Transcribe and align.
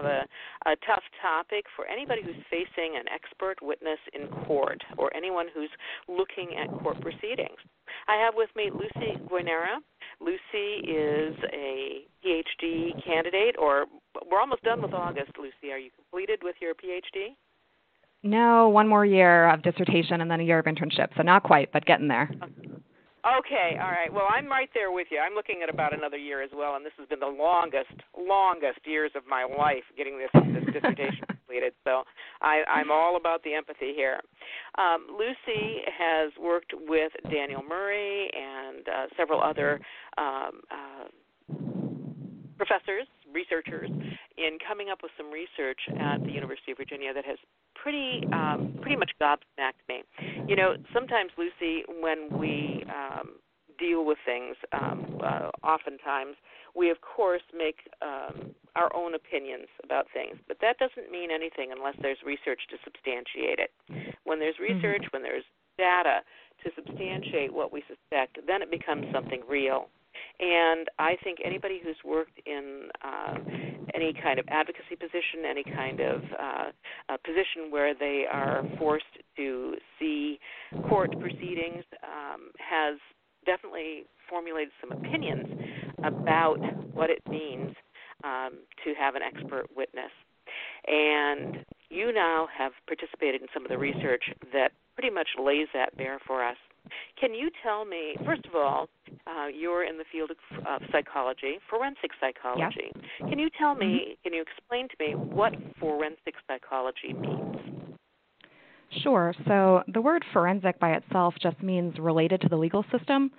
have 0.00 0.04
a, 0.10 0.70
a 0.70 0.76
tough 0.86 1.02
topic 1.20 1.64
for 1.76 1.86
anybody 1.86 2.22
who's 2.22 2.36
facing 2.50 2.96
an 2.96 3.04
expert 3.12 3.56
witness 3.62 3.98
in 4.12 4.28
court 4.44 4.82
or 4.96 5.14
anyone 5.16 5.46
who's 5.54 5.70
looking 6.08 6.56
at 6.56 6.68
court 6.82 7.00
proceedings. 7.00 7.58
I 8.08 8.16
have 8.16 8.34
with 8.36 8.50
me 8.56 8.70
Lucy 8.72 9.18
Guarnera. 9.28 9.78
Lucy 10.20 10.86
is 10.88 11.36
a 11.52 12.04
PhD 12.24 13.04
candidate, 13.04 13.56
or 13.58 13.86
we're 14.30 14.40
almost 14.40 14.62
done 14.62 14.82
with 14.82 14.92
August, 14.92 15.32
Lucy. 15.38 15.72
Are 15.72 15.78
you 15.78 15.90
completed 15.96 16.40
with 16.42 16.56
your 16.60 16.74
PhD? 16.74 17.34
No, 18.22 18.68
one 18.68 18.86
more 18.86 19.06
year 19.06 19.48
of 19.48 19.62
dissertation 19.62 20.20
and 20.20 20.30
then 20.30 20.40
a 20.40 20.42
year 20.42 20.58
of 20.58 20.66
internship. 20.66 21.08
So 21.16 21.22
not 21.22 21.42
quite, 21.42 21.72
but 21.72 21.86
getting 21.86 22.08
there. 22.08 22.30
Okay, 22.42 22.68
all 23.78 23.90
right. 23.90 24.12
Well, 24.12 24.26
I'm 24.30 24.46
right 24.46 24.68
there 24.74 24.92
with 24.92 25.08
you. 25.10 25.18
I'm 25.18 25.34
looking 25.34 25.60
at 25.62 25.72
about 25.72 25.96
another 25.96 26.16
year 26.16 26.42
as 26.42 26.50
well, 26.54 26.76
and 26.76 26.84
this 26.84 26.92
has 26.98 27.08
been 27.08 27.20
the 27.20 27.26
longest, 27.26 27.92
longest 28.16 28.80
years 28.84 29.10
of 29.14 29.24
my 29.28 29.44
life 29.44 29.84
getting 29.96 30.18
this 30.18 30.30
this 30.32 30.64
dissertation 30.72 31.26
completed. 31.28 31.72
So 31.84 32.04
I, 32.40 32.62
I'm 32.68 32.90
all 32.90 33.16
about 33.16 33.42
the 33.44 33.54
empathy 33.54 33.92
here. 33.94 34.20
Um, 34.78 35.06
Lucy 35.10 35.80
has 35.98 36.32
worked 36.40 36.72
with 36.88 37.12
Daniel 37.30 37.62
Murrie 37.62 38.28
and 38.34 38.88
uh, 38.88 39.06
several 39.16 39.42
other 39.42 39.80
um, 40.16 40.60
uh, 40.70 41.54
professors, 42.56 43.06
researchers, 43.32 43.90
in 44.36 44.58
coming 44.66 44.88
up 44.90 45.00
with 45.02 45.12
some 45.16 45.30
research 45.30 45.80
at 45.98 46.22
the 46.24 46.32
University 46.32 46.72
of 46.72 46.78
Virginia 46.78 47.12
that 47.12 47.24
has 47.24 47.38
pretty 47.74 48.22
um, 48.32 48.78
pretty 48.80 48.96
much 48.96 49.10
gobsmacked 49.20 49.82
me. 49.88 50.02
You 50.46 50.56
know, 50.56 50.74
sometimes 50.92 51.30
Lucy, 51.38 51.84
when 52.00 52.28
we 52.38 52.84
um, 52.88 53.36
deal 53.78 54.04
with 54.04 54.18
things, 54.24 54.56
um, 54.72 55.18
uh, 55.22 55.50
oftentimes 55.64 56.36
we 56.76 56.90
of 56.90 56.98
course 57.00 57.42
make 57.56 57.76
um, 58.02 58.54
our 58.76 58.94
own 58.94 59.14
opinions 59.14 59.66
about 59.82 60.06
things, 60.12 60.38
but 60.46 60.58
that 60.60 60.78
doesn't 60.78 61.10
mean 61.10 61.30
anything 61.30 61.72
unless 61.76 61.94
there's 62.00 62.18
research 62.24 62.60
to 62.70 62.76
substantiate 62.84 63.58
it. 63.58 63.70
When 64.24 64.38
there's 64.38 64.54
mm-hmm. 64.54 64.76
research, 64.76 65.04
when 65.12 65.22
there's 65.22 65.44
data 65.78 66.20
to 66.62 66.70
substantiate 66.76 67.52
what 67.52 67.72
we 67.72 67.82
suspect, 67.88 68.38
then 68.46 68.62
it 68.62 68.70
becomes 68.70 69.06
something 69.12 69.42
real. 69.48 69.88
And 70.38 70.88
I 70.98 71.16
think 71.22 71.38
anybody 71.44 71.80
who's 71.82 71.96
worked 72.04 72.40
in 72.46 72.88
uh, 73.04 73.34
any 73.94 74.14
kind 74.22 74.38
of 74.38 74.46
advocacy 74.48 74.96
position, 74.98 75.44
any 75.48 75.64
kind 75.64 76.00
of 76.00 76.22
uh, 76.38 77.16
position 77.24 77.70
where 77.70 77.94
they 77.94 78.24
are 78.30 78.62
forced 78.78 79.04
to 79.36 79.74
see 79.98 80.38
court 80.88 81.18
proceedings, 81.20 81.84
um, 82.02 82.50
has 82.58 82.98
definitely 83.44 84.04
formulated 84.28 84.72
some 84.80 84.92
opinions 84.92 85.46
about 86.04 86.58
what 86.94 87.10
it 87.10 87.22
means 87.28 87.74
um, 88.24 88.60
to 88.84 88.94
have 88.98 89.14
an 89.14 89.22
expert 89.22 89.66
witness. 89.76 90.10
And 90.86 91.64
you 91.88 92.12
now 92.12 92.48
have 92.56 92.72
participated 92.86 93.42
in 93.42 93.48
some 93.52 93.64
of 93.64 93.70
the 93.70 93.78
research 93.78 94.22
that 94.52 94.72
pretty 94.94 95.10
much 95.10 95.28
lays 95.38 95.68
that 95.74 95.96
bare 95.96 96.18
for 96.26 96.44
us. 96.44 96.56
Can 97.20 97.34
you 97.34 97.50
tell 97.62 97.84
me, 97.84 98.14
first 98.24 98.46
of 98.46 98.54
all, 98.54 98.88
uh, 99.26 99.48
you're 99.48 99.84
in 99.84 99.98
the 99.98 100.04
field 100.10 100.30
of 100.30 100.36
uh, 100.66 100.78
psychology, 100.90 101.58
forensic 101.68 102.12
psychology. 102.18 102.90
Yep. 103.20 103.28
Can 103.28 103.38
you 103.38 103.50
tell 103.58 103.74
me, 103.74 103.86
mm-hmm. 103.86 104.22
can 104.22 104.32
you 104.32 104.42
explain 104.42 104.88
to 104.88 104.94
me 104.98 105.14
what 105.14 105.52
forensic 105.78 106.34
psychology 106.46 107.12
means? 107.12 107.56
Sure. 109.02 109.34
So 109.46 109.82
the 109.92 110.00
word 110.00 110.24
forensic 110.32 110.80
by 110.80 110.92
itself 110.92 111.34
just 111.40 111.62
means 111.62 111.98
related 111.98 112.40
to 112.40 112.48
the 112.48 112.56
legal 112.56 112.84
system. 112.90 113.30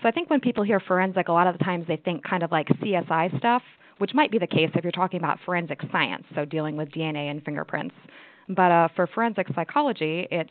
So 0.00 0.08
I 0.08 0.12
think 0.12 0.30
when 0.30 0.40
people 0.40 0.62
hear 0.64 0.80
forensic, 0.80 1.28
a 1.28 1.32
lot 1.32 1.46
of 1.46 1.58
the 1.58 1.64
times 1.64 1.86
they 1.88 1.96
think 1.96 2.24
kind 2.24 2.42
of 2.42 2.52
like 2.52 2.68
CSI 2.68 3.36
stuff, 3.38 3.62
which 3.98 4.12
might 4.14 4.30
be 4.30 4.38
the 4.38 4.46
case 4.46 4.70
if 4.74 4.84
you're 4.84 4.92
talking 4.92 5.18
about 5.18 5.38
forensic 5.44 5.80
science, 5.92 6.24
so 6.34 6.44
dealing 6.44 6.76
with 6.76 6.88
DNA 6.90 7.30
and 7.30 7.42
fingerprints. 7.44 7.94
But 8.48 8.70
uh, 8.70 8.88
for 8.94 9.06
forensic 9.08 9.46
psychology, 9.54 10.26
it's 10.30 10.50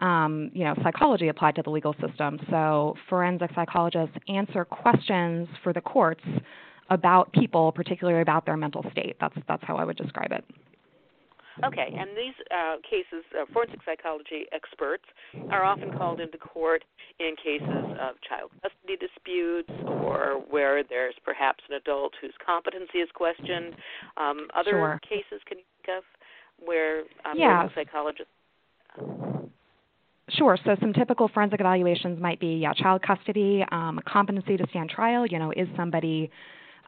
um, 0.00 0.50
you 0.52 0.64
know, 0.64 0.74
psychology 0.82 1.28
applied 1.28 1.54
to 1.56 1.62
the 1.62 1.70
legal 1.70 1.94
system. 1.94 2.38
So 2.50 2.94
forensic 3.08 3.50
psychologists 3.54 4.16
answer 4.28 4.64
questions 4.64 5.48
for 5.62 5.72
the 5.72 5.80
courts 5.80 6.24
about 6.90 7.32
people, 7.32 7.72
particularly 7.72 8.22
about 8.22 8.46
their 8.46 8.56
mental 8.56 8.84
state. 8.92 9.16
That's 9.20 9.36
that's 9.48 9.62
how 9.64 9.76
I 9.76 9.84
would 9.84 9.96
describe 9.96 10.32
it. 10.32 10.44
Okay, 11.64 11.88
and 11.98 12.10
these 12.10 12.34
uh, 12.50 12.76
cases, 12.88 13.24
uh, 13.32 13.46
forensic 13.50 13.80
psychology 13.86 14.44
experts 14.52 15.04
are 15.50 15.64
often 15.64 15.90
called 15.96 16.20
into 16.20 16.36
court 16.36 16.84
in 17.18 17.34
cases 17.42 17.96
of 17.98 18.16
child 18.28 18.50
custody 18.62 18.96
disputes 19.00 19.72
or 19.86 20.44
where 20.50 20.84
there's 20.84 21.14
perhaps 21.24 21.64
an 21.70 21.76
adult 21.76 22.12
whose 22.20 22.34
competency 22.44 22.98
is 22.98 23.08
questioned. 23.14 23.74
Um, 24.18 24.48
other 24.54 24.72
sure. 24.72 25.00
cases, 25.08 25.40
can 25.46 25.58
you 25.58 25.64
think 25.80 25.96
of 25.96 26.04
where 26.62 27.00
um, 27.24 27.36
yeah. 27.36 27.68
psychologists? 27.74 28.30
Sure. 30.30 30.58
So 30.64 30.74
some 30.80 30.92
typical 30.92 31.28
forensic 31.28 31.60
evaluations 31.60 32.20
might 32.20 32.40
be 32.40 32.56
yeah, 32.56 32.72
child 32.72 33.02
custody, 33.02 33.64
um, 33.70 34.00
competency 34.06 34.56
to 34.56 34.66
stand 34.70 34.90
trial. 34.90 35.24
You 35.24 35.38
know, 35.38 35.52
is 35.52 35.68
somebody 35.76 36.30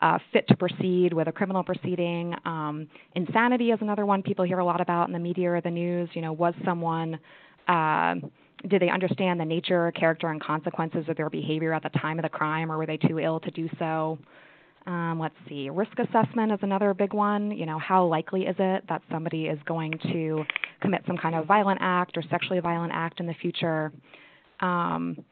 uh, 0.02 0.18
fit 0.32 0.46
to 0.48 0.56
proceed 0.56 1.12
with 1.12 1.28
a 1.28 1.32
criminal 1.32 1.62
proceeding? 1.62 2.34
Um, 2.44 2.88
insanity 3.14 3.70
is 3.70 3.78
another 3.80 4.06
one 4.06 4.22
people 4.22 4.44
hear 4.44 4.58
a 4.58 4.64
lot 4.64 4.80
about 4.80 5.06
in 5.06 5.12
the 5.12 5.20
media 5.20 5.52
or 5.52 5.60
the 5.60 5.70
news. 5.70 6.08
You 6.14 6.22
know, 6.22 6.32
was 6.32 6.54
someone 6.64 7.18
uh, 7.68 8.16
did 8.68 8.82
they 8.82 8.88
understand 8.88 9.38
the 9.38 9.44
nature, 9.44 9.92
character, 9.92 10.28
and 10.30 10.40
consequences 10.42 11.04
of 11.08 11.16
their 11.16 11.30
behavior 11.30 11.72
at 11.72 11.84
the 11.84 11.90
time 11.90 12.18
of 12.18 12.24
the 12.24 12.28
crime, 12.28 12.72
or 12.72 12.78
were 12.78 12.86
they 12.86 12.96
too 12.96 13.20
ill 13.20 13.38
to 13.40 13.50
do 13.52 13.68
so? 13.78 14.18
Um, 14.88 15.18
let's 15.20 15.34
see. 15.46 15.68
Risk 15.68 15.92
assessment 15.98 16.50
is 16.50 16.60
another 16.62 16.94
big 16.94 17.12
one. 17.12 17.50
You 17.50 17.66
know, 17.66 17.78
how 17.78 18.06
likely 18.06 18.46
is 18.46 18.56
it 18.58 18.84
that 18.88 19.02
somebody 19.12 19.44
is 19.44 19.58
going 19.66 19.92
to 20.10 20.44
commit 20.80 21.02
some 21.06 21.18
kind 21.18 21.34
of 21.34 21.44
violent 21.44 21.78
act 21.82 22.16
or 22.16 22.22
sexually 22.30 22.58
violent 22.60 22.92
act 22.94 23.20
in 23.20 23.26
the 23.26 23.34
future? 23.34 23.92
Um, 24.60 25.22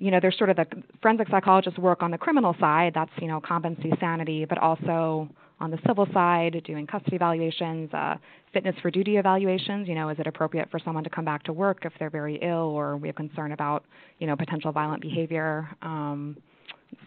you 0.00 0.10
know, 0.10 0.18
there's 0.20 0.36
sort 0.36 0.50
of 0.50 0.56
the 0.56 0.66
forensic 1.00 1.28
psychologists 1.28 1.78
work 1.78 2.02
on 2.02 2.10
the 2.10 2.18
criminal 2.18 2.56
side. 2.58 2.90
That's 2.92 3.12
you 3.18 3.28
know 3.28 3.40
competency, 3.40 3.92
sanity, 4.00 4.46
but 4.46 4.58
also 4.58 5.28
on 5.60 5.70
the 5.70 5.78
civil 5.86 6.08
side, 6.12 6.60
doing 6.66 6.84
custody 6.84 7.14
evaluations, 7.14 7.94
uh, 7.94 8.16
fitness 8.52 8.74
for 8.82 8.90
duty 8.90 9.16
evaluations. 9.18 9.86
You 9.86 9.94
know, 9.94 10.08
is 10.08 10.18
it 10.18 10.26
appropriate 10.26 10.72
for 10.72 10.80
someone 10.80 11.04
to 11.04 11.10
come 11.10 11.24
back 11.24 11.44
to 11.44 11.52
work 11.52 11.84
if 11.84 11.92
they're 12.00 12.10
very 12.10 12.40
ill, 12.42 12.74
or 12.74 12.96
we 12.96 13.06
have 13.06 13.14
concern 13.14 13.52
about 13.52 13.84
you 14.18 14.26
know 14.26 14.34
potential 14.34 14.72
violent 14.72 15.02
behavior? 15.02 15.68
Um, 15.82 16.36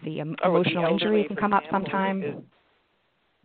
the 0.04 0.20
um, 0.20 0.36
oh, 0.44 0.56
emotional 0.56 0.84
the 0.84 0.90
injury 0.90 1.24
can 1.26 1.36
come 1.36 1.52
example, 1.52 1.78
up 1.78 1.84
sometimes. 1.84 2.24
Is, 2.24 2.34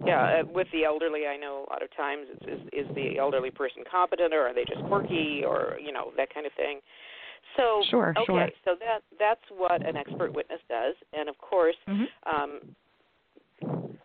yeah, 0.06 0.41
uh, 0.41 0.44
with 0.51 0.68
the 0.74 0.84
elderly, 0.84 1.28
I 1.28 1.38
know 1.38 1.66
a 1.68 1.69
lot 1.72 1.84
of 1.84 1.96
times 1.96 2.28
is, 2.41 2.59
is 2.59 2.88
is 2.88 2.96
the 2.96 3.18
elderly 3.19 3.51
person 3.51 3.84
competent, 3.90 4.34
or 4.34 4.47
are 4.47 4.53
they 4.53 4.66
just 4.66 4.84
quirky, 4.88 5.44
or 5.46 5.78
you 5.81 5.91
know 5.91 6.12
that 6.18 6.34
kind 6.34 6.46
of 6.46 6.52
thing. 6.53 6.79
So 7.57 7.84
sure, 7.90 8.13
okay, 8.18 8.25
sure. 8.25 8.50
so 8.66 8.75
that 8.79 9.02
that's 9.19 9.44
what 9.56 9.85
an 9.85 9.96
expert 9.96 10.34
witness 10.34 10.59
does, 10.69 10.96
and 11.13 11.29
of 11.29 11.38
course, 11.38 11.75
mm-hmm. 11.88 12.06
um, 12.35 12.59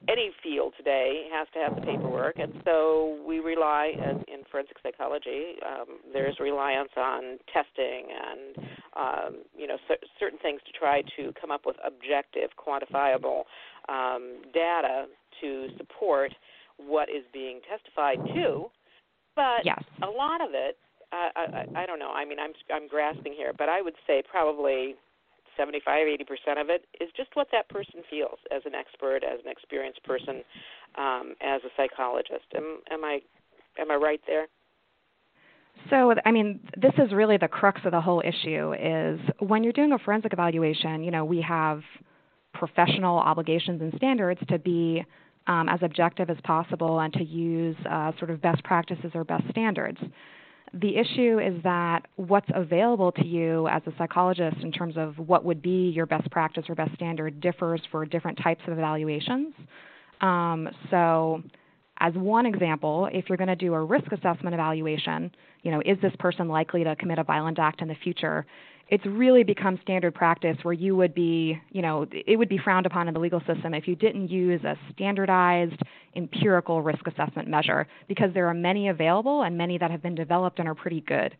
any 0.09 0.31
field 0.43 0.73
today 0.77 1.29
has 1.33 1.47
to 1.53 1.59
have 1.59 1.75
the 1.75 1.83
paperwork, 1.83 2.39
and 2.39 2.53
so 2.65 3.19
we 3.27 3.41
rely 3.41 3.93
in, 3.95 4.17
in 4.33 4.45
forensic 4.51 4.77
psychology. 4.83 5.57
Um, 5.65 5.99
there's 6.13 6.37
reliance 6.41 6.91
on 6.97 7.39
testing 7.53 8.09
and 8.11 8.67
um, 8.97 9.43
you 9.57 9.67
know 9.67 9.77
c- 9.87 10.07
certain 10.19 10.39
things 10.39 10.61
to 10.67 10.73
try 10.73 11.03
to 11.17 11.33
come 11.41 11.51
up 11.51 11.63
with 11.67 11.77
objective, 11.87 12.51
quantifiable 12.57 13.43
um, 13.89 14.43
data 14.55 15.07
to 15.41 15.69
support 15.77 16.33
what 16.79 17.09
is 17.09 17.25
being 17.33 17.61
testified 17.69 18.19
to. 18.35 18.67
But 19.37 19.65
yes. 19.65 19.83
a 20.03 20.11
lot 20.11 20.41
of 20.41 20.51
it, 20.53 20.79
I, 21.13 21.31
I, 21.37 21.83
I 21.83 21.87
don't 21.87 21.99
know. 21.99 22.11
I 22.11 22.25
mean, 22.25 22.39
I'm 22.39 22.53
I'm 22.75 22.89
grasping 22.89 23.35
here, 23.35 23.53
but 23.57 23.69
I 23.69 23.83
would 23.83 23.95
say 24.07 24.23
probably 24.29 24.97
75, 25.59 26.07
80 26.07 26.25
percent 26.25 26.59
of 26.59 26.71
it 26.71 26.87
is 27.01 27.11
just 27.17 27.31
what 27.35 27.49
that 27.53 27.69
person 27.69 28.01
feels 28.09 28.39
as 28.55 28.63
an 28.65 28.75
expert, 28.75 29.21
as 29.25 29.41
an 29.45 29.51
experienced 29.51 30.03
person, 30.05 30.43
um, 30.97 31.35
as 31.43 31.61
a 31.65 31.71
psychologist. 31.77 32.47
Am, 32.57 32.79
am 32.91 33.05
I 33.05 33.21
am 33.79 33.91
I 33.91 33.97
right 33.97 34.21
there? 34.27 34.47
So, 35.91 36.15
I 36.25 36.33
mean, 36.33 36.61
this 36.77 36.93
is 36.99 37.13
really 37.13 37.37
the 37.37 37.49
crux 37.49 37.81
of 37.85 37.93
the 37.93 38.01
whole 38.01 38.23
issue 38.25 38.75
is 38.75 39.21
when 39.39 39.63
you're 39.63 39.73
doing 39.73 39.93
a 39.93 39.99
forensic 39.99 40.33
evaluation, 40.33 41.05
you 41.05 41.11
know, 41.11 41.25
we 41.25 41.41
have 41.43 41.83
professional 42.53 43.19
obligations 43.19 43.81
and 43.81 43.93
standards 43.97 44.41
to 44.49 44.59
be 44.59 45.05
um, 45.47 45.69
as 45.69 45.79
objective 45.83 46.31
as 46.31 46.37
possible 46.45 47.01
and 47.01 47.13
to 47.15 47.25
use 47.25 47.77
uh, 47.89 48.13
sort 48.19 48.31
of 48.31 48.43
best 48.43 48.63
practices 48.65 49.13
or 49.15 49.25
best 49.25 49.45
standards. 49.51 49.99
The 50.75 50.97
issue 50.97 51.39
is 51.39 51.63
that 51.63 52.07
what's 52.17 52.49
available 52.55 53.13
to 53.13 53.27
you 53.27 53.69
as 53.69 53.83
a 53.87 53.93
psychologist 53.97 54.59
in 54.63 54.71
terms 54.71 54.97
of 54.97 55.19
what 55.19 55.45
would 55.45 55.63
be 55.63 55.91
your 55.91 56.07
best 56.07 56.31
practice 56.31 56.65
or 56.69 56.75
best 56.75 56.95
standard 56.95 57.41
differs 57.41 57.81
for 57.91 58.05
different 58.05 58.39
types 58.43 58.61
of 58.67 58.75
evaluations. 58.75 59.55
Um, 60.21 60.69
so, 60.91 61.43
as 62.01 62.15
one 62.15 62.47
example, 62.47 63.09
if 63.13 63.29
you're 63.29 63.39
going 63.39 63.49
to 63.49 63.57
do 63.57 63.75
a 63.75 63.83
risk 63.83 64.13
assessment 64.13 64.55
evaluation, 64.55 65.31
you 65.63 65.71
know, 65.71 65.81
is 65.85 65.99
this 66.01 66.13
person 66.19 66.49
likely 66.49 66.85
to 66.85 66.95
commit 66.97 67.19
a 67.19 67.25
violent 67.25 67.59
act 67.59 67.83
in 67.83 67.89
the 67.89 67.97
future? 67.97 68.47
It's 68.91 69.05
really 69.05 69.45
become 69.45 69.79
standard 69.83 70.15
practice 70.15 70.57
where 70.63 70.73
you 70.73 70.97
would 70.97 71.15
be, 71.15 71.61
you 71.71 71.83
know, 71.83 72.07
it 72.11 72.37
would 72.37 72.49
be 72.49 72.59
frowned 72.59 72.87
upon 72.87 73.07
in 73.07 73.15
the 73.15 73.21
legal 73.21 73.41
system 73.41 73.75
if 73.75 73.87
you 73.87 73.95
didn't 73.95 74.29
use 74.29 74.63
a 74.65 74.77
standardized 74.93 75.81
empirical 76.17 76.81
risk 76.81 77.07
assessment 77.07 77.49
measure 77.49 77.87
because 78.09 78.33
there 78.33 78.47
are 78.47 78.55
many 78.55 78.89
available 78.89 79.43
and 79.43 79.59
many 79.59 79.77
that 79.77 79.91
have 79.91 80.03
been 80.03 80.15
developed 80.15 80.59
and 80.59 80.67
are 80.67 80.75
pretty 80.75 81.03
good. 81.03 81.37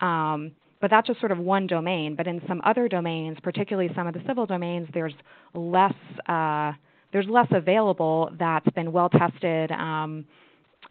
Um, 0.00 0.50
but 0.80 0.90
that's 0.90 1.06
just 1.06 1.20
sort 1.20 1.32
of 1.32 1.38
one 1.38 1.66
domain. 1.66 2.16
But 2.16 2.26
in 2.26 2.40
some 2.48 2.60
other 2.64 2.88
domains, 2.88 3.38
particularly 3.42 3.90
some 3.94 4.06
of 4.06 4.14
the 4.14 4.22
civil 4.26 4.46
domains, 4.46 4.88
there's 4.92 5.14
less 5.54 5.94
uh, 6.26 6.72
there's 7.12 7.26
less 7.28 7.48
available 7.52 8.30
that's 8.38 8.68
been 8.70 8.92
well 8.92 9.08
tested. 9.08 9.70
Um, 9.70 10.24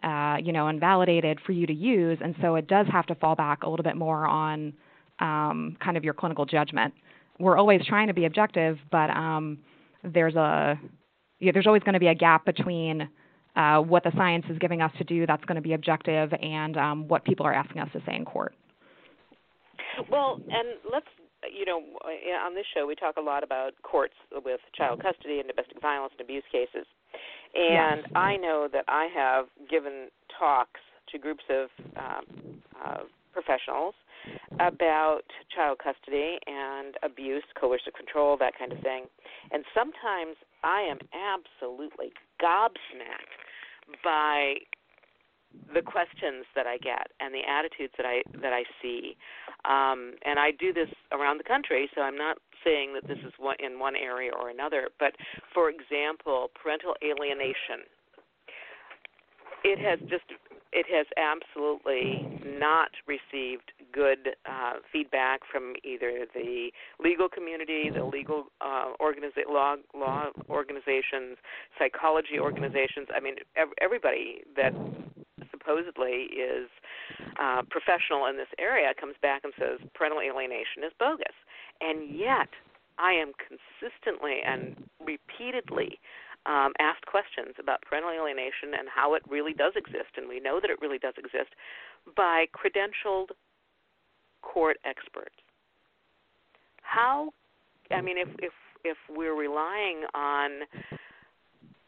uh, 0.04 0.38
you 0.44 0.52
know, 0.52 0.68
and 0.68 0.80
validated 0.80 1.40
for 1.44 1.54
you 1.54 1.66
to 1.66 1.74
use, 1.74 2.20
and 2.22 2.36
so 2.40 2.54
it 2.56 2.68
does 2.68 2.86
have 2.92 3.08
to 3.08 3.16
fall 3.16 3.36
back 3.36 3.64
a 3.64 3.70
little 3.70 3.84
bit 3.84 3.96
more 3.96 4.28
on 4.28 4.72
um, 5.20 5.78
kind 5.84 5.98
of 5.98 6.04
your 6.04 6.14
clinical 6.14 6.46
judgment. 6.46 6.94
We're 7.40 7.58
always 7.58 7.86
trying 7.86 8.08
to 8.08 8.14
be 8.14 8.26
objective, 8.26 8.78
but 8.92 9.10
um, 9.10 9.60
there's 10.04 10.36
a 10.36 10.80
yeah, 11.40 11.52
there's 11.52 11.68
always 11.68 11.84
going 11.84 11.94
to 11.94 12.00
be 12.00 12.08
a 12.08 12.16
gap 12.16 12.46
between 12.46 13.08
uh, 13.56 13.80
what 13.80 14.04
the 14.04 14.12
science 14.18 14.46
is 14.50 14.58
giving 14.58 14.82
us 14.82 14.92
to 14.98 15.04
do 15.04 15.26
that's 15.28 15.44
going 15.46 15.56
to 15.56 15.62
be 15.62 15.74
objective 15.74 16.34
and 16.42 16.78
um, 16.78 17.08
what 17.08 17.24
people 17.26 17.46
are 17.46 17.54
asking 17.54 17.82
us 17.82 17.90
to 17.94 18.02
say 18.08 18.16
in 18.16 18.26
court. 18.26 18.56
Well, 20.10 20.42
and 20.50 20.78
let's 20.92 21.08
you 21.44 21.66
know, 21.66 21.82
on 22.44 22.56
this 22.56 22.66
show 22.74 22.88
we 22.88 22.96
talk 22.96 23.18
a 23.18 23.22
lot 23.22 23.44
about 23.44 23.74
courts 23.84 24.16
with 24.44 24.60
child 24.76 25.02
custody 25.02 25.40
and 25.40 25.48
domestic 25.48 25.82
violence 25.82 26.14
and 26.18 26.22
abuse 26.22 26.44
cases. 26.52 26.86
And 27.54 28.02
yes. 28.02 28.12
I 28.16 28.38
know 28.38 28.68
that 28.72 28.86
I 28.88 29.08
have 29.16 29.46
given 29.70 30.10
talks 30.38 30.82
to 31.12 31.18
groups 31.18 31.44
of 31.50 31.70
um, 31.96 32.62
uh, 32.84 32.98
professionals 33.34 33.96
about 34.60 35.24
child 35.54 35.78
custody 35.84 36.40
and 36.48 36.96
abuse, 37.04 37.44
coercive 37.60 37.94
control, 37.94 38.38
that 38.38 38.54
kind 38.58 38.72
of 38.72 38.80
thing. 38.80 39.06
And 39.52 39.64
sometimes 39.74 40.36
I 40.64 40.82
am 40.82 40.98
absolutely 41.14 42.12
gobsmacked 42.42 43.38
by 44.04 44.56
the 45.74 45.82
questions 45.82 46.46
that 46.56 46.68
I 46.68 46.78
get 46.78 47.08
and 47.20 47.34
the 47.34 47.42
attitudes 47.48 47.94
that 47.98 48.06
I 48.06 48.22
that 48.42 48.54
I 48.54 48.64
see. 48.82 49.16
Um, 49.66 50.14
and 50.26 50.40
I 50.40 50.52
do 50.52 50.72
this 50.74 50.90
around 51.12 51.38
the 51.38 51.44
country, 51.44 51.90
so 51.96 52.02
I'm 52.02 52.18
not 52.18 52.38
saying 52.64 52.94
that 52.94 53.08
this 53.08 53.18
is 53.26 53.34
one, 53.38 53.56
in 53.60 53.80
one 53.80 53.96
area 53.96 54.32
or 54.32 54.50
another. 54.50 54.90
But 55.00 55.14
for 55.54 55.70
example, 55.70 56.52
parental 56.62 56.96
alienation. 57.04 57.88
It 59.64 59.80
has 59.80 60.00
just 60.10 60.26
it 60.72 60.86
has 60.92 61.08
absolutely 61.18 62.28
not 62.60 62.92
received 63.08 63.72
good 63.94 64.36
uh, 64.46 64.74
feedback 64.92 65.42
from 65.52 65.74
either 65.84 66.26
the 66.34 66.70
legal 67.00 67.30
community, 67.30 67.90
the 67.94 68.04
legal 68.04 68.48
uh, 68.62 68.94
organiza- 69.02 69.48
law 69.50 69.76
law 69.96 70.28
organizations, 70.50 71.38
psychology 71.80 72.40
organizations. 72.40 73.08
I 73.16 73.20
mean, 73.20 73.36
ev- 73.56 73.74
everybody 73.82 74.42
that 74.56 74.74
supposedly 75.52 76.30
is 76.36 76.70
uh, 77.40 77.62
professional 77.70 78.26
in 78.28 78.38
this 78.38 78.52
area 78.60 78.94
comes 79.00 79.16
back 79.22 79.42
and 79.44 79.54
says 79.58 79.80
parental 79.94 80.20
alienation 80.22 80.84
is 80.86 80.92
bogus, 81.00 81.36
and 81.82 82.10
yet 82.16 82.50
I 83.00 83.14
am 83.14 83.32
consistently 83.38 84.40
and 84.46 84.76
repeatedly 85.00 86.00
um, 86.48 86.72
asked 86.80 87.06
questions 87.06 87.56
about 87.60 87.82
parental 87.82 88.12
alienation 88.12 88.74
and 88.78 88.88
how 88.88 89.14
it 89.14 89.22
really 89.30 89.54
does 89.54 89.74
exist, 89.76 90.16
and 90.16 90.28
we 90.28 90.40
know 90.40 90.60
that 90.62 90.70
it 90.70 90.80
really 90.82 90.98
does 90.98 91.14
exist 91.18 91.52
by 92.16 92.46
credentialed 92.56 93.30
court 94.42 94.78
experts. 94.86 95.36
How, 96.82 97.30
I 97.92 98.02
mean, 98.02 98.18
if 98.18 98.30
if 98.40 98.54
if 98.84 98.98
we're 99.10 99.36
relying 99.36 100.04
on 100.16 100.62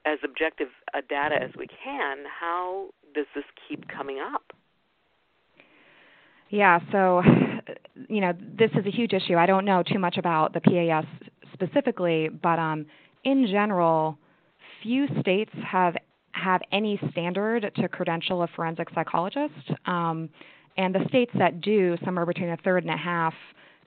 as 0.06 0.20
objective 0.24 0.68
a 0.94 1.02
data 1.02 1.36
as 1.42 1.52
we 1.58 1.68
can, 1.68 2.18
how 2.40 2.90
does 3.14 3.28
this 3.34 3.46
keep 3.68 3.88
coming 3.88 4.20
up? 4.20 4.44
Yeah, 6.50 6.80
so 6.92 7.22
you 8.10 8.22
know, 8.22 8.34
this 8.58 8.72
is 8.74 8.86
a 8.86 8.92
huge 8.92 9.14
issue. 9.14 9.36
I 9.36 9.46
don't 9.46 9.66
know 9.66 9.84
too 9.84 10.00
much 10.00 10.18
about 10.18 10.54
the 10.54 10.62
PAS 10.62 11.06
specifically, 11.54 12.30
but 12.30 12.60
um, 12.60 12.86
in 13.24 13.48
general, 13.48 14.18
few 14.84 15.08
states 15.22 15.52
have 15.66 15.96
have 16.31 16.62
any 16.72 17.00
standard 17.12 17.72
to 17.76 17.90
credential 17.90 18.44
a 18.44 18.48
forensic 18.56 18.88
psychologist, 18.94 19.72
um, 19.86 20.30
and 20.78 20.96
the 20.96 21.06
states 21.10 21.31
that 21.38 21.62
do, 21.62 21.98
somewhere 22.06 22.26
between 22.26 22.50
a 22.50 22.58
third 22.58 22.84
and 22.84 22.94
a 22.94 22.98
half, 22.98 23.34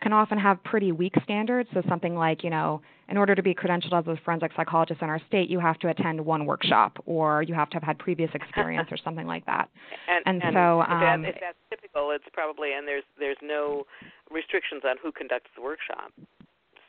can 0.03 0.13
often 0.13 0.39
have 0.39 0.63
pretty 0.65 0.93
weak 0.93 1.15
standards. 1.23 1.69
So 1.73 1.83
something 1.89 2.15
like, 2.15 2.43
you 2.43 2.51
know, 2.51 2.83
in 3.09 3.17
order 3.17 3.35
to 3.35 3.43
be 3.43 3.55
credentialed 3.55 3.99
as 3.99 4.07
a 4.07 4.21
forensic 4.25 4.51
psychologist 4.57 5.01
in 5.01 5.09
our 5.09 5.21
state, 5.29 5.49
you 5.49 5.61
have 5.61 5.79
to 5.79 5.89
attend 5.89 6.21
one 6.21 6.45
workshop, 6.45 6.99
or 7.07 7.43
you 7.43 7.55
have 7.55 7.71
to 7.71 7.77
have 7.77 7.83
had 7.83 7.99
previous 7.99 8.31
experience, 8.35 8.89
or 8.91 8.97
something 8.97 9.27
like 9.27 9.47
that. 9.47 9.69
And, 10.09 10.23
and, 10.27 10.43
and 10.43 10.55
so, 10.55 10.83
if, 10.83 10.91
um, 10.91 11.23
that, 11.23 11.29
if 11.29 11.37
that's 11.41 11.59
typical, 11.71 12.11
it's 12.11 12.25
probably 12.33 12.75
and 12.75 12.87
there's 12.87 13.05
there's 13.19 13.39
no 13.41 13.85
restrictions 14.31 14.83
on 14.85 14.97
who 15.03 15.11
conducts 15.13 15.49
the 15.57 15.63
workshop. 15.63 16.13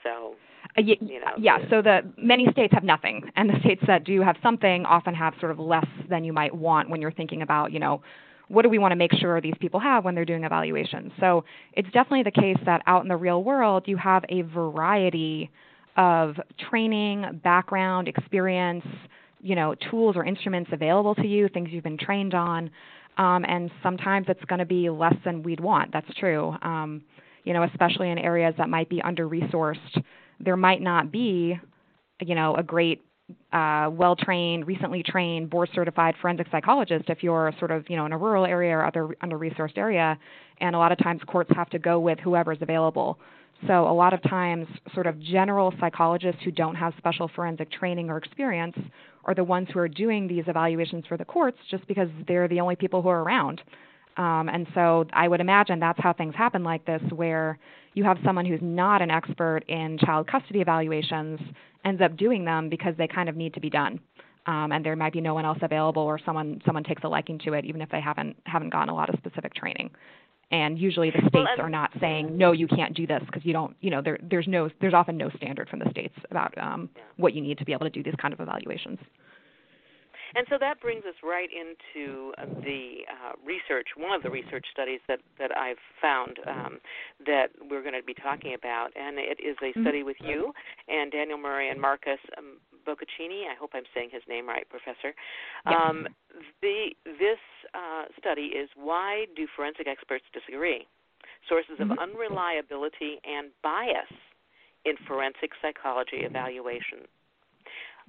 So 0.04 0.36
uh, 0.78 0.82
y- 0.86 0.98
you 1.02 1.20
know, 1.20 1.32
yeah, 1.38 1.58
so 1.70 1.82
the 1.82 2.02
many 2.18 2.48
states 2.52 2.74
have 2.74 2.84
nothing, 2.84 3.24
and 3.36 3.50
the 3.50 3.60
states 3.60 3.82
that 3.88 4.04
do 4.04 4.22
have 4.22 4.36
something 4.42 4.86
often 4.86 5.14
have 5.14 5.34
sort 5.40 5.52
of 5.52 5.60
less 5.60 5.86
than 6.10 6.24
you 6.24 6.34
might 6.34 6.54
want 6.56 6.90
when 6.90 7.02
you're 7.02 7.12
thinking 7.12 7.42
about, 7.42 7.72
you 7.72 7.80
know, 7.80 8.02
what 8.50 8.64
do 8.64 8.70
we 8.70 8.78
want 8.78 8.92
to 8.92 8.96
make 8.96 9.14
sure 9.14 9.40
these 9.42 9.56
people 9.60 9.80
have 9.80 10.04
when 10.04 10.16
they're 10.16 10.26
doing 10.26 10.44
evaluations. 10.44 11.12
So 11.20 11.44
it's 11.74 11.88
definitely 11.92 12.24
the 12.24 12.32
case 12.32 12.58
that 12.66 12.82
out 12.88 13.02
in 13.02 13.08
the 13.08 13.16
real 13.16 13.44
world, 13.44 13.84
you 13.88 13.98
have 13.98 14.24
a 14.30 14.42
variety 14.42 15.50
of 15.96 16.36
training, 16.70 17.40
background, 17.44 18.08
experience, 18.08 18.86
you 19.42 19.56
know, 19.56 19.76
tools 19.90 20.16
or 20.16 20.26
instruments 20.26 20.70
available 20.74 21.16
to 21.16 21.28
you, 21.28 21.48
things 21.50 21.70
you've 21.72 21.84
been 21.84 21.98
trained 21.98 22.34
on, 22.34 22.70
um, 23.18 23.46
and 23.48 23.70
sometimes 23.82 24.26
it's 24.30 24.44
going 24.46 24.60
to 24.60 24.66
be 24.66 24.90
less 24.90 25.16
than 25.24 25.44
we'd 25.44 25.60
want. 25.60 25.92
That's 25.92 26.12
true. 26.16 26.56
Um, 26.62 27.02
you 27.44 27.54
know, 27.54 27.64
especially 27.64 28.10
in 28.10 28.18
areas 28.18 28.54
that 28.58 28.70
might 28.70 28.90
be 28.90 29.02
under 29.02 29.28
resourced, 29.28 30.02
there 30.44 30.58
might 30.58 30.82
not 30.82 31.12
be, 31.12 31.60
you 32.22 32.36
know, 32.36 32.56
a 32.56 32.64
great, 32.64 33.02
uh, 33.52 33.90
well 33.92 34.16
trained, 34.16 34.68
recently 34.68 35.04
trained, 35.04 35.50
board 35.50 35.70
certified 35.74 36.16
forensic 36.22 36.48
psychologist 36.52 37.06
if 37.10 37.24
you're 37.24 37.54
sort 37.60 37.72
of, 37.72 37.90
you 37.90 37.96
know, 37.96 38.06
in 38.06 38.14
a 38.14 38.18
rural 38.18 38.46
area 38.46 38.76
or 38.76 38.86
other 38.86 39.16
under 39.22 39.38
resourced 39.38 39.78
area. 39.78 40.18
And 40.60 40.76
a 40.76 40.78
lot 40.78 40.92
of 40.92 40.98
times 40.98 41.22
courts 41.28 41.52
have 41.56 41.70
to 41.72 41.80
go 41.80 42.00
with 42.00 42.20
whoever's 42.20 42.60
available. 42.62 43.18
So 43.68 43.88
a 43.88 43.94
lot 43.94 44.14
of 44.14 44.22
times, 44.24 44.68
sort 44.94 45.08
of 45.08 45.20
general 45.22 45.74
psychologists 45.80 46.42
who 46.44 46.52
don't 46.52 46.76
have 46.76 46.94
special 46.98 47.30
forensic 47.34 47.72
training 47.72 48.10
or 48.10 48.18
experience 48.18 48.76
are 49.26 49.34
the 49.34 49.44
ones 49.44 49.70
who 49.74 49.80
are 49.80 49.88
doing 49.88 50.28
these 50.28 50.44
evaluations 50.48 51.06
for 51.08 51.16
the 51.16 51.24
courts 51.24 51.58
just 51.72 51.88
because 51.88 52.10
they're 52.28 52.50
the 52.50 52.60
only 52.60 52.76
people 52.76 53.02
who 53.02 53.08
are 53.08 53.24
around. 53.24 53.62
Um, 54.18 54.50
and 54.50 54.68
so 54.74 55.06
I 55.14 55.28
would 55.28 55.40
imagine 55.40 55.80
that's 55.80 56.00
how 56.02 56.14
things 56.14 56.36
happen 56.36 56.64
like 56.64 56.86
this, 56.86 57.02
where 57.16 57.58
you 57.94 58.04
have 58.04 58.18
someone 58.24 58.46
who's 58.46 58.60
not 58.62 59.02
an 59.02 59.12
expert 59.12 59.62
in 59.68 59.98
child 60.00 60.28
custody 60.28 60.62
evaluations 60.62 61.40
ends 61.86 62.02
up 62.02 62.16
doing 62.18 62.46
them 62.46 62.70
because 62.70 62.96
they 62.98 63.08
kind 63.08 63.30
of 63.30 63.36
need 63.36 63.54
to 63.54 63.60
be 63.60 63.70
done. 63.70 64.00
Um, 64.46 64.72
and 64.72 64.86
there 64.86 64.96
might 64.96 65.14
be 65.14 65.22
no 65.22 65.34
one 65.34 65.46
else 65.46 65.60
available, 65.62 66.02
or 66.02 66.20
someone 66.26 66.62
someone 66.66 66.84
takes 66.84 67.04
a 67.06 67.08
liking 67.08 67.40
to 67.46 67.54
it, 67.54 67.64
even 67.64 67.82
if 67.82 67.90
they 67.90 68.02
haven't 68.02 68.36
haven't 68.46 68.72
gotten 68.72 68.90
a 68.90 68.94
lot 68.94 69.10
of 69.10 69.16
specific 69.20 69.56
training. 69.56 69.90
And 70.52 70.78
usually 70.78 71.10
the 71.10 71.20
states 71.20 71.34
well, 71.34 71.62
are 71.62 71.70
not 71.70 71.92
saying 72.00 72.38
no, 72.38 72.52
you 72.52 72.68
can't 72.68 72.94
do 72.94 73.08
this 73.08 73.22
because 73.26 73.46
you 73.46 73.54
don't, 73.54 73.76
you 73.80 73.90
know, 73.90 74.02
there, 74.02 74.20
there's 74.22 74.48
no 74.48 74.70
there's 74.82 74.94
often 74.94 75.16
no 75.16 75.30
standard 75.38 75.70
from 75.70 75.80
the 75.80 75.90
states 75.90 76.14
about 76.30 76.56
um, 76.58 76.90
what 77.16 77.34
you 77.34 77.42
need 77.42 77.58
to 77.58 77.66
be 77.66 77.72
able 77.72 77.86
to 77.86 77.90
do 77.90 78.04
these 78.04 78.16
kind 78.22 78.34
of 78.34 78.42
evaluations. 78.42 79.00
And 80.36 80.48
so 80.50 80.58
that 80.60 80.82
brings 80.82 81.06
us 81.06 81.14
right 81.24 81.50
into 81.54 82.34
uh, 82.42 82.46
the 82.66 83.06
uh, 83.06 83.34
research, 83.46 83.88
one 83.96 84.16
of 84.16 84.24
the 84.24 84.30
research 84.32 84.66
studies 84.72 85.00
that, 85.08 85.20
that 85.38 85.56
I've 85.56 85.78
found 86.02 86.40
um, 86.48 86.80
that 87.26 87.48
we're 87.70 87.82
going 87.82 87.94
to 87.94 88.02
be 88.02 88.16
talking 88.16 88.56
about. 88.56 88.90
And 88.96 89.20
it 89.20 89.38
is 89.40 89.56
a 89.62 89.66
Mm-hmm. 89.74 89.82
study 89.82 90.04
with 90.04 90.18
you 90.22 90.52
and 90.88 91.12
Daniel 91.12 91.38
Murrie 91.38 91.72
and 91.72 91.80
Marcus 91.80 92.20
um, 92.38 92.58
Boccaccini. 92.88 93.46
I 93.50 93.56
hope 93.60 93.72
I'm 93.74 93.86
saying 93.94 94.10
his 94.12 94.22
name 94.28 94.48
right, 94.48 94.68
Professor. 94.70 95.14
Yes. 95.70 95.78
Um, 95.78 96.08
the, 96.62 96.90
this 97.06 97.42
uh, 97.74 98.06
study 98.20 98.54
is 98.54 98.70
Why 98.76 99.26
Do 99.36 99.48
Forensic 99.56 99.88
Experts 99.88 100.26
Disagree? 100.34 100.88
Sources 101.48 101.80
of 101.80 101.88
Mhm. 101.90 102.00
Unreliability 102.00 103.20
and 103.24 103.50
Bias 103.62 104.12
in 104.86 104.96
Forensic 105.08 105.52
Psychology 105.62 106.18
Evaluation. 106.18 107.08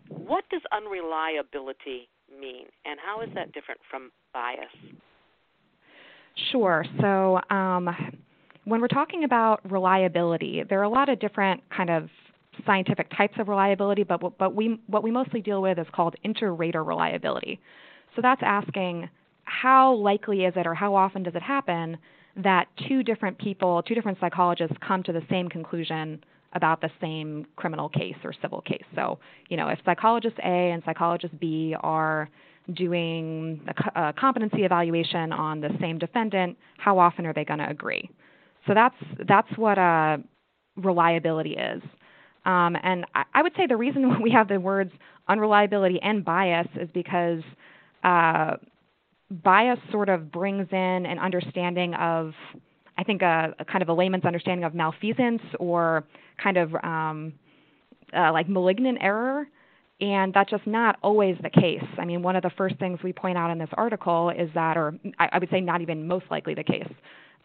What 0.09 0.45
does 0.51 0.63
unreliability 0.73 2.09
mean, 2.41 2.67
and 2.85 2.99
how 3.05 3.21
is 3.23 3.29
that 3.35 3.53
different 3.53 3.81
from 3.91 4.11
bias? 4.33 4.65
Sure. 6.51 6.85
So 7.01 7.41
um, 7.51 7.89
when 8.65 8.81
we're 8.81 8.89
talking 8.89 9.25
about 9.25 9.61
reliability, 9.71 10.63
there 10.69 10.81
are 10.81 10.85
a 10.85 10.89
lot 10.89 11.09
of 11.09 11.21
different 11.21 11.63
kind 11.75 11.91
of 11.91 12.09
scientific 12.67 13.11
types 13.17 13.35
of 13.39 13.49
reliability, 13.49 14.05
but 14.05 14.21
but 14.39 14.55
we 14.55 14.81
what 14.87 15.03
we 15.03 15.11
mostly 15.11 15.41
deal 15.41 15.61
with 15.61 15.79
is 15.79 15.87
called 15.93 16.15
inter-rater 16.23 16.85
reliability. 16.85 17.61
So 18.15 18.23
that's 18.23 18.43
asking 18.45 19.09
how 19.45 19.95
likely 19.95 20.45
is 20.45 20.55
it 20.57 20.67
or 20.67 20.75
how 20.75 20.95
often 20.95 21.23
does 21.23 21.35
it 21.35 21.43
happen 21.43 21.99
that 22.37 22.67
two 22.89 23.03
different 23.03 23.39
people, 23.39 23.83
two 23.83 23.95
different 23.95 24.19
psychologists 24.21 24.77
come 24.87 25.03
to 25.05 25.13
the 25.13 25.23
same 25.31 25.49
conclusion 25.49 26.23
about 26.55 26.81
the 26.81 26.91
same 27.01 27.47
criminal 27.57 27.89
case 27.89 28.17
or 28.23 28.33
civil 28.41 28.61
case. 28.61 28.85
So, 28.95 29.19
you 29.49 29.57
know, 29.57 29.69
if 29.69 29.79
psychologist 29.85 30.37
A 30.45 30.71
and 30.71 30.83
psychologist 30.85 31.39
B 31.41 31.75
are 31.81 32.29
doing 32.73 33.61
a, 33.95 34.09
a 34.09 34.13
competency 34.13 34.65
evaluation 34.65 35.33
on 35.33 35.61
the 35.61 35.71
same 35.81 35.99
defendant, 35.99 36.57
how 36.79 36.99
often 36.99 37.27
are 37.27 37.33
they 37.33 37.45
going 37.45 37.59
to 37.59 37.69
agree? 37.69 38.09
So 38.67 38.75
that's 38.75 38.97
that's 39.29 39.49
what 39.57 39.79
uh, 39.79 40.19
reliability 40.77 41.57
is. 41.57 41.83
Um, 42.45 42.77
and 42.83 43.07
I, 43.15 43.25
I 43.35 43.43
would 43.43 43.53
say 43.57 43.67
the 43.67 43.77
reason 43.77 44.23
we 44.23 44.31
have 44.31 44.49
the 44.49 44.61
words 44.61 44.93
unreliability 45.29 46.01
and 46.03 46.25
bias 46.25 46.69
is 46.79 46.89
because 46.93 47.43
uh, 48.03 48.57
bias 49.43 49.79
sort 49.91 50.09
of 50.09 50.31
brings 50.31 50.67
in 50.71 51.07
an 51.07 51.19
understanding 51.19 51.95
of, 51.95 52.33
I 52.97 53.05
think, 53.05 53.23
a, 53.23 53.55
a 53.59 53.65
kind 53.65 53.83
of 53.83 53.89
a 53.89 53.93
layman's 53.93 54.25
understanding 54.25 54.65
of 54.65 54.75
malfeasance 54.75 55.43
or 55.59 56.05
kind 56.43 56.57
of 56.57 56.75
um, 56.77 57.33
uh, 58.17 58.33
like 58.33 58.49
malignant 58.49 58.99
error. 59.01 59.49
And 60.01 60.35
that's 60.35 60.51
just 60.51 60.67
not 60.67 60.99
always 61.03 61.37
the 61.43 61.51
case. 61.51 61.85
I 61.99 62.05
mean, 62.05 62.21
one 62.23 62.35
of 62.37 62.43
the 62.43 62.51
first 62.51 62.77
things 62.79 62.99
we 63.03 63.13
point 63.13 63.39
out 63.39 63.51
in 63.51 63.59
this 63.59 63.69
article 63.75 64.31
is 64.31 64.51
that, 64.55 64.77
or 64.77 64.95
I, 65.19 65.29
I 65.33 65.39
would 65.39 65.51
say 65.51 65.61
not 65.61 65.81
even 65.83 66.07
most 66.07 66.25
likely 66.31 66.55
the 66.55 66.65
case, 66.65 66.89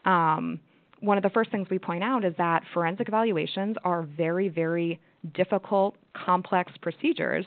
um, 0.05 0.59
one 0.99 1.17
of 1.17 1.23
the 1.23 1.29
first 1.29 1.51
things 1.51 1.67
we 1.69 1.79
point 1.79 2.03
out 2.03 2.25
is 2.25 2.33
that 2.37 2.63
forensic 2.73 3.07
evaluations 3.07 3.77
are 3.83 4.03
very, 4.03 4.49
very 4.49 4.99
difficult, 5.33 5.95
complex 6.13 6.71
procedures. 6.81 7.45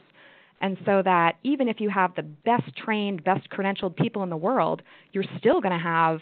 And 0.60 0.78
so 0.86 1.02
that 1.02 1.36
even 1.42 1.68
if 1.68 1.80
you 1.80 1.90
have 1.90 2.14
the 2.14 2.22
best 2.22 2.74
trained, 2.76 3.24
best 3.24 3.50
credentialed 3.50 3.96
people 3.96 4.22
in 4.22 4.30
the 4.30 4.36
world, 4.36 4.82
you're 5.12 5.24
still 5.38 5.60
going 5.60 5.76
to 5.76 5.84
have 5.84 6.20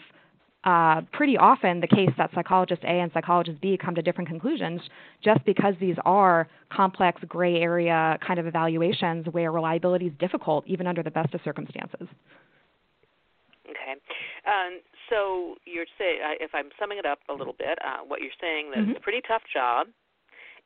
uh, 0.63 1.01
pretty 1.11 1.37
often 1.37 1.81
the 1.81 1.87
case 1.87 2.11
that 2.17 2.29
psychologist 2.35 2.83
A 2.83 2.99
and 2.99 3.11
psychologist 3.13 3.59
B 3.61 3.79
come 3.83 3.95
to 3.95 4.01
different 4.01 4.29
conclusions 4.29 4.79
just 5.23 5.43
because 5.43 5.73
these 5.79 5.95
are 6.05 6.47
complex 6.71 7.21
gray 7.27 7.55
area 7.55 8.17
kind 8.25 8.39
of 8.39 8.45
evaluations 8.45 9.25
where 9.31 9.51
reliability 9.51 10.07
is 10.07 10.13
difficult 10.19 10.63
even 10.67 10.85
under 10.85 11.01
the 11.01 11.09
best 11.09 11.33
of 11.33 11.41
circumstances. 11.43 12.07
Okay. 13.67 13.99
Um, 14.45 14.81
so 15.09 15.55
you're 15.65 15.85
saying, 15.97 16.19
if 16.39 16.51
I'm 16.53 16.69
summing 16.79 16.99
it 16.99 17.05
up 17.05 17.19
a 17.29 17.33
little 17.33 17.55
bit, 17.57 17.79
uh, 17.83 18.03
what 18.05 18.21
you're 18.21 18.31
saying 18.39 18.71
that 18.71 18.79
mm-hmm. 18.81 18.91
it's 18.91 18.99
a 18.99 19.01
pretty 19.01 19.21
tough 19.27 19.41
job, 19.51 19.87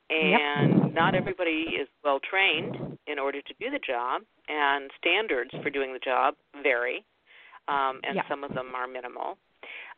and 0.10 0.84
yep. 0.84 0.94
not 0.94 1.16
everybody 1.16 1.72
is 1.80 1.88
well 2.04 2.20
trained 2.20 2.98
in 3.08 3.18
order 3.18 3.42
to 3.42 3.54
do 3.60 3.72
the 3.72 3.80
job, 3.80 4.24
and 4.50 4.92
standards 5.00 5.52
for 5.64 5.70
doing 5.70 5.94
the 5.94 6.00
job 6.00 6.36
vary, 6.62 7.06
um, 7.68 8.02
and 8.04 8.16
yep. 8.16 8.26
some 8.30 8.44
of 8.44 8.54
them 8.54 8.74
are 8.76 8.88
minimal. 8.88 9.38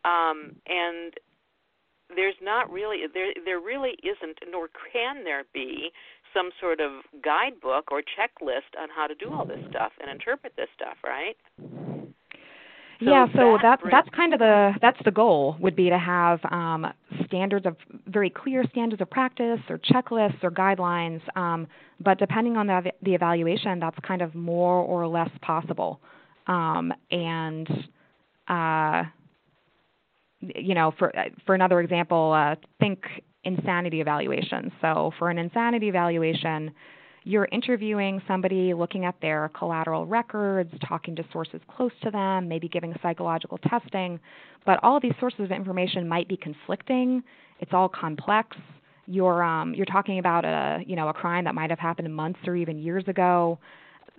Um, 0.07 0.55
and 0.67 1.13
there's 2.15 2.35
not 2.41 2.71
really 2.71 2.99
there 3.13 3.33
there 3.43 3.59
really 3.59 3.97
isn't 4.01 4.39
nor 4.49 4.69
can 4.93 5.25
there 5.25 5.43
be 5.53 5.91
some 6.33 6.51
sort 6.59 6.79
of 6.79 6.91
guidebook 7.23 7.91
or 7.91 8.01
checklist 8.01 8.79
on 8.79 8.87
how 8.95 9.07
to 9.07 9.15
do 9.15 9.29
all 9.33 9.45
this 9.45 9.59
stuff 9.69 9.91
and 9.99 10.09
interpret 10.09 10.53
this 10.55 10.67
stuff, 10.75 10.97
right? 11.05 11.35
So 12.99 13.11
yeah, 13.11 13.27
so 13.35 13.57
that 13.61 13.79
that's 13.83 13.91
that's 13.91 14.09
kind 14.15 14.33
of 14.33 14.39
the 14.39 14.71
that's 14.81 14.97
the 15.05 15.11
goal 15.11 15.55
would 15.59 15.75
be 15.75 15.89
to 15.89 15.99
have 15.99 16.39
um, 16.49 16.87
standards 17.25 17.65
of 17.67 17.75
very 18.07 18.29
clear 18.29 18.63
standards 18.71 19.01
of 19.01 19.09
practice 19.09 19.59
or 19.69 19.77
checklists 19.77 20.43
or 20.43 20.49
guidelines. 20.49 21.21
Um, 21.37 21.67
but 21.99 22.17
depending 22.17 22.57
on 22.57 22.65
the 22.65 22.91
the 23.03 23.13
evaluation, 23.13 23.79
that's 23.79 23.97
kind 23.99 24.23
of 24.23 24.33
more 24.33 24.81
or 24.81 25.07
less 25.07 25.29
possible. 25.41 25.99
Um, 26.47 26.91
and 27.11 27.69
uh, 28.47 29.03
you 30.39 30.75
know, 30.75 30.93
for 30.97 31.11
for 31.45 31.55
another 31.55 31.79
example, 31.79 32.33
uh, 32.33 32.55
think 32.79 33.03
insanity 33.43 34.01
evaluation. 34.01 34.71
So 34.81 35.11
for 35.17 35.29
an 35.29 35.37
insanity 35.37 35.87
evaluation, 35.87 36.71
you're 37.23 37.47
interviewing 37.51 38.21
somebody, 38.27 38.73
looking 38.73 39.05
at 39.05 39.15
their 39.21 39.49
collateral 39.49 40.05
records, 40.05 40.71
talking 40.87 41.15
to 41.17 41.25
sources 41.31 41.59
close 41.67 41.91
to 42.03 42.11
them, 42.11 42.47
maybe 42.47 42.69
giving 42.69 42.93
psychological 43.01 43.57
testing, 43.57 44.19
but 44.65 44.79
all 44.83 44.95
of 44.97 45.01
these 45.01 45.13
sources 45.19 45.41
of 45.41 45.51
information 45.51 46.07
might 46.07 46.27
be 46.27 46.37
conflicting. 46.37 47.23
It's 47.59 47.71
all 47.73 47.89
complex. 47.89 48.55
You're 49.07 49.43
um, 49.43 49.73
you're 49.73 49.85
talking 49.85 50.19
about 50.19 50.45
a 50.45 50.83
you 50.85 50.95
know 50.95 51.09
a 51.09 51.13
crime 51.13 51.45
that 51.45 51.55
might 51.55 51.69
have 51.69 51.79
happened 51.79 52.13
months 52.13 52.39
or 52.45 52.55
even 52.55 52.77
years 52.77 53.03
ago. 53.07 53.59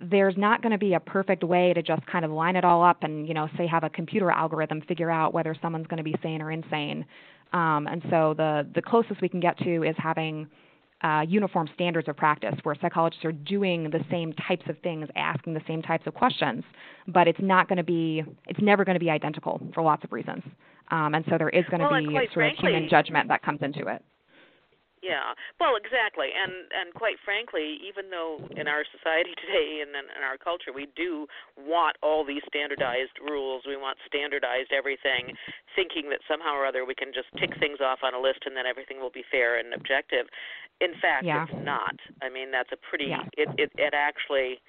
There's 0.01 0.37
not 0.37 0.61
going 0.61 0.71
to 0.71 0.77
be 0.77 0.93
a 0.93 0.99
perfect 0.99 1.43
way 1.43 1.73
to 1.73 1.81
just 1.81 2.05
kind 2.05 2.23
of 2.23 2.31
line 2.31 2.55
it 2.55 2.63
all 2.63 2.83
up 2.83 3.03
and 3.03 3.27
you 3.27 3.33
know 3.33 3.49
say 3.57 3.67
have 3.67 3.83
a 3.83 3.89
computer 3.89 4.31
algorithm 4.31 4.81
figure 4.81 5.11
out 5.11 5.33
whether 5.33 5.55
someone's 5.61 5.87
going 5.87 5.97
to 5.97 6.03
be 6.03 6.15
sane 6.23 6.41
or 6.41 6.51
insane. 6.51 7.05
Um, 7.51 7.87
and 7.87 8.01
so 8.09 8.33
the 8.37 8.67
the 8.73 8.81
closest 8.81 9.21
we 9.21 9.29
can 9.29 9.39
get 9.39 9.57
to 9.59 9.83
is 9.83 9.95
having 9.97 10.47
uh, 11.01 11.23
uniform 11.27 11.69
standards 11.75 12.07
of 12.07 12.17
practice 12.17 12.55
where 12.63 12.75
psychologists 12.81 13.23
are 13.23 13.31
doing 13.31 13.89
the 13.89 14.03
same 14.11 14.33
types 14.33 14.63
of 14.67 14.77
things, 14.79 15.07
asking 15.15 15.53
the 15.53 15.61
same 15.67 15.81
types 15.81 16.05
of 16.07 16.13
questions, 16.13 16.63
but 17.07 17.27
it's 17.27 17.39
not 17.41 17.67
going 17.67 17.77
to 17.77 17.83
be, 17.83 18.23
it's 18.47 18.59
never 18.61 18.83
going 18.83 18.95
to 18.95 18.99
be 18.99 19.09
identical 19.09 19.61
for 19.73 19.81
lots 19.81 20.03
of 20.03 20.11
reasons. 20.11 20.43
Um, 20.91 21.15
and 21.15 21.23
so 21.29 21.37
there 21.37 21.49
is 21.49 21.63
going 21.69 21.79
to 21.79 21.87
well, 21.87 22.01
be 22.01 22.13
sort 22.13 22.33
frankly, 22.33 22.69
of 22.69 22.73
human 22.73 22.89
judgment 22.89 23.29
that 23.29 23.43
comes 23.43 23.59
into 23.61 23.87
it. 23.87 24.03
Yeah, 24.99 25.31
well, 25.59 25.79
exactly, 25.79 26.35
and 26.35 26.67
and 26.75 26.91
quite 26.93 27.15
frankly, 27.23 27.79
even 27.87 28.11
though 28.11 28.43
in 28.51 28.67
our 28.67 28.83
society 28.83 29.31
today 29.43 29.79
and 29.79 29.95
in, 29.95 30.05
in 30.11 30.21
our 30.27 30.35
culture 30.35 30.75
we 30.75 30.91
do 30.95 31.27
want 31.55 31.95
all 32.03 32.27
these 32.27 32.43
standardized 32.47 33.15
rules, 33.23 33.63
we 33.63 33.79
want 33.79 33.97
standardized 34.03 34.75
everything, 34.75 35.31
thinking 35.75 36.11
that 36.11 36.19
somehow 36.27 36.51
or 36.51 36.67
other 36.67 36.83
we 36.83 36.95
can 36.95 37.15
just 37.15 37.31
tick 37.39 37.55
things 37.59 37.79
off 37.79 38.03
on 38.03 38.13
a 38.13 38.19
list 38.19 38.43
and 38.43 38.55
then 38.55 38.67
everything 38.67 38.99
will 38.99 39.13
be 39.13 39.23
fair 39.31 39.59
and 39.59 39.73
objective. 39.73 40.27
In 40.83 40.95
fact, 40.99 41.23
yeah. 41.23 41.43
it's 41.43 41.59
not. 41.63 41.95
I 42.21 42.27
mean, 42.27 42.51
that's 42.51 42.71
a 42.71 42.79
pretty. 42.79 43.11
Yeah. 43.11 43.23
It 43.39 43.49
it 43.55 43.71
it 43.79 43.93
actually, 43.95 44.59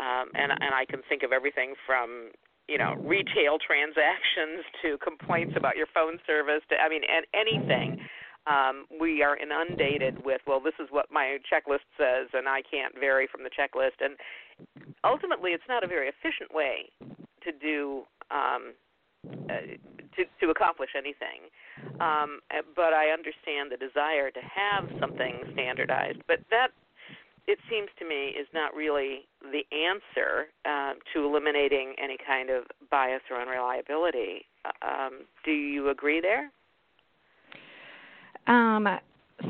um, 0.00 0.32
and 0.32 0.52
and 0.52 0.72
I 0.72 0.84
can 0.88 1.04
think 1.08 1.22
of 1.22 1.32
everything 1.32 1.76
from 1.84 2.32
you 2.68 2.78
know 2.80 2.96
retail 3.04 3.60
transactions 3.68 4.64
to 4.80 4.96
complaints 5.04 5.54
about 5.56 5.76
your 5.76 5.88
phone 5.92 6.20
service 6.26 6.64
to 6.72 6.76
I 6.80 6.88
mean 6.88 7.04
and 7.04 7.28
anything 7.36 8.00
um, 8.46 8.86
we 9.00 9.22
are 9.22 9.36
inundated 9.36 10.24
with, 10.24 10.40
well, 10.46 10.60
this 10.60 10.74
is 10.78 10.88
what 10.90 11.06
my 11.10 11.38
checklist 11.50 11.88
says, 11.96 12.28
and 12.32 12.48
I 12.48 12.62
can't 12.62 12.94
vary 12.98 13.26
from 13.30 13.42
the 13.42 13.50
checklist. 13.50 14.04
And 14.04 14.16
ultimately, 15.02 15.52
it's 15.52 15.68
not 15.68 15.84
a 15.84 15.86
very 15.86 16.08
efficient 16.08 16.52
way 16.52 16.90
to 17.42 17.52
do 17.52 18.02
um, 18.30 18.74
uh, 19.48 19.76
to 20.16 20.24
to 20.40 20.50
accomplish 20.50 20.90
anything. 20.96 21.48
Um, 22.00 22.40
but 22.76 22.92
I 22.92 23.10
understand 23.10 23.72
the 23.72 23.76
desire 23.76 24.30
to 24.30 24.40
have 24.40 24.88
something 25.00 25.40
standardized. 25.52 26.20
But 26.26 26.40
that 26.50 26.68
it 27.46 27.58
seems 27.70 27.88
to 27.98 28.08
me 28.08 28.32
is 28.38 28.46
not 28.54 28.74
really 28.74 29.26
the 29.42 29.64
answer 29.72 30.48
uh, 30.64 30.94
to 31.12 31.24
eliminating 31.24 31.94
any 32.02 32.16
kind 32.26 32.50
of 32.50 32.64
bias 32.90 33.22
or 33.30 33.40
unreliability. 33.40 34.46
Uh, 34.64 34.86
um, 34.86 35.12
do 35.44 35.52
you 35.52 35.90
agree 35.90 36.20
there? 36.20 36.50
Um, 38.46 38.88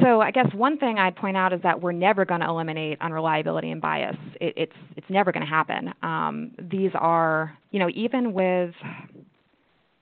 so 0.02 0.20
I 0.20 0.30
guess 0.30 0.46
one 0.54 0.78
thing 0.78 0.98
I'd 0.98 1.16
point 1.16 1.36
out 1.36 1.52
is 1.52 1.60
that 1.62 1.80
we're 1.80 1.92
never 1.92 2.24
going 2.24 2.40
to 2.40 2.48
eliminate 2.48 2.98
unreliability 3.00 3.70
and 3.70 3.80
bias. 3.80 4.16
It, 4.40 4.54
it's 4.56 4.76
it's 4.96 5.06
never 5.10 5.30
going 5.30 5.44
to 5.44 5.50
happen. 5.50 5.92
Um, 6.02 6.52
these 6.58 6.90
are 6.94 7.56
you 7.70 7.78
know 7.78 7.88
even 7.94 8.32
with 8.32 8.74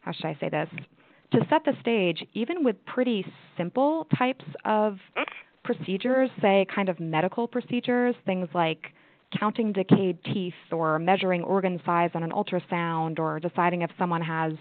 how 0.00 0.12
should 0.12 0.26
I 0.26 0.36
say 0.40 0.48
this 0.48 0.68
to 1.32 1.40
set 1.48 1.64
the 1.64 1.72
stage, 1.80 2.24
even 2.34 2.62
with 2.62 2.76
pretty 2.86 3.24
simple 3.56 4.06
types 4.16 4.44
of 4.64 4.98
procedures, 5.64 6.30
say 6.40 6.66
kind 6.72 6.88
of 6.88 7.00
medical 7.00 7.48
procedures, 7.48 8.14
things 8.26 8.48
like 8.54 8.92
counting 9.38 9.72
decayed 9.72 10.18
teeth 10.24 10.54
or 10.70 10.98
measuring 10.98 11.42
organ 11.42 11.80
size 11.86 12.10
on 12.14 12.22
an 12.22 12.30
ultrasound 12.30 13.18
or 13.18 13.40
deciding 13.40 13.82
if 13.82 13.90
someone 13.98 14.20
has 14.20 14.52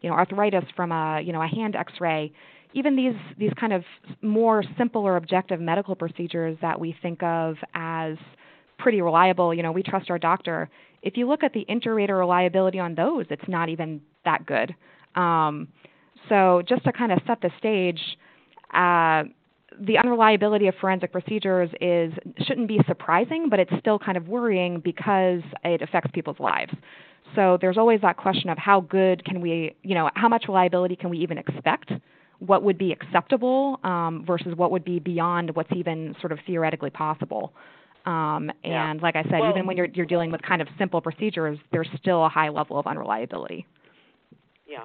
you 0.00 0.08
know 0.08 0.16
arthritis 0.16 0.64
from 0.74 0.92
a 0.92 1.20
you 1.20 1.32
know 1.32 1.42
a 1.42 1.46
hand 1.46 1.76
x-ray 1.76 2.32
even 2.74 2.96
these 2.96 3.14
these 3.38 3.52
kind 3.58 3.72
of 3.72 3.84
more 4.20 4.62
simple 4.76 5.02
or 5.02 5.16
objective 5.16 5.60
medical 5.60 5.94
procedures 5.94 6.58
that 6.60 6.78
we 6.78 6.94
think 7.00 7.22
of 7.22 7.56
as 7.74 8.16
pretty 8.78 9.00
reliable, 9.00 9.54
you 9.54 9.62
know, 9.62 9.72
we 9.72 9.82
trust 9.82 10.10
our 10.10 10.18
doctor. 10.18 10.68
If 11.02 11.16
you 11.16 11.28
look 11.28 11.44
at 11.44 11.52
the 11.52 11.64
inter-rater 11.68 12.16
reliability 12.16 12.80
on 12.80 12.94
those, 12.94 13.26
it's 13.30 13.48
not 13.48 13.68
even 13.68 14.00
that 14.24 14.44
good. 14.44 14.74
Um, 15.14 15.68
so 16.28 16.62
just 16.68 16.82
to 16.84 16.92
kind 16.92 17.12
of 17.12 17.20
set 17.26 17.40
the 17.40 17.50
stage, 17.58 18.00
uh, 18.72 19.24
the 19.80 19.98
unreliability 19.98 20.66
of 20.66 20.74
forensic 20.80 21.12
procedures 21.12 21.70
is 21.80 22.12
shouldn't 22.46 22.68
be 22.68 22.80
surprising, 22.86 23.48
but 23.48 23.60
it's 23.60 23.72
still 23.78 23.98
kind 23.98 24.16
of 24.16 24.26
worrying 24.26 24.80
because 24.80 25.42
it 25.64 25.82
affects 25.82 26.10
people's 26.12 26.40
lives. 26.40 26.72
So 27.36 27.58
there's 27.60 27.78
always 27.78 28.00
that 28.00 28.16
question 28.16 28.50
of 28.50 28.58
how 28.58 28.80
good 28.80 29.24
can 29.24 29.40
we, 29.40 29.76
you 29.82 29.94
know, 29.94 30.10
how 30.14 30.28
much 30.28 30.44
reliability 30.48 30.96
can 30.96 31.10
we 31.10 31.18
even 31.18 31.38
expect 31.38 31.92
what 32.46 32.62
would 32.62 32.78
be 32.78 32.92
acceptable 32.92 33.80
um, 33.84 34.24
versus 34.26 34.54
what 34.56 34.70
would 34.70 34.84
be 34.84 34.98
beyond 34.98 35.54
what's 35.54 35.72
even 35.74 36.14
sort 36.20 36.32
of 36.32 36.38
theoretically 36.46 36.90
possible. 36.90 37.52
Um, 38.06 38.50
and 38.62 39.00
yeah. 39.00 39.02
like 39.02 39.16
I 39.16 39.22
said, 39.24 39.40
well, 39.40 39.50
even 39.50 39.66
when 39.66 39.76
you're 39.76 39.86
you're 39.86 40.06
dealing 40.06 40.30
with 40.30 40.42
kind 40.42 40.60
of 40.60 40.68
simple 40.78 41.00
procedures, 41.00 41.58
there's 41.72 41.88
still 41.96 42.24
a 42.24 42.28
high 42.28 42.50
level 42.50 42.78
of 42.78 42.86
unreliability. 42.86 43.66
Yeah. 44.66 44.84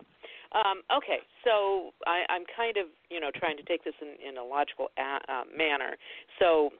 Um, 0.51 0.81
okay, 0.95 1.19
so 1.43 1.91
I, 2.07 2.23
I'm 2.29 2.43
kind 2.55 2.77
of, 2.77 2.87
you 3.11 3.19
know, 3.19 3.29
trying 3.35 3.55
to 3.57 3.63
take 3.63 3.83
this 3.83 3.93
in, 4.01 4.15
in 4.27 4.37
a 4.37 4.43
logical 4.43 4.87
a, 4.97 5.31
uh, 5.31 5.43
manner. 5.55 5.95
So 6.39 6.71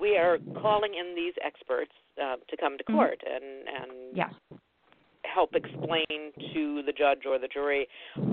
we 0.00 0.16
are 0.16 0.38
calling 0.60 0.94
in 0.94 1.14
these 1.14 1.34
experts 1.44 1.92
uh, 2.22 2.36
to 2.48 2.56
come 2.56 2.78
to 2.78 2.84
Mhm. 2.84 2.92
court 2.94 3.22
and 3.26 3.68
and 3.68 4.16
Yes. 4.16 4.32
help 5.24 5.54
explain 5.54 6.32
to 6.54 6.82
the 6.82 6.92
judge 6.92 7.26
or 7.26 7.38
the 7.38 7.48
jury 7.48 7.88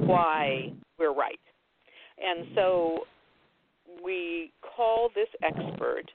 why 0.06 0.72
we're 0.98 1.14
right. 1.14 1.40
And 2.22 2.48
so 2.56 3.06
we 4.04 4.52
call 4.62 5.10
this 5.14 5.28
expert, 5.44 6.06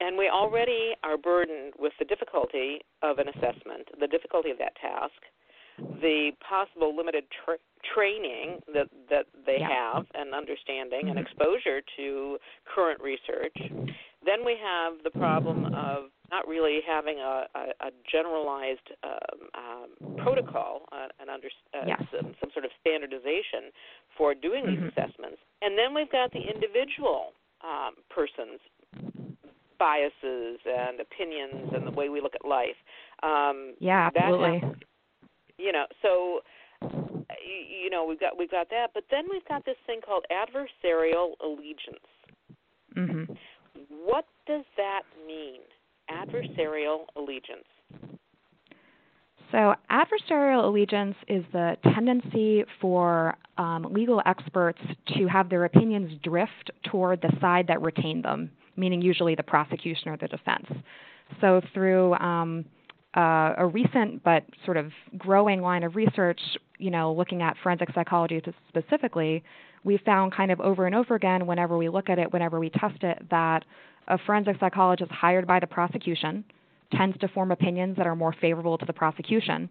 and 0.00 0.16
we 0.16 0.28
already 0.28 0.94
are 1.02 1.16
burdened 1.16 1.74
with 1.78 1.92
the 1.98 2.04
difficulty 2.04 2.80
of 3.02 3.18
an 3.18 3.28
assessment, 3.28 3.88
the 3.98 4.06
difficulty 4.06 4.50
of 4.50 4.58
that 4.58 4.74
task, 4.76 5.14
the 6.00 6.30
possible 6.46 6.94
limited 6.96 7.24
tra- 7.44 7.58
training 7.94 8.60
that 8.72 8.88
that 9.08 9.26
they 9.46 9.58
Yeah. 9.58 9.68
have 9.68 10.06
and 10.14 10.34
understanding 10.34 11.08
and 11.08 11.18
Mhm. 11.18 11.22
exposure 11.22 11.80
to 11.96 12.38
current 12.64 13.00
research. 13.00 13.56
Then 14.24 14.44
we 14.44 14.56
have 14.60 15.02
the 15.02 15.10
problem 15.10 15.64
of 15.72 16.10
not 16.30 16.46
really 16.46 16.80
having 16.86 17.18
a, 17.18 17.46
a, 17.54 17.88
a 17.88 17.90
generalized 18.10 18.88
um, 19.02 19.40
um, 19.54 19.88
protocol 20.18 20.82
uh, 20.92 21.08
and 21.18 21.30
under, 21.30 21.48
uh, 21.72 21.84
Yes. 21.86 22.02
some, 22.12 22.34
some 22.40 22.50
sort 22.52 22.64
of 22.64 22.70
standardization 22.80 23.72
for 24.16 24.34
doing 24.34 24.66
these 24.66 24.78
Mhm. 24.78 24.92
assessments. 24.92 25.40
And 25.62 25.78
then 25.78 25.94
we've 25.94 26.10
got 26.12 26.32
the 26.32 26.40
individual 26.42 27.32
um, 27.62 27.96
person's 28.10 28.60
biases 29.78 30.60
and 30.66 31.00
opinions 31.00 31.72
and 31.72 31.86
the 31.86 31.90
way 31.92 32.08
we 32.10 32.20
look 32.20 32.34
at 32.34 32.44
life. 32.44 32.76
Um, 33.22 33.74
Yeah, 33.80 34.10
absolutely. 34.14 34.58
has- 34.58 34.76
you 35.58 35.72
know, 35.72 35.86
so 36.02 36.42
you, 37.44 37.90
know 37.90 38.04
we've 38.04 38.20
got 38.20 38.36
we've 38.36 38.50
got 38.50 38.68
that, 38.70 38.92
but 38.94 39.04
then 39.10 39.28
we've 39.30 39.44
got 39.46 39.64
this 39.64 39.76
thing 39.86 40.00
called 40.00 40.24
adversarial 40.30 41.34
allegiance. 41.40 42.06
Mhm. 42.94 43.36
What 43.90 44.24
does 44.46 44.64
that 44.76 45.02
mean? 45.26 45.60
Adversarial 46.10 47.04
allegiance. 47.16 47.66
So, 49.52 49.74
adversarial 49.90 50.64
allegiance 50.64 51.16
is 51.26 51.44
the 51.52 51.76
tendency 51.94 52.64
for 52.80 53.36
um, 53.58 53.86
legal 53.90 54.22
experts 54.24 54.78
to 55.16 55.26
have 55.26 55.50
their 55.50 55.64
opinions 55.64 56.12
drift 56.22 56.70
toward 56.84 57.20
the 57.20 57.32
side 57.40 57.66
that 57.66 57.82
retained 57.82 58.24
them, 58.24 58.50
meaning 58.76 59.02
usually 59.02 59.34
the 59.34 59.42
prosecution 59.42 60.08
or 60.08 60.16
the 60.16 60.28
defense. 60.28 60.66
So, 61.40 61.60
through 61.74 62.14
um, 62.14 62.64
uh, 63.16 63.54
a 63.58 63.66
recent 63.66 64.22
but 64.22 64.44
sort 64.64 64.76
of 64.76 64.92
growing 65.18 65.60
line 65.62 65.82
of 65.82 65.96
research, 65.96 66.40
you 66.78 66.92
know, 66.92 67.12
looking 67.12 67.42
at 67.42 67.56
forensic 67.62 67.88
psychology 67.92 68.40
specifically, 68.68 69.42
we 69.84 69.98
found 70.04 70.34
kind 70.34 70.50
of 70.50 70.60
over 70.60 70.86
and 70.86 70.94
over 70.94 71.14
again, 71.14 71.46
whenever 71.46 71.76
we 71.76 71.88
look 71.88 72.08
at 72.10 72.18
it, 72.18 72.32
whenever 72.32 72.58
we 72.60 72.70
test 72.70 73.02
it, 73.02 73.22
that 73.30 73.64
a 74.08 74.18
forensic 74.26 74.56
psychologist 74.60 75.10
hired 75.10 75.46
by 75.46 75.60
the 75.60 75.66
prosecution 75.66 76.44
tends 76.96 77.16
to 77.18 77.28
form 77.28 77.50
opinions 77.52 77.96
that 77.96 78.06
are 78.06 78.16
more 78.16 78.34
favorable 78.40 78.76
to 78.76 78.84
the 78.84 78.92
prosecution, 78.92 79.68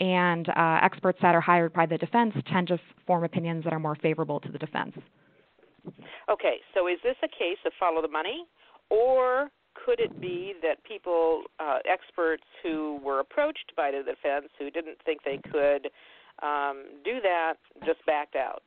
and 0.00 0.48
uh, 0.50 0.80
experts 0.82 1.18
that 1.22 1.34
are 1.34 1.40
hired 1.40 1.72
by 1.72 1.86
the 1.86 1.96
defense 1.98 2.34
tend 2.52 2.68
to 2.68 2.78
form 3.06 3.24
opinions 3.24 3.64
that 3.64 3.72
are 3.72 3.78
more 3.78 3.96
favorable 3.96 4.40
to 4.40 4.50
the 4.50 4.58
defense. 4.58 4.92
Okay, 6.28 6.56
so 6.74 6.88
is 6.88 6.98
this 7.02 7.16
a 7.22 7.28
case 7.28 7.58
of 7.64 7.72
follow 7.78 8.02
the 8.02 8.08
money, 8.08 8.44
or 8.90 9.48
could 9.74 10.00
it 10.00 10.20
be 10.20 10.54
that 10.62 10.82
people, 10.84 11.42
uh, 11.60 11.78
experts 11.88 12.42
who 12.62 13.00
were 13.02 13.20
approached 13.20 13.72
by 13.76 13.90
the 13.90 13.98
defense 13.98 14.50
who 14.58 14.70
didn't 14.70 14.98
think 15.04 15.22
they 15.24 15.38
could 15.50 15.88
um, 16.42 16.84
do 17.04 17.20
that, 17.22 17.54
just 17.86 18.04
backed 18.04 18.36
out? 18.36 18.62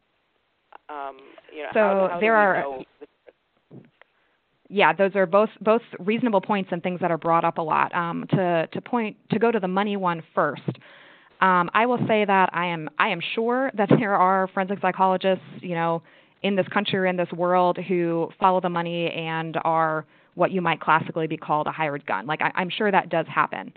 Um, 0.89 1.17
you 1.53 1.63
know, 1.63 1.69
So 1.73 1.79
how, 1.79 2.09
how 2.13 2.19
there 2.19 2.35
are- 2.35 2.61
know 2.61 2.85
Yeah, 4.69 4.93
those 4.93 5.15
are 5.15 5.25
both 5.25 5.49
both 5.59 5.81
reasonable 5.99 6.41
points 6.41 6.71
and 6.71 6.81
things 6.81 7.01
that 7.01 7.11
are 7.11 7.17
brought 7.17 7.43
up 7.43 7.57
a 7.57 7.61
lot. 7.61 7.93
Um, 7.93 8.25
to 8.31 8.67
to 8.71 8.81
point 8.81 9.17
to 9.31 9.39
go 9.39 9.51
to 9.51 9.59
the 9.59 9.67
money 9.67 9.97
one 9.97 10.23
first. 10.33 10.79
Um, 11.41 11.71
I 11.73 11.85
will 11.87 11.97
say 12.07 12.23
that 12.23 12.49
I 12.53 12.67
am 12.67 12.89
I 12.97 13.09
am 13.09 13.19
sure 13.35 13.71
that 13.75 13.89
there 13.99 14.15
are 14.15 14.47
forensic 14.53 14.79
psychologists, 14.81 15.43
you 15.59 15.75
know, 15.75 16.01
in 16.43 16.55
this 16.55 16.67
country 16.69 16.99
or 16.99 17.05
in 17.05 17.17
this 17.17 17.31
world 17.33 17.77
who 17.77 18.29
follow 18.39 18.61
the 18.61 18.69
money 18.69 19.09
and 19.11 19.57
are 19.63 20.05
what 20.35 20.51
you 20.51 20.61
might 20.61 20.79
classically 20.79 21.27
be 21.27 21.37
called 21.37 21.67
a 21.67 21.71
hired 21.71 22.05
gun. 22.05 22.25
Like 22.25 22.41
I, 22.41 22.51
I'm 22.55 22.69
sure 22.69 22.91
that 22.91 23.09
does 23.09 23.27
happen. 23.27 23.73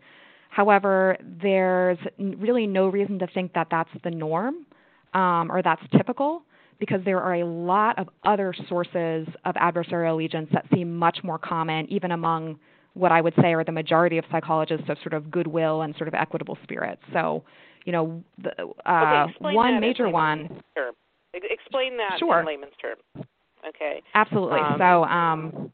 However, 0.51 1.17
there's 1.43 1.99
really 2.19 2.67
no 2.67 2.87
reason 2.87 3.19
to 3.19 3.27
think 3.27 3.53
that 3.55 3.67
that's 3.71 3.91
the 4.05 4.11
norm 4.11 4.65
um, 5.13 5.51
or 5.51 5.63
that's 5.63 5.83
typical 5.97 6.43
because 6.79 7.01
there 7.05 7.21
are 7.21 7.35
a 7.35 7.45
lot 7.45 7.99
of 7.99 8.09
other 8.25 8.55
sources 8.69 9.27
of 9.45 9.55
adversarial 9.57 10.13
allegiance 10.13 10.49
that 10.53 10.67
seem 10.75 10.97
much 10.97 11.19
more 11.23 11.39
common, 11.39 11.87
even 11.91 12.13
among 12.13 12.59
what 12.95 13.13
I 13.13 13.21
would 13.21 13.35
say 13.41 13.53
are 13.53 13.65
the 13.65 13.73
majority 13.73 14.19
of 14.19 14.25
psychologists 14.31 14.89
of 14.89 14.97
sort 15.03 15.15
of 15.15 15.31
goodwill 15.31 15.83
and 15.83 15.95
sort 15.97 16.09
of 16.09 16.15
equitable 16.15 16.57
spirit. 16.63 16.99
So, 17.13 17.43
you 17.85 17.93
know, 17.93 18.23
the, 18.43 18.53
uh, 18.87 19.27
okay, 19.29 19.55
one 19.55 19.81
major 19.81 20.09
one. 20.09 20.49
Term. 20.75 20.95
Ex- 21.35 21.47
Explain 21.51 21.97
that 21.97 22.19
Sure. 22.19 22.41
in 22.41 22.47
layman's 22.47 22.73
terms. 22.81 23.03
Okay. 23.69 24.03
Absolutely. 24.15 24.61
Um, 24.61 24.79
so, 24.79 25.05
um, 25.05 25.73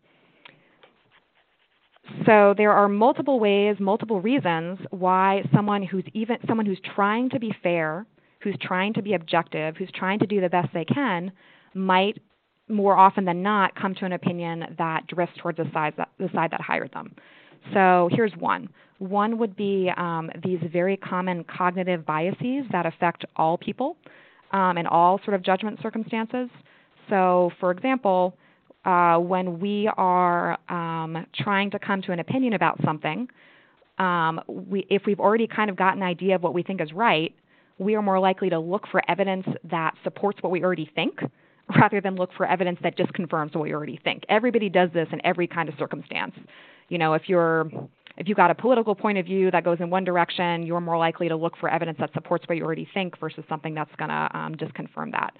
so 2.26 2.54
there 2.56 2.72
are 2.72 2.88
multiple 2.88 3.38
ways, 3.38 3.76
multiple 3.78 4.20
reasons 4.20 4.78
why 4.90 5.42
someone 5.54 5.82
who's 5.82 6.04
even 6.14 6.38
someone 6.46 6.66
who's 6.66 6.80
trying 6.94 7.30
to 7.30 7.38
be 7.38 7.54
fair, 7.62 8.06
who's 8.40 8.56
trying 8.60 8.94
to 8.94 9.02
be 9.02 9.14
objective, 9.14 9.76
who's 9.76 9.90
trying 9.94 10.18
to 10.18 10.26
do 10.26 10.40
the 10.40 10.48
best 10.48 10.68
they 10.72 10.84
can, 10.84 11.32
might 11.74 12.18
more 12.68 12.96
often 12.96 13.24
than 13.24 13.42
not 13.42 13.74
come 13.74 13.94
to 13.96 14.04
an 14.04 14.12
opinion 14.12 14.64
that 14.78 15.06
drifts 15.06 15.36
towards 15.38 15.58
the 15.58 15.68
side 15.72 15.92
that, 15.96 16.08
the 16.18 16.28
side 16.32 16.50
that 16.52 16.60
hired 16.60 16.92
them. 16.92 17.14
So 17.74 18.08
here's 18.12 18.32
one. 18.38 18.68
One 18.98 19.38
would 19.38 19.56
be 19.56 19.90
um, 19.96 20.30
these 20.42 20.60
very 20.72 20.96
common 20.96 21.44
cognitive 21.44 22.06
biases 22.06 22.64
that 22.72 22.86
affect 22.86 23.24
all 23.36 23.58
people 23.58 23.96
um, 24.52 24.78
in 24.78 24.86
all 24.86 25.20
sort 25.24 25.34
of 25.34 25.42
judgment 25.42 25.78
circumstances. 25.82 26.48
So, 27.08 27.50
for 27.60 27.70
example, 27.70 28.36
uh, 28.84 29.18
when 29.18 29.58
we 29.60 29.90
are 29.96 30.58
um, 30.68 31.26
trying 31.34 31.70
to 31.72 31.78
come 31.78 32.02
to 32.02 32.12
an 32.12 32.20
opinion 32.20 32.54
about 32.54 32.78
something, 32.84 33.28
um, 33.98 34.40
we, 34.48 34.86
if 34.88 35.02
we've 35.06 35.20
already 35.20 35.46
kind 35.46 35.68
of 35.68 35.76
got 35.76 35.96
an 35.96 36.02
idea 36.02 36.34
of 36.34 36.42
what 36.42 36.54
we 36.54 36.62
think 36.62 36.80
is 36.80 36.92
right, 36.92 37.34
we 37.80 37.94
are 37.94 38.02
more 38.02 38.20
likely 38.20 38.50
to 38.50 38.58
look 38.58 38.86
for 38.92 39.02
evidence 39.08 39.46
that 39.64 39.94
supports 40.04 40.42
what 40.42 40.52
we 40.52 40.62
already 40.62 40.88
think 40.94 41.18
rather 41.80 42.00
than 42.00 42.14
look 42.14 42.30
for 42.36 42.46
evidence 42.46 42.78
that 42.82 42.96
just 42.96 43.12
confirms 43.14 43.54
what 43.54 43.62
we 43.62 43.72
already 43.72 43.98
think. 44.04 44.22
Everybody 44.28 44.68
does 44.68 44.90
this 44.92 45.08
in 45.12 45.24
every 45.24 45.46
kind 45.46 45.68
of 45.68 45.74
circumstance. 45.78 46.34
You 46.88 46.98
know, 46.98 47.14
if 47.14 47.22
you're 47.26 47.70
if 48.16 48.28
you've 48.28 48.36
got 48.36 48.50
a 48.50 48.54
political 48.54 48.94
point 48.94 49.16
of 49.16 49.24
view 49.24 49.50
that 49.50 49.64
goes 49.64 49.78
in 49.80 49.88
one 49.88 50.04
direction, 50.04 50.62
you're 50.64 50.80
more 50.80 50.98
likely 50.98 51.28
to 51.28 51.36
look 51.36 51.56
for 51.58 51.70
evidence 51.70 51.96
that 52.00 52.12
supports 52.12 52.46
what 52.48 52.58
you 52.58 52.64
already 52.64 52.86
think 52.92 53.18
versus 53.18 53.44
something 53.48 53.74
that's 53.74 53.94
going 53.96 54.10
to 54.10 54.28
um, 54.34 54.56
just 54.58 54.74
confirm 54.74 55.10
that. 55.12 55.30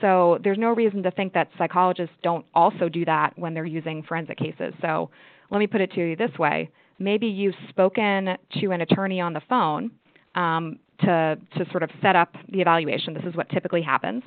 So 0.00 0.38
there's 0.44 0.58
no 0.58 0.68
reason 0.68 1.02
to 1.02 1.10
think 1.10 1.32
that 1.32 1.48
psychologists 1.58 2.14
don't 2.22 2.46
also 2.54 2.88
do 2.88 3.04
that 3.06 3.36
when 3.36 3.52
they're 3.52 3.64
using 3.64 4.04
forensic 4.04 4.38
cases. 4.38 4.72
So 4.80 5.10
let 5.50 5.58
me 5.58 5.66
put 5.66 5.80
it 5.80 5.90
to 5.92 6.10
you 6.10 6.14
this 6.14 6.30
way: 6.38 6.70
maybe 7.00 7.26
you've 7.26 7.56
spoken 7.68 8.36
to 8.60 8.70
an 8.70 8.82
attorney 8.82 9.20
on 9.20 9.32
the 9.32 9.42
phone 9.48 9.90
um, 10.34 10.78
to 11.00 11.38
to 11.56 11.70
sort 11.70 11.82
of 11.82 11.90
set 12.02 12.16
up 12.16 12.34
the 12.50 12.60
evaluation. 12.60 13.14
This 13.14 13.24
is 13.24 13.34
what 13.34 13.48
typically 13.50 13.82
happens, 13.82 14.22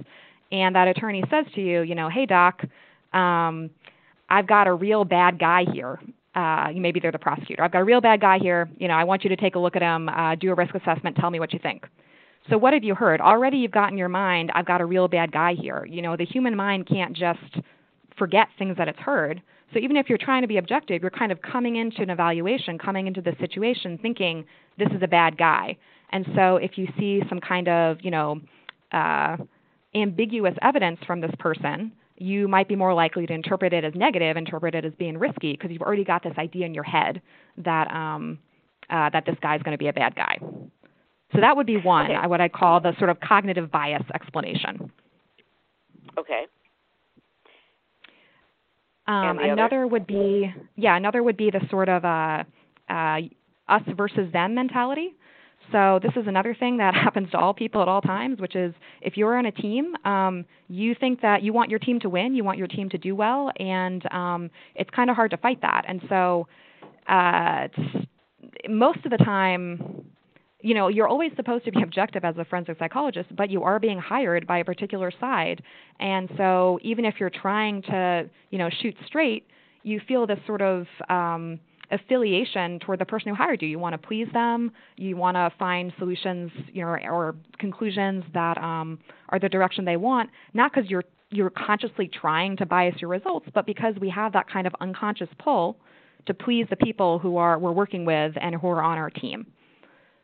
and 0.52 0.76
that 0.76 0.88
attorney 0.88 1.24
says 1.30 1.46
to 1.56 1.62
you, 1.62 1.82
you 1.82 1.96
know, 1.96 2.10
hey 2.10 2.26
doc, 2.26 2.62
um, 3.14 3.70
I've 4.30 4.48
got 4.48 4.68
a 4.68 4.74
real 4.74 5.06
bad 5.06 5.40
guy 5.40 5.66
here. 5.72 6.00
Uh, 6.36 6.72
maybe 6.76 7.00
they're 7.00 7.12
the 7.12 7.20
prosecutor. 7.20 7.64
I've 7.64 7.72
got 7.72 7.82
a 7.82 7.84
real 7.84 8.02
bad 8.02 8.20
guy 8.20 8.40
here. 8.40 8.68
You 8.80 8.88
know, 8.88 8.96
I 8.96 9.04
want 9.04 9.24
you 9.24 9.30
to 9.30 9.36
take 9.36 9.54
a 9.54 9.60
look 9.60 9.76
at 9.76 9.84
him, 9.84 10.10
uh, 10.10 10.34
do 10.34 10.52
a 10.52 10.56
risk 10.56 10.74
assessment, 10.74 11.16
tell 11.16 11.30
me 11.30 11.40
what 11.40 11.54
you 11.54 11.60
think. 11.60 11.86
So 12.50 12.58
what 12.58 12.74
have 12.74 12.84
you 12.84 12.96
heard? 12.96 13.22
Already 13.22 13.58
you've 13.58 13.72
got 13.72 13.92
in 13.92 13.98
your 13.98 14.10
mind, 14.10 14.52
I've 14.56 14.66
got 14.66 14.82
a 14.82 14.86
real 14.86 15.08
bad 15.08 15.32
guy 15.32 15.54
here. 15.54 15.86
You 15.86 16.02
know, 16.02 16.18
the 16.18 16.26
human 16.26 16.56
mind 16.56 16.88
can't 16.88 17.16
just 17.16 17.40
forget 18.18 18.48
things 18.58 18.78
that 18.78 18.88
it's 18.88 19.00
heard. 19.00 19.42
So 19.74 19.80
even 19.80 19.96
if 19.98 20.10
you're 20.10 20.18
trying 20.18 20.42
to 20.42 20.48
be 20.48 20.58
objective, 20.58 21.02
you're 21.02 21.12
kind 21.12 21.32
of 21.32 21.42
coming 21.42 21.78
into 21.78 22.02
an 22.02 22.10
evaluation, 22.10 22.78
coming 22.78 23.08
into 23.08 23.22
the 23.22 23.36
situation 23.40 23.98
thinking 24.02 24.46
this 24.78 24.90
is 24.90 25.02
a 25.02 25.08
bad 25.08 25.38
guy. 25.38 25.78
And 26.14 26.26
so 26.36 26.58
if 26.58 26.78
you 26.78 26.88
see 26.98 27.22
some 27.28 27.40
kind 27.42 27.68
of, 27.68 27.98
you 28.02 28.12
know, 28.12 28.40
uh, 28.92 29.36
ambiguous 29.96 30.54
evidence 30.62 31.00
from 31.08 31.20
this 31.22 31.32
person, 31.40 31.92
you 32.18 32.48
might 32.48 32.68
be 32.68 32.76
more 32.76 32.94
likely 32.94 33.26
to 33.26 33.34
interpret 33.34 33.74
it 33.74 33.84
as 33.84 33.94
negative, 33.96 34.38
interpret 34.38 34.76
it 34.76 34.86
as 34.86 34.94
being 35.00 35.18
risky, 35.18 35.54
because 35.54 35.72
you've 35.72 35.82
already 35.82 36.04
got 36.04 36.22
this 36.24 36.34
idea 36.38 36.66
in 36.68 36.74
your 36.74 36.84
head 36.84 37.22
that 37.58 37.90
um, 37.92 38.38
uh, 38.90 39.10
that 39.10 39.26
this 39.26 39.36
guy's 39.42 39.62
going 39.64 39.72
to 39.72 39.78
be 39.78 39.88
a 39.88 39.94
bad 39.94 40.16
guy. 40.16 40.38
So 41.34 41.42
that 41.42 41.58
would 41.58 41.66
be 41.66 41.78
one, 41.78 42.12
Okay. 42.12 42.28
what 42.28 42.42
I 42.42 42.48
call 42.48 42.80
the 42.80 42.94
sort 43.00 43.10
of 43.10 43.20
cognitive 43.20 43.72
bias 43.72 44.04
explanation. 44.14 44.92
Okay. 46.18 46.46
Um, 49.08 49.14
And 49.16 49.40
the 49.40 49.44
other? 49.44 49.52
another 49.54 49.88
would 49.88 50.06
be, 50.06 50.54
yeah, 50.76 50.96
another 50.96 51.24
would 51.24 51.38
be 51.38 51.50
the 51.50 51.62
sort 51.70 51.90
of 51.90 52.06
uh, 52.06 52.44
uh, 52.90 53.20
us 53.68 53.82
versus 53.98 54.32
them 54.32 54.54
mentality. 54.54 55.16
So 55.74 56.00
this 56.02 56.14
is 56.16 56.28
another 56.28 56.56
thing 56.58 56.78
that 56.78 56.94
happens 57.04 57.30
to 57.32 57.38
all 57.38 57.54
people 57.54 57.82
at 57.82 57.90
all 57.90 58.02
times, 58.02 58.40
which 58.40 58.56
is 58.56 58.74
if 59.02 59.18
you're 59.18 59.38
on 59.38 59.48
a 59.48 59.52
team, 59.52 59.96
um, 60.06 60.46
you 60.70 60.96
think 60.98 61.22
that 61.22 61.44
you 61.44 61.52
want 61.52 61.70
your 61.70 61.80
team 61.80 62.00
to 62.02 62.10
win, 62.10 62.36
you 62.36 62.46
want 62.46 62.58
your 62.58 62.68
team 62.68 62.90
to 62.90 62.98
do 62.98 63.16
well, 63.16 63.52
and 63.60 64.06
um, 64.14 64.50
it's 64.76 64.90
kind 64.92 65.10
of 65.10 65.18
hard 65.18 65.32
to 65.32 65.38
fight 65.38 65.62
that. 65.62 65.84
And 65.88 66.02
so, 66.08 66.48
uh, 67.10 67.68
most 68.70 69.00
of 69.04 69.12
the 69.12 69.18
time, 69.18 70.06
you 70.62 70.74
know, 70.74 70.88
you're 70.88 71.08
always 71.08 71.32
supposed 71.36 71.66
to 71.66 71.72
be 71.72 71.82
objective 71.84 72.24
as 72.24 72.38
a 72.38 72.46
forensic 72.46 72.78
psychologist, 72.80 73.36
but 73.36 73.50
you 73.50 73.64
are 73.64 73.80
being 73.80 74.00
hired 74.00 74.48
by 74.48 74.60
a 74.60 74.66
particular 74.66 75.12
side. 75.20 75.62
And 76.00 76.30
so 76.38 76.80
even 76.82 77.04
if 77.04 77.16
you're 77.20 77.32
trying 77.32 77.82
to, 77.84 78.30
you 78.52 78.58
know, 78.58 78.70
shoot 78.82 78.96
straight, 79.06 79.46
you 79.84 80.00
feel 80.08 80.26
this 80.26 80.40
sort 80.48 80.62
of 80.62 80.86
um, 81.10 81.60
affiliation 81.94 82.80
toward 82.80 83.00
the 83.00 83.06
person 83.06 83.30
who 83.30 83.36
hired 83.36 83.62
you. 83.62 83.68
You 83.68 83.80
want 83.80 83.94
to 83.94 84.08
please 84.08 84.28
them. 84.34 84.72
You 84.98 85.16
want 85.16 85.36
to 85.36 85.52
find 85.58 85.94
solutions, 85.98 86.52
you 86.72 86.82
know, 86.82 86.90
or, 86.90 87.00
or 87.10 87.36
conclusions 87.60 88.24
that 88.34 88.58
um, 88.58 89.00
are 89.30 89.40
the 89.40 89.50
direction 89.50 89.86
they 89.86 89.98
want. 89.98 90.30
Not 90.54 90.74
because 90.74 90.90
you're 90.90 91.04
you're 91.30 91.50
consciously 91.50 92.08
trying 92.08 92.56
to 92.58 92.66
bias 92.66 92.96
your 93.00 93.10
results, 93.10 93.48
but 93.56 93.66
because 93.66 93.96
we 94.00 94.10
have 94.10 94.34
that 94.34 94.48
kind 94.48 94.68
of 94.68 94.76
unconscious 94.82 95.30
pull 95.40 95.78
to 96.28 96.34
please 96.34 96.68
the 96.70 96.76
people 96.76 97.20
who 97.20 97.38
are 97.38 97.58
we're 97.60 97.72
working 97.72 98.06
with 98.06 98.34
and 98.40 98.56
who 98.56 98.68
are 98.68 98.84
on 98.84 98.98
our 98.98 99.10
team. 99.10 99.46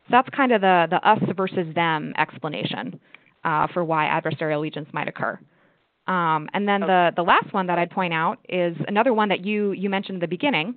So 0.04 0.08
that's 0.12 0.28
kind 0.30 0.52
of 0.52 0.60
the 0.60 0.86
the 0.90 1.08
us 1.08 1.18
versus 1.36 1.74
them 1.74 2.12
explanation 2.18 3.00
uh, 3.44 3.66
for 3.72 3.84
why 3.84 4.06
adversarial 4.06 4.56
allegiance 4.56 4.88
might 4.92 5.08
occur. 5.08 5.38
Um, 6.06 6.48
and 6.54 6.66
then 6.66 6.80
the 6.80 7.12
the 7.14 7.22
last 7.22 7.52
one 7.52 7.66
that 7.66 7.78
I'd 7.78 7.90
point 7.90 8.12
out 8.12 8.38
is 8.48 8.76
another 8.88 9.12
one 9.12 9.28
that 9.28 9.44
you 9.44 9.72
you 9.72 9.90
mentioned 9.90 10.16
in 10.16 10.20
the 10.20 10.28
beginning 10.28 10.74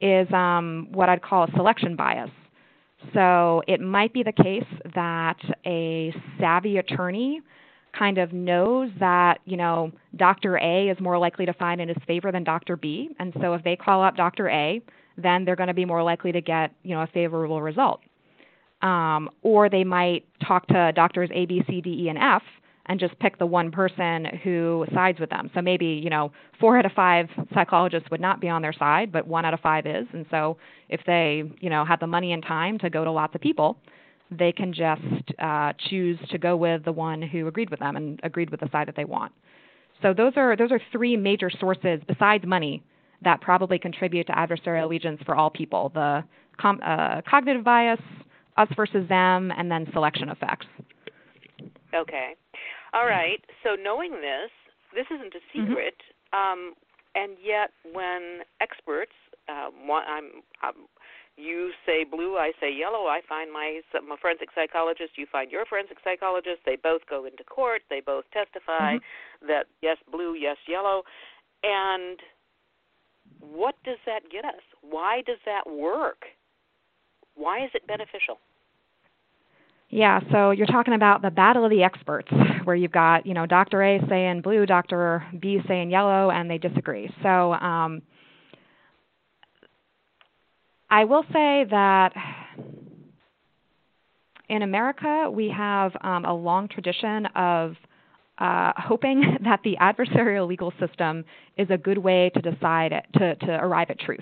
is 0.00 0.32
um, 0.32 0.88
what 0.92 1.08
I'd 1.08 1.22
call 1.22 1.44
a 1.44 1.50
selection 1.56 1.96
bias. 1.96 2.30
So 3.14 3.62
it 3.68 3.80
might 3.80 4.12
be 4.12 4.22
the 4.22 4.32
case 4.32 4.66
that 4.94 5.38
a 5.64 6.12
savvy 6.40 6.78
attorney 6.78 7.40
kind 7.96 8.18
of 8.18 8.32
knows 8.32 8.90
that 9.00 9.38
you 9.44 9.56
know 9.56 9.92
Dr. 10.16 10.58
A 10.58 10.88
is 10.88 10.98
more 11.00 11.18
likely 11.18 11.46
to 11.46 11.52
find 11.52 11.80
in 11.80 11.88
his 11.88 11.96
favor 12.06 12.30
than 12.32 12.44
Dr. 12.44 12.76
B, 12.76 13.10
and 13.18 13.32
so 13.40 13.54
if 13.54 13.62
they 13.64 13.76
call 13.76 14.02
up 14.02 14.16
Dr. 14.16 14.48
A, 14.48 14.82
then 15.16 15.44
they're 15.44 15.56
going 15.56 15.68
to 15.68 15.74
be 15.74 15.84
more 15.84 16.02
likely 16.02 16.32
to 16.32 16.40
get 16.40 16.72
you 16.82 16.94
know 16.94 17.02
a 17.02 17.06
favorable 17.06 17.62
result. 17.62 18.00
Um, 18.82 19.30
or 19.42 19.68
they 19.68 19.82
might 19.82 20.24
talk 20.46 20.66
to 20.68 20.92
doctors 20.92 21.30
A, 21.32 21.46
B, 21.46 21.62
C, 21.68 21.80
D, 21.80 22.04
E, 22.04 22.08
and 22.08 22.18
F 22.18 22.42
and 22.88 22.98
just 22.98 23.18
pick 23.18 23.38
the 23.38 23.46
one 23.46 23.70
person 23.70 24.26
who 24.42 24.86
sides 24.94 25.20
with 25.20 25.30
them. 25.30 25.50
So 25.54 25.60
maybe, 25.60 25.86
you 25.86 26.10
know, 26.10 26.32
four 26.58 26.78
out 26.78 26.86
of 26.86 26.92
five 26.92 27.28
psychologists 27.52 28.10
would 28.10 28.20
not 28.20 28.40
be 28.40 28.48
on 28.48 28.62
their 28.62 28.72
side, 28.72 29.12
but 29.12 29.26
one 29.26 29.44
out 29.44 29.54
of 29.54 29.60
five 29.60 29.86
is. 29.86 30.06
And 30.12 30.24
so 30.30 30.56
if 30.88 31.00
they, 31.06 31.42
you 31.60 31.70
know, 31.70 31.84
have 31.84 32.00
the 32.00 32.06
money 32.06 32.32
and 32.32 32.42
time 32.42 32.78
to 32.78 32.90
go 32.90 33.04
to 33.04 33.10
lots 33.10 33.34
of 33.34 33.40
people, 33.40 33.76
they 34.30 34.52
can 34.52 34.72
just 34.72 35.38
uh, 35.38 35.72
choose 35.88 36.18
to 36.30 36.38
go 36.38 36.56
with 36.56 36.84
the 36.84 36.92
one 36.92 37.20
who 37.22 37.46
agreed 37.46 37.70
with 37.70 37.80
them 37.80 37.96
and 37.96 38.20
agreed 38.22 38.50
with 38.50 38.60
the 38.60 38.68
side 38.72 38.88
that 38.88 38.96
they 38.96 39.04
want. 39.04 39.32
So 40.02 40.14
those 40.14 40.32
are 40.36 40.56
those 40.56 40.70
are 40.70 40.80
three 40.92 41.16
major 41.16 41.50
sources 41.50 42.00
besides 42.06 42.44
money 42.46 42.82
that 43.22 43.40
probably 43.40 43.78
contribute 43.78 44.26
to 44.28 44.32
adversarial 44.32 44.84
allegiance 44.84 45.20
for 45.26 45.34
all 45.34 45.50
people: 45.50 45.90
the 45.94 46.22
com- 46.58 46.80
uh, 46.84 47.22
cognitive 47.28 47.64
bias, 47.64 48.00
us 48.56 48.68
versus 48.76 49.08
them, 49.08 49.50
and 49.56 49.70
then 49.70 49.88
selection 49.92 50.28
effects. 50.28 50.66
Okay. 51.94 52.34
All 52.92 53.06
right. 53.06 53.40
So 53.62 53.74
knowing 53.74 54.12
this, 54.12 54.50
this 54.94 55.06
isn't 55.10 55.34
a 55.34 55.38
Mm-hmm. 55.38 55.68
secret, 55.68 55.94
mm-hmm. 56.34 56.36
um, 56.36 56.74
and 57.14 57.36
yet 57.42 57.70
when 57.92 58.40
experts, 58.60 59.12
uh, 59.48 59.68
one, 59.84 60.04
I'm, 60.06 60.42
I'm, 60.62 60.74
you 61.36 61.70
say 61.86 62.04
blue, 62.04 62.36
I 62.36 62.52
say 62.60 62.70
yellow. 62.72 63.06
I 63.06 63.20
find 63.28 63.52
my, 63.52 63.80
my 64.06 64.16
forensic 64.20 64.48
psychologist. 64.54 65.12
You 65.16 65.26
find 65.30 65.50
your 65.50 65.64
forensic 65.64 65.98
psychologist. 66.04 66.60
They 66.66 66.76
both 66.76 67.02
go 67.08 67.24
into 67.24 67.44
court. 67.44 67.82
They 67.88 68.00
both 68.00 68.24
testify 68.32 68.96
mm-hmm. 68.96 69.46
that 69.46 69.66
yes, 69.80 69.96
blue, 70.10 70.34
yes, 70.34 70.56
yellow, 70.68 71.02
and 71.62 72.18
what 73.40 73.74
does 73.84 73.98
that 74.06 74.30
get 74.30 74.44
us? 74.44 74.62
Why 74.82 75.22
does 75.26 75.38
that 75.46 75.70
work? 75.70 76.24
Why 77.36 77.64
is 77.64 77.70
it 77.74 77.86
beneficial? 77.86 78.38
Yeah, 79.90 80.20
so 80.30 80.50
you're 80.50 80.66
talking 80.66 80.94
about 80.94 81.22
the 81.22 81.30
battle 81.30 81.64
of 81.64 81.70
the 81.70 81.82
experts, 81.82 82.28
where 82.64 82.76
you've 82.76 82.92
got 82.92 83.24
you 83.24 83.32
know 83.32 83.46
Dr. 83.46 83.82
A 83.82 84.00
saying 84.08 84.42
blue, 84.42 84.66
Dr. 84.66 85.24
B 85.40 85.60
saying 85.66 85.90
yellow, 85.90 86.30
and 86.30 86.50
they 86.50 86.58
disagree. 86.58 87.10
So 87.22 87.54
um, 87.54 88.02
I 90.90 91.04
will 91.04 91.22
say 91.32 91.64
that 91.70 92.12
in 94.50 94.62
America 94.62 95.30
we 95.30 95.48
have 95.48 95.92
um, 96.02 96.26
a 96.26 96.34
long 96.34 96.68
tradition 96.68 97.26
of 97.34 97.74
uh, 98.38 98.72
hoping 98.76 99.38
that 99.44 99.60
the 99.64 99.76
adversarial 99.80 100.46
legal 100.46 100.72
system 100.78 101.24
is 101.56 101.68
a 101.70 101.78
good 101.78 101.98
way 101.98 102.30
to 102.34 102.42
decide 102.42 102.92
it, 102.92 103.06
to 103.14 103.34
to 103.36 103.52
arrive 103.52 103.88
at 103.88 103.98
truth. 103.98 104.20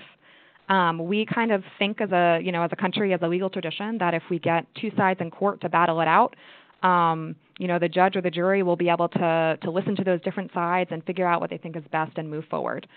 Um, 0.69 1.07
we 1.07 1.25
kind 1.25 1.51
of 1.51 1.63
think 1.79 2.01
as 2.01 2.11
a 2.11 2.39
you 2.43 2.51
know 2.51 2.63
as 2.63 2.69
a 2.73 2.75
country 2.75 3.13
as 3.13 3.21
a 3.21 3.27
legal 3.27 3.49
tradition 3.49 3.97
that 3.99 4.13
if 4.13 4.23
we 4.29 4.39
get 4.39 4.65
two 4.79 4.91
sides 4.97 5.21
in 5.21 5.31
court 5.31 5.61
to 5.61 5.69
battle 5.69 6.01
it 6.01 6.07
out, 6.07 6.35
um, 6.83 7.35
you 7.57 7.67
know 7.67 7.79
the 7.79 7.89
judge 7.89 8.15
or 8.15 8.21
the 8.21 8.31
jury 8.31 8.63
will 8.63 8.75
be 8.75 8.89
able 8.89 9.07
to 9.09 9.57
to 9.61 9.71
listen 9.71 9.95
to 9.95 10.03
those 10.03 10.21
different 10.21 10.51
sides 10.53 10.89
and 10.91 11.03
figure 11.05 11.27
out 11.27 11.39
what 11.39 11.49
they 11.49 11.57
think 11.57 11.75
is 11.75 11.83
best 11.91 12.17
and 12.17 12.29
move 12.29 12.45
forward. 12.49 12.87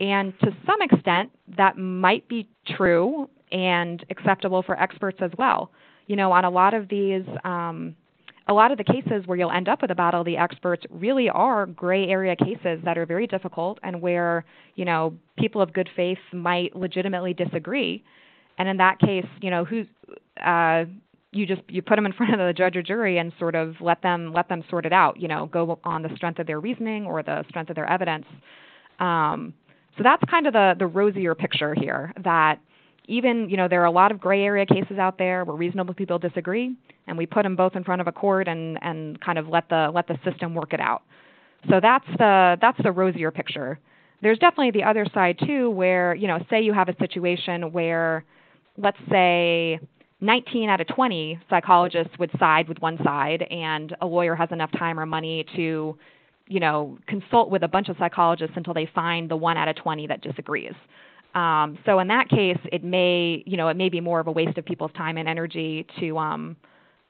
And 0.00 0.32
to 0.40 0.54
some 0.64 0.80
extent, 0.82 1.30
that 1.56 1.76
might 1.76 2.28
be 2.28 2.48
true 2.76 3.28
and 3.50 4.04
acceptable 4.10 4.62
for 4.62 4.78
experts 4.80 5.18
as 5.20 5.30
well. 5.38 5.70
You 6.06 6.16
know, 6.16 6.30
on 6.32 6.44
a 6.44 6.50
lot 6.50 6.74
of 6.74 6.88
these. 6.88 7.24
Um, 7.44 7.96
a 8.48 8.54
lot 8.54 8.72
of 8.72 8.78
the 8.78 8.84
cases 8.84 9.26
where 9.26 9.36
you'll 9.36 9.50
end 9.50 9.68
up 9.68 9.82
with 9.82 9.90
a 9.90 9.94
battle 9.94 10.20
of 10.20 10.26
the 10.26 10.38
experts 10.38 10.82
really 10.90 11.28
are 11.28 11.66
gray 11.66 12.08
area 12.08 12.34
cases 12.34 12.80
that 12.84 12.96
are 12.96 13.04
very 13.04 13.26
difficult 13.26 13.78
and 13.82 14.00
where 14.00 14.44
you 14.74 14.84
know 14.84 15.14
people 15.38 15.60
of 15.60 15.72
good 15.72 15.88
faith 15.94 16.18
might 16.32 16.74
legitimately 16.74 17.34
disagree. 17.34 18.02
And 18.58 18.68
in 18.68 18.78
that 18.78 18.98
case 18.98 19.26
you 19.40 19.50
know 19.50 19.64
who 19.64 19.84
uh 20.42 20.84
you 21.30 21.44
just 21.44 21.60
you 21.68 21.82
put 21.82 21.96
them 21.96 22.06
in 22.06 22.12
front 22.14 22.32
of 22.32 22.38
the 22.38 22.54
judge 22.54 22.74
or 22.74 22.82
jury 22.82 23.18
and 23.18 23.32
sort 23.38 23.54
of 23.54 23.74
let 23.80 24.02
them 24.02 24.32
let 24.32 24.48
them 24.48 24.64
sort 24.70 24.86
it 24.86 24.92
out 24.92 25.20
you 25.20 25.28
know 25.28 25.46
go 25.46 25.78
on 25.84 26.02
the 26.02 26.10
strength 26.16 26.38
of 26.38 26.46
their 26.46 26.60
reasoning 26.60 27.04
or 27.04 27.22
the 27.22 27.44
strength 27.50 27.68
of 27.68 27.76
their 27.76 27.90
evidence. 27.90 28.26
Um 28.98 29.52
so 29.98 30.02
that's 30.02 30.22
kind 30.30 30.46
of 30.46 30.54
the 30.54 30.74
the 30.78 30.86
rosier 30.86 31.34
picture 31.34 31.74
here 31.74 32.12
that 32.24 32.60
even 33.08 33.48
you 33.48 33.56
know 33.56 33.66
there 33.66 33.82
are 33.82 33.86
a 33.86 33.90
lot 33.90 34.12
of 34.12 34.20
gray 34.20 34.44
area 34.44 34.66
cases 34.66 34.98
out 34.98 35.18
there 35.18 35.44
where 35.44 35.56
reasonable 35.56 35.94
people 35.94 36.18
disagree 36.18 36.76
and 37.06 37.18
we 37.18 37.26
put 37.26 37.42
them 37.42 37.56
both 37.56 37.74
in 37.74 37.82
front 37.82 38.00
of 38.00 38.06
a 38.06 38.12
court 38.12 38.46
and 38.46 38.78
and 38.82 39.20
kind 39.20 39.38
of 39.38 39.48
let 39.48 39.68
the 39.68 39.90
let 39.92 40.06
the 40.06 40.16
system 40.24 40.54
work 40.54 40.72
it 40.72 40.80
out. 40.80 41.02
So 41.68 41.80
that's 41.80 42.06
the 42.18 42.56
that's 42.60 42.78
the 42.82 42.92
rosier 42.92 43.30
picture. 43.30 43.80
There's 44.22 44.38
definitely 44.38 44.72
the 44.72 44.84
other 44.84 45.06
side 45.12 45.38
too 45.44 45.70
where 45.70 46.14
you 46.14 46.28
know 46.28 46.38
say 46.50 46.60
you 46.60 46.72
have 46.72 46.88
a 46.88 46.96
situation 46.98 47.72
where 47.72 48.24
let's 48.76 48.98
say 49.10 49.80
19 50.20 50.68
out 50.68 50.80
of 50.80 50.88
20 50.88 51.38
psychologists 51.48 52.12
would 52.18 52.30
side 52.38 52.68
with 52.68 52.78
one 52.78 52.98
side 53.04 53.42
and 53.50 53.96
a 54.00 54.06
lawyer 54.06 54.34
has 54.34 54.48
enough 54.52 54.70
time 54.72 54.98
or 54.98 55.06
money 55.06 55.46
to 55.56 55.96
you 56.46 56.60
know 56.60 56.98
consult 57.06 57.50
with 57.50 57.62
a 57.62 57.68
bunch 57.68 57.88
of 57.88 57.96
psychologists 57.98 58.56
until 58.56 58.74
they 58.74 58.88
find 58.94 59.30
the 59.30 59.36
one 59.36 59.56
out 59.56 59.68
of 59.68 59.76
20 59.76 60.06
that 60.08 60.20
disagrees 60.20 60.74
um, 61.38 61.78
so 61.86 62.00
in 62.00 62.08
that 62.08 62.28
case, 62.28 62.58
it 62.72 62.82
may, 62.82 63.44
you 63.46 63.56
know, 63.56 63.68
it 63.68 63.76
may 63.76 63.88
be 63.88 64.00
more 64.00 64.18
of 64.18 64.26
a 64.26 64.32
waste 64.32 64.58
of 64.58 64.64
people's 64.64 64.90
time 64.96 65.16
and 65.16 65.28
energy 65.28 65.86
to 66.00 66.18
um, 66.18 66.56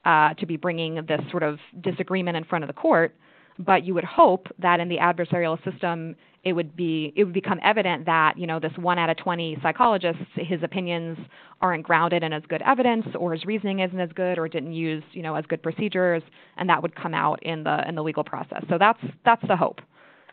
uh, 0.05 0.35
to 0.35 0.45
be 0.45 0.59
bringing 0.59 0.97
this 1.07 1.21
sort 1.31 1.43
of 1.43 1.59
disagreement 1.81 2.37
in 2.37 2.45
front 2.45 2.62
of 2.62 2.69
the 2.69 2.75
court. 2.75 3.14
But 3.59 3.85
you 3.85 3.95
would 3.95 4.05
hope 4.05 4.47
that 4.59 4.81
in 4.81 4.88
the 4.88 4.99
adversarial 4.99 5.57
system, 5.64 6.14
it 6.45 6.53
would 6.53 6.77
be 6.77 7.12
it 7.17 7.25
would 7.25 7.33
become 7.33 7.59
evident 7.64 8.05
that 8.05 8.37
you 8.37 8.47
know 8.47 8.61
this 8.61 8.73
one 8.77 8.99
out 8.99 9.09
of 9.09 9.17
20 9.17 9.57
psychologists, 9.62 10.23
his 10.35 10.62
opinions 10.62 11.17
aren't 11.62 11.85
grounded 11.85 12.23
in 12.23 12.35
as 12.35 12.43
good 12.51 12.62
evidence, 12.62 13.07
or 13.19 13.33
his 13.33 13.47
reasoning 13.47 13.81
isn't 13.81 13.99
as 13.99 14.11
good, 14.14 14.38
or 14.38 14.47
didn't 14.47 14.75
use 14.75 15.03
you 15.12 15.23
know 15.23 15.37
as 15.37 15.45
good 15.47 15.62
procedures, 15.62 16.23
and 16.59 16.69
that 16.69 16.83
would 16.83 16.95
come 16.95 17.14
out 17.14 17.43
in 17.43 17.64
the 17.64 17.88
in 17.88 17.95
the 17.95 18.03
legal 18.03 18.25
process. 18.25 18.62
So 18.69 18.77
that's 18.79 19.01
that's 19.25 19.43
the 19.49 19.57
hope. 19.57 19.81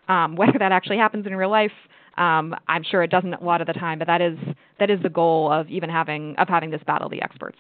Um, 0.10 0.36
whether 0.42 0.60
that 0.60 0.74
actually 0.74 0.98
happens 0.98 1.26
in 1.26 1.34
real 1.36 1.50
life, 1.50 1.72
um, 2.18 2.56
I'm 2.68 2.84
sure 2.84 3.04
it 3.04 3.12
doesn't 3.12 3.34
a 3.34 3.44
lot 3.44 3.62
of 3.62 3.68
the 3.68 3.74
time, 3.74 4.00
but 4.00 4.08
that 4.08 4.22
is 4.22 4.38
that 4.80 4.90
is 4.90 5.02
the 5.02 5.10
goal 5.10 5.52
of 5.52 5.70
even 5.70 5.90
having 5.90 6.36
of 6.38 6.48
having 6.48 6.72
this 6.72 6.82
battle 6.86 7.10
the 7.10 7.22
experts. 7.22 7.58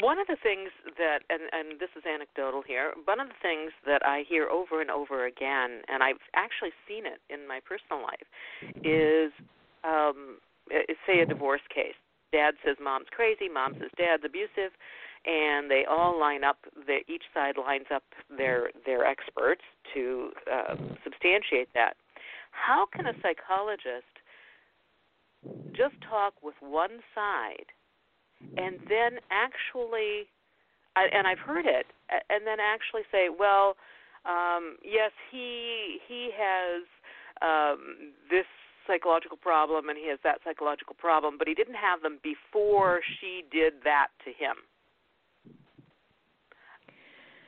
One 0.00 0.18
of 0.18 0.26
the 0.26 0.36
things 0.40 0.70
that, 0.98 1.20
and, 1.30 1.42
and 1.52 1.80
this 1.80 1.88
is 1.96 2.04
anecdotal 2.06 2.62
here, 2.62 2.92
one 3.04 3.18
of 3.18 3.28
the 3.28 3.40
things 3.40 3.72
that 3.86 4.04
I 4.04 4.24
hear 4.28 4.46
over 4.46 4.80
and 4.80 4.90
over 4.90 5.26
again, 5.26 5.82
and 5.88 6.02
I've 6.02 6.20
actually 6.34 6.70
seen 6.86 7.06
it 7.06 7.18
in 7.32 7.48
my 7.48 7.60
personal 7.64 8.02
life, 8.02 8.28
is 8.84 9.32
um, 9.82 10.38
say 11.06 11.20
a 11.20 11.26
divorce 11.26 11.64
case. 11.74 11.96
Dad 12.30 12.54
says 12.64 12.76
mom's 12.82 13.06
crazy, 13.10 13.48
mom 13.52 13.74
says 13.80 13.90
dad's 13.96 14.22
abusive, 14.24 14.76
and 15.26 15.70
they 15.70 15.84
all 15.88 16.18
line 16.18 16.44
up. 16.44 16.58
The, 16.86 16.98
each 17.12 17.24
side 17.34 17.56
lines 17.58 17.86
up 17.94 18.04
their 18.36 18.70
their 18.84 19.04
experts 19.04 19.62
to 19.94 20.30
uh, 20.52 20.76
substantiate 21.04 21.68
that. 21.74 21.96
How 22.50 22.86
can 22.94 23.06
a 23.06 23.12
psychologist 23.22 24.06
just 25.72 25.94
talk 26.08 26.34
with 26.42 26.54
one 26.60 27.00
side 27.14 27.66
and 28.56 28.78
then 28.88 29.20
actually, 29.30 30.28
and 30.96 31.26
I've 31.26 31.38
heard 31.38 31.66
it, 31.66 31.86
and 32.30 32.46
then 32.46 32.58
actually 32.60 33.02
say, 33.10 33.28
well, 33.28 33.76
um, 34.24 34.76
yes, 34.84 35.12
he 35.30 35.98
he 36.08 36.30
has 36.36 36.82
um, 37.42 38.12
this 38.30 38.46
psychological 38.86 39.36
problem 39.36 39.88
and 39.88 39.98
he 39.98 40.08
has 40.08 40.18
that 40.22 40.38
psychological 40.44 40.94
problem, 40.94 41.36
but 41.38 41.48
he 41.48 41.54
didn't 41.54 41.74
have 41.74 42.02
them 42.02 42.18
before 42.22 43.00
she 43.20 43.42
did 43.50 43.74
that 43.84 44.08
to 44.24 44.30
him. 44.30 44.56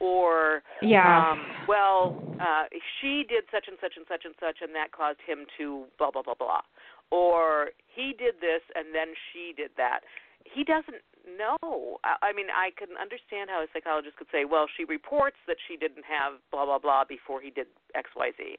Or 0.01 0.63
yeah, 0.81 1.33
um, 1.33 1.43
well, 1.67 2.23
uh, 2.41 2.71
she 3.01 3.25
did 3.29 3.45
such 3.51 3.67
and 3.67 3.77
such 3.81 3.95
and 3.97 4.07
such 4.09 4.23
and 4.25 4.35
such, 4.39 4.63
and 4.63 4.75
that 4.75 4.93
caused 4.93 5.19
him 5.27 5.47
to 5.59 5.85
blah 5.99 6.11
blah 6.11 6.23
blah 6.23 6.39
blah. 6.39 6.63
Or 7.11 7.71
he 7.89 8.15
did 8.17 8.39
this 8.41 8.63
and 8.77 8.95
then 8.95 9.15
she 9.33 9.53
did 9.57 9.71
that. 9.77 10.01
He 10.45 10.63
doesn't 10.63 11.03
know. 11.27 11.99
I, 12.05 12.31
I 12.31 12.33
mean, 12.33 12.47
I 12.55 12.71
can 12.79 12.95
understand 13.01 13.51
how 13.51 13.65
a 13.65 13.67
psychologist 13.73 14.17
could 14.17 14.31
say, 14.31 14.45
well, 14.45 14.67
she 14.71 14.85
reports 14.85 15.37
that 15.49 15.57
she 15.67 15.77
didn't 15.77 16.05
have 16.07 16.39
blah 16.53 16.65
blah 16.65 16.79
blah 16.79 17.03
before 17.03 17.41
he 17.41 17.51
did 17.51 17.67
X 17.95 18.11
Y 18.15 18.31
Z 18.39 18.57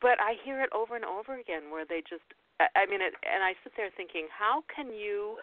but 0.00 0.20
I 0.20 0.36
hear 0.44 0.60
it 0.60 0.70
over 0.72 0.96
and 0.96 1.04
over 1.04 1.38
again 1.38 1.70
where 1.70 1.84
they 1.84 2.00
just 2.04 2.24
I 2.60 2.84
mean 2.86 3.00
it 3.00 3.14
and 3.24 3.42
I 3.42 3.54
sit 3.64 3.72
there 3.76 3.88
thinking 3.96 4.28
how 4.28 4.64
can 4.68 4.92
you 4.92 5.38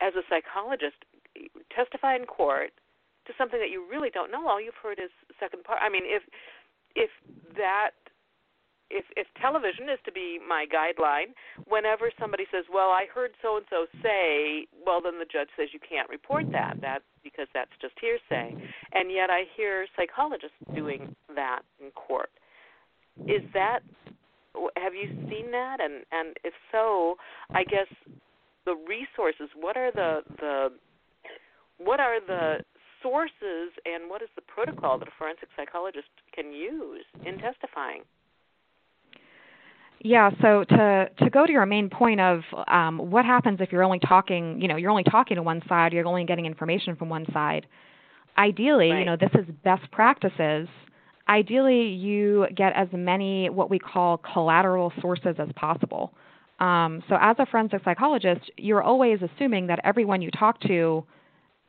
as 0.00 0.14
a 0.14 0.22
psychologist 0.30 1.02
testify 1.74 2.14
in 2.16 2.24
court 2.24 2.70
to 3.28 3.32
something 3.38 3.60
that 3.60 3.70
you 3.70 3.84
really 3.84 4.10
don't 4.10 4.32
know 4.32 4.48
all 4.48 4.60
you've 4.60 4.80
heard 4.82 4.98
is 4.98 5.12
second 5.38 5.62
part. 5.62 5.78
I 5.84 5.88
mean 5.88 6.02
if 6.04 6.24
if 6.96 7.10
that 7.56 7.92
if 8.90 9.04
if 9.16 9.28
television 9.40 9.88
is 9.92 10.00
to 10.04 10.12
be 10.12 10.40
my 10.40 10.64
guideline 10.64 11.36
whenever 11.68 12.10
somebody 12.18 12.44
says 12.50 12.64
well 12.72 12.90
I 12.90 13.06
heard 13.12 13.32
so 13.40 13.60
and 13.60 13.66
so 13.70 13.86
say 14.02 14.66
well 14.84 15.00
then 15.00 15.20
the 15.20 15.28
judge 15.30 15.48
says 15.56 15.68
you 15.72 15.80
can't 15.80 16.08
report 16.08 16.50
that 16.52 16.80
that 16.80 17.04
because 17.22 17.46
that's 17.54 17.72
just 17.80 17.94
hearsay. 18.00 18.56
And 18.92 19.12
yet 19.12 19.30
I 19.30 19.44
hear 19.56 19.86
psychologists 19.94 20.56
doing 20.74 21.14
that 21.36 21.60
in 21.78 21.90
court. 21.92 22.30
Is 23.28 23.44
that 23.52 23.80
have 24.76 24.94
you 24.94 25.12
seen 25.28 25.52
that? 25.52 25.78
And 25.80 26.02
and 26.10 26.36
if 26.42 26.54
so 26.72 27.16
i 27.54 27.62
guess 27.62 27.86
the 28.64 28.74
resources 28.88 29.48
what 29.58 29.76
are 29.76 29.90
the 29.92 30.20
the 30.40 30.68
what 31.78 32.00
are 32.00 32.20
the 32.20 32.58
sources 33.02 33.72
and 33.84 34.08
what 34.08 34.22
is 34.22 34.28
the 34.36 34.42
protocol 34.42 34.98
that 34.98 35.08
a 35.08 35.10
forensic 35.18 35.48
psychologist 35.56 36.08
can 36.34 36.52
use 36.52 37.04
in 37.24 37.38
testifying 37.38 38.02
yeah, 40.00 40.30
so 40.40 40.62
to 40.62 41.10
to 41.18 41.28
go 41.28 41.44
to 41.44 41.50
your 41.50 41.66
main 41.66 41.90
point 41.90 42.20
of 42.20 42.42
um, 42.68 43.10
what 43.10 43.24
happens 43.24 43.58
if 43.60 43.72
you're 43.72 43.82
only 43.82 43.98
talking, 43.98 44.60
you 44.60 44.68
know, 44.68 44.76
you're 44.76 44.92
only 44.92 45.02
talking 45.02 45.34
to 45.34 45.42
one 45.42 45.60
side, 45.68 45.92
you're 45.92 46.06
only 46.06 46.24
getting 46.24 46.46
information 46.46 46.94
from 46.94 47.08
one 47.08 47.26
side. 47.32 47.66
Ideally, 48.38 48.92
right. 48.92 49.00
you 49.00 49.04
know, 49.04 49.16
this 49.16 49.32
is 49.34 49.44
best 49.64 49.90
practices 49.90 50.68
ideally 51.28 51.88
you 51.88 52.46
get 52.56 52.72
as 52.74 52.88
many 52.92 53.50
what 53.50 53.70
we 53.70 53.78
call 53.78 54.18
collateral 54.18 54.92
sources 55.00 55.36
as 55.38 55.48
possible. 55.56 56.12
Um, 56.60 57.02
so, 57.08 57.16
as 57.20 57.36
a 57.38 57.46
forensic 57.46 57.82
psychologist, 57.84 58.50
you're 58.56 58.82
always 58.82 59.20
assuming 59.22 59.68
that 59.68 59.78
everyone 59.84 60.22
you 60.22 60.30
talk 60.30 60.60
to 60.62 61.04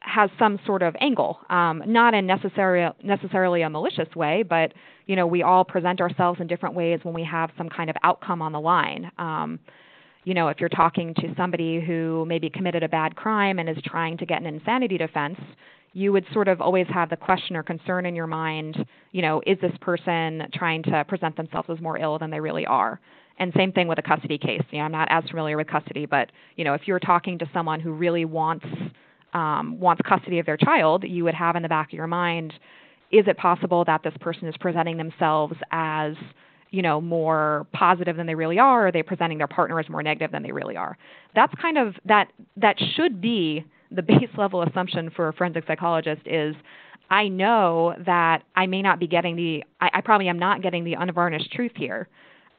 has 0.09 0.29
some 0.39 0.59
sort 0.65 0.81
of 0.81 0.95
angle, 0.99 1.39
um, 1.49 1.83
not 1.85 2.13
in 2.13 2.25
necessarily 2.25 2.93
necessarily 3.03 3.61
a 3.61 3.69
malicious 3.69 4.13
way, 4.15 4.43
but 4.43 4.73
you 5.05 5.15
know 5.15 5.27
we 5.27 5.43
all 5.43 5.63
present 5.63 6.01
ourselves 6.01 6.39
in 6.41 6.47
different 6.47 6.75
ways 6.75 6.99
when 7.03 7.13
we 7.13 7.23
have 7.23 7.51
some 7.57 7.69
kind 7.69 7.89
of 7.89 7.95
outcome 8.03 8.41
on 8.41 8.51
the 8.51 8.59
line. 8.59 9.11
Um, 9.17 9.59
you 10.25 10.33
know, 10.33 10.49
if 10.49 10.59
you're 10.59 10.69
talking 10.69 11.13
to 11.15 11.33
somebody 11.37 11.79
who 11.79 12.25
maybe 12.27 12.49
committed 12.49 12.83
a 12.83 12.89
bad 12.89 13.15
crime 13.15 13.57
and 13.57 13.69
is 13.69 13.77
trying 13.85 14.17
to 14.17 14.25
get 14.25 14.41
an 14.41 14.47
insanity 14.47 14.97
defense, 14.97 15.39
you 15.93 16.11
would 16.11 16.25
sort 16.33 16.47
of 16.47 16.61
always 16.61 16.85
have 16.93 17.09
the 17.09 17.15
question 17.15 17.55
or 17.55 17.63
concern 17.63 18.05
in 18.05 18.15
your 18.15 18.27
mind, 18.27 18.77
you 19.11 19.21
know, 19.21 19.41
is 19.47 19.57
this 19.61 19.71
person 19.81 20.43
trying 20.53 20.83
to 20.83 21.03
present 21.05 21.35
themselves 21.35 21.69
as 21.71 21.81
more 21.81 21.97
ill 21.97 22.19
than 22.19 22.29
they 22.29 22.39
really 22.39 22.65
are? 22.65 22.99
And 23.39 23.53
same 23.55 23.71
thing 23.71 23.87
with 23.87 23.97
a 23.97 24.01
custody 24.01 24.37
case. 24.37 24.61
You 24.71 24.79
know, 24.79 24.85
I'm 24.85 24.91
not 24.91 25.07
as 25.09 25.23
familiar 25.29 25.55
with 25.57 25.67
custody, 25.67 26.05
but 26.05 26.29
you 26.57 26.65
know, 26.65 26.73
if 26.73 26.81
you're 26.85 26.99
talking 26.99 27.39
to 27.39 27.49
someone 27.53 27.79
who 27.79 27.91
really 27.91 28.25
wants 28.25 28.65
um, 29.33 29.79
wants 29.79 30.01
custody 30.07 30.39
of 30.39 30.45
their 30.45 30.57
child, 30.57 31.03
you 31.07 31.23
would 31.23 31.35
have 31.35 31.55
in 31.55 31.63
the 31.63 31.69
back 31.69 31.89
of 31.89 31.93
your 31.93 32.07
mind, 32.07 32.53
is 33.11 33.25
it 33.27 33.37
possible 33.37 33.83
that 33.85 34.03
this 34.03 34.13
person 34.19 34.47
is 34.47 34.55
presenting 34.59 34.97
themselves 34.97 35.55
as 35.71 36.13
you 36.71 36.83
know 36.83 37.01
more 37.01 37.65
positive 37.73 38.15
than 38.15 38.27
they 38.27 38.35
really 38.35 38.59
are 38.59 38.87
are 38.87 38.91
they 38.91 39.01
presenting 39.01 39.39
their 39.39 39.47
partner 39.47 39.79
as 39.79 39.89
more 39.89 40.03
negative 40.03 40.31
than 40.31 40.43
they 40.43 40.51
really 40.51 40.77
are 40.77 40.97
that's 41.33 41.51
kind 41.59 41.79
of 41.79 41.95
that 42.05 42.27
that 42.57 42.75
should 42.95 43.19
be 43.19 43.65
the 43.91 44.01
base 44.03 44.29
level 44.37 44.61
assumption 44.61 45.09
for 45.15 45.29
a 45.29 45.33
forensic 45.33 45.63
psychologist 45.65 46.21
is 46.25 46.55
I 47.09 47.27
know 47.27 47.95
that 48.05 48.43
I 48.55 48.67
may 48.67 48.81
not 48.81 48.99
be 48.99 49.07
getting 49.07 49.35
the 49.35 49.63
I, 49.81 49.89
I 49.95 50.01
probably 50.01 50.27
am 50.29 50.37
not 50.37 50.61
getting 50.61 50.83
the 50.83 50.93
unvarnished 50.93 51.51
truth 51.51 51.71
here. 51.75 52.07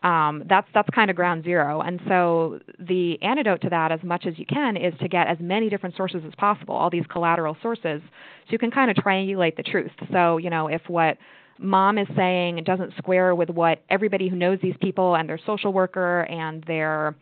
Um, 0.03 0.45
that's 0.49 0.67
that's 0.73 0.89
kind 0.95 1.11
of 1.11 1.17
ground 1.17 1.45
zero. 1.45 1.83
And 1.83 2.01
so 2.09 2.59
the 2.79 3.19
antidote 3.23 3.61
to 3.63 3.69
that, 3.69 3.93
as 3.93 4.03
much 4.03 4.25
as 4.27 4.39
you 4.39 4.47
can, 4.47 4.77
is 4.77 4.95
to 5.01 5.09
get 5.09 5.27
as 5.27 5.37
many 5.41 5.69
different 5.69 5.95
sources 5.95 6.23
as 6.27 6.33
possible, 6.37 6.75
all 6.75 6.89
these 6.89 7.05
collateral 7.11 7.57
sources, 7.61 8.01
so 8.03 8.49
you 8.49 8.59
can 8.59 8.71
kind 8.71 8.91
of 8.91 8.97
triangulate 8.97 9.57
the 9.57 9.63
truth. 9.63 9.91
So 10.11 10.39
you 10.39 10.49
know 10.49 10.69
if 10.69 10.83
what 10.89 11.19
mom 11.61 11.99
is 11.99 12.09
saying 12.17 12.63
doesn't 12.65 12.95
square 12.97 13.35
with 13.35 13.51
what 13.51 13.83
everybody 13.91 14.29
who 14.29 14.37
knows 14.37 14.59
these 14.63 14.75
people 14.81 15.15
and 15.17 15.29
their 15.29 15.39
social 15.45 15.73
worker 15.73 16.23
and 16.23 16.65
their 16.67 17.15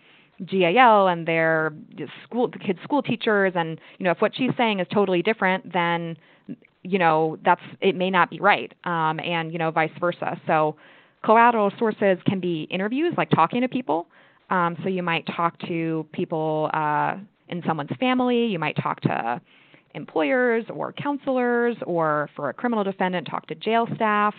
GAL 0.47 1.09
and 1.09 1.27
their 1.27 1.73
school 2.25 2.49
the 2.49 2.59
kids 2.59 2.79
school 2.85 3.03
teachers 3.03 3.53
and 3.57 3.81
you 3.99 4.05
know 4.05 4.13
if 4.13 4.21
what 4.21 4.37
she's 4.37 4.53
saying 4.57 4.79
is 4.79 4.87
totally 4.93 5.23
different 5.23 5.73
then 5.73 6.17
you 6.85 6.99
know 6.99 7.37
that's 7.45 7.61
it 7.81 7.97
may 7.97 8.11
not 8.11 8.31
be 8.31 8.39
right 8.39 8.73
um, 8.85 9.19
and 9.21 9.53
you 9.53 9.59
know 9.59 9.73
vice 9.73 9.91
versa 9.99 10.41
so 10.47 10.77
collateral 11.25 11.73
sources 11.79 12.19
can 12.27 12.41
be 12.41 12.67
interviews 12.71 13.15
like 13.17 13.31
talking 13.31 13.61
to 13.61 13.69
people 13.69 14.07
um, 14.51 14.77
so 14.83 14.89
you 14.89 15.03
might 15.03 15.27
talk 15.37 15.59
to 15.61 16.07
people 16.13 16.71
uh, 16.73 17.17
in 17.49 17.63
someone's 17.67 17.91
family 18.01 18.47
you 18.47 18.59
might 18.59 18.77
talk 18.77 19.01
to 19.01 19.41
employers 19.95 20.65
or 20.73 20.93
counselors 20.93 21.77
or 21.87 22.29
for 22.37 22.51
a 22.51 22.55
criminal 22.55 22.85
defendant 22.85 23.27
talk 23.29 23.47
to 23.47 23.55
jail 23.55 23.87
staff 23.95 24.35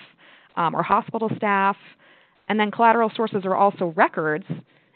um, 0.56 0.76
or 0.76 0.84
hospital 0.84 1.30
staff 1.36 1.76
and 2.48 2.60
then 2.60 2.72
collateral 2.72 3.12
sources 3.16 3.42
are 3.46 3.56
also 3.56 3.94
records 3.96 4.46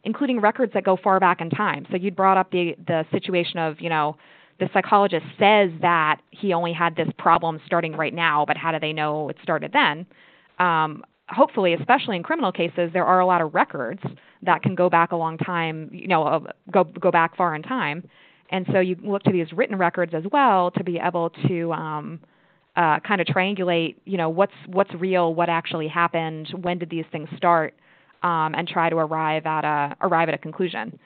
including 0.04 0.40
records 0.40 0.74
that 0.74 0.84
go 0.84 0.98
far 1.02 1.20
back 1.20 1.42
in 1.42 1.50
time. 1.50 1.86
So 1.90 1.98
you'd 1.98 2.16
brought 2.16 2.38
up 2.38 2.52
the 2.52 2.76
the 2.88 3.06
situation 3.12 3.60
of, 3.60 3.80
you 3.80 3.90
know, 3.90 4.18
the 4.60 4.70
psychologist 4.74 5.26
says 5.40 5.72
that 5.82 6.22
he 6.32 6.54
only 6.54 6.74
had 6.74 6.96
this 6.96 7.08
problem 7.18 7.60
starting 7.66 7.94
right 7.94 8.14
now, 8.14 8.46
but 8.46 8.58
how 8.58 8.72
do 8.72 8.80
they 8.80 8.94
know 8.94 9.30
it 9.30 9.38
started 9.42 9.72
then? 9.74 10.06
Um, 10.60 11.04
hopefully, 11.34 11.74
especially 11.74 12.16
in 12.16 12.24
criminal 12.24 12.52
cases, 12.52 12.92
there 12.94 13.06
are 13.06 13.20
a 13.20 13.26
lot 13.26 13.42
of 13.42 13.54
records 13.54 14.02
that 14.42 14.62
can 14.62 14.76
go 14.76 14.90
back 14.90 15.12
a 15.12 15.16
long 15.16 15.38
time, 15.38 15.90
you 15.92 16.08
know, 16.08 16.48
go 16.72 16.84
go 16.84 17.12
back 17.12 17.36
far 17.36 17.56
in 17.56 17.64
time. 17.64 18.08
And 18.50 18.66
so 18.72 18.80
you 18.80 18.96
look 19.04 19.24
to 19.24 19.32
these 19.32 19.52
written 19.54 19.78
records 19.78 20.14
as 20.14 20.24
well 20.32 20.72
to 20.72 20.84
be 20.84 21.00
able 21.00 21.32
to 21.48 21.74
um, 21.74 22.20
uh, 22.76 23.00
kind 23.00 23.20
of 23.20 23.28
triangulate, 23.28 23.96
you 24.06 24.18
know, 24.18 24.30
what's 24.30 24.54
what's 24.68 24.94
real, 24.96 25.34
what 25.34 25.50
actually 25.50 25.88
happened, 25.88 26.50
when 26.62 26.78
did 26.78 26.90
these 26.90 27.06
things 27.12 27.30
start, 27.36 27.74
um, 28.22 28.54
and 28.56 28.68
try 28.68 28.90
to 28.90 28.96
arrive 28.96 29.46
at 29.46 29.66
a 29.66 29.96
arrive 30.02 30.30
at 30.30 30.36
a 30.36 30.38
conclusion. 30.38 30.98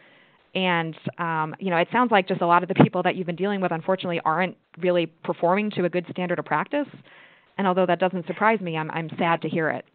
And 0.55 0.95
um, 1.19 1.55
you 1.59 1.69
know, 1.69 1.77
it 1.77 1.87
sounds 1.91 2.11
like 2.11 2.27
just 2.27 2.41
a 2.41 2.47
lot 2.47 2.63
of 2.63 2.69
the 2.69 2.75
people 2.75 3.03
that 3.03 3.15
you've 3.15 3.27
been 3.27 3.35
dealing 3.35 3.61
with, 3.61 3.71
unfortunately, 3.71 4.21
aren't 4.25 4.57
really 4.79 5.05
performing 5.23 5.69
to 5.71 5.85
a 5.85 5.89
good 5.89 6.05
standard 6.09 6.39
of 6.39 6.45
practice. 6.45 6.87
And 7.57 7.67
although 7.67 7.85
that 7.85 7.99
doesn't 7.99 8.27
surprise 8.27 8.59
me, 8.61 8.77
I'm 8.77 8.89
I'm 8.91 9.09
sad 9.17 9.41
to 9.43 9.49
hear 9.49 9.69
it. 9.69 9.85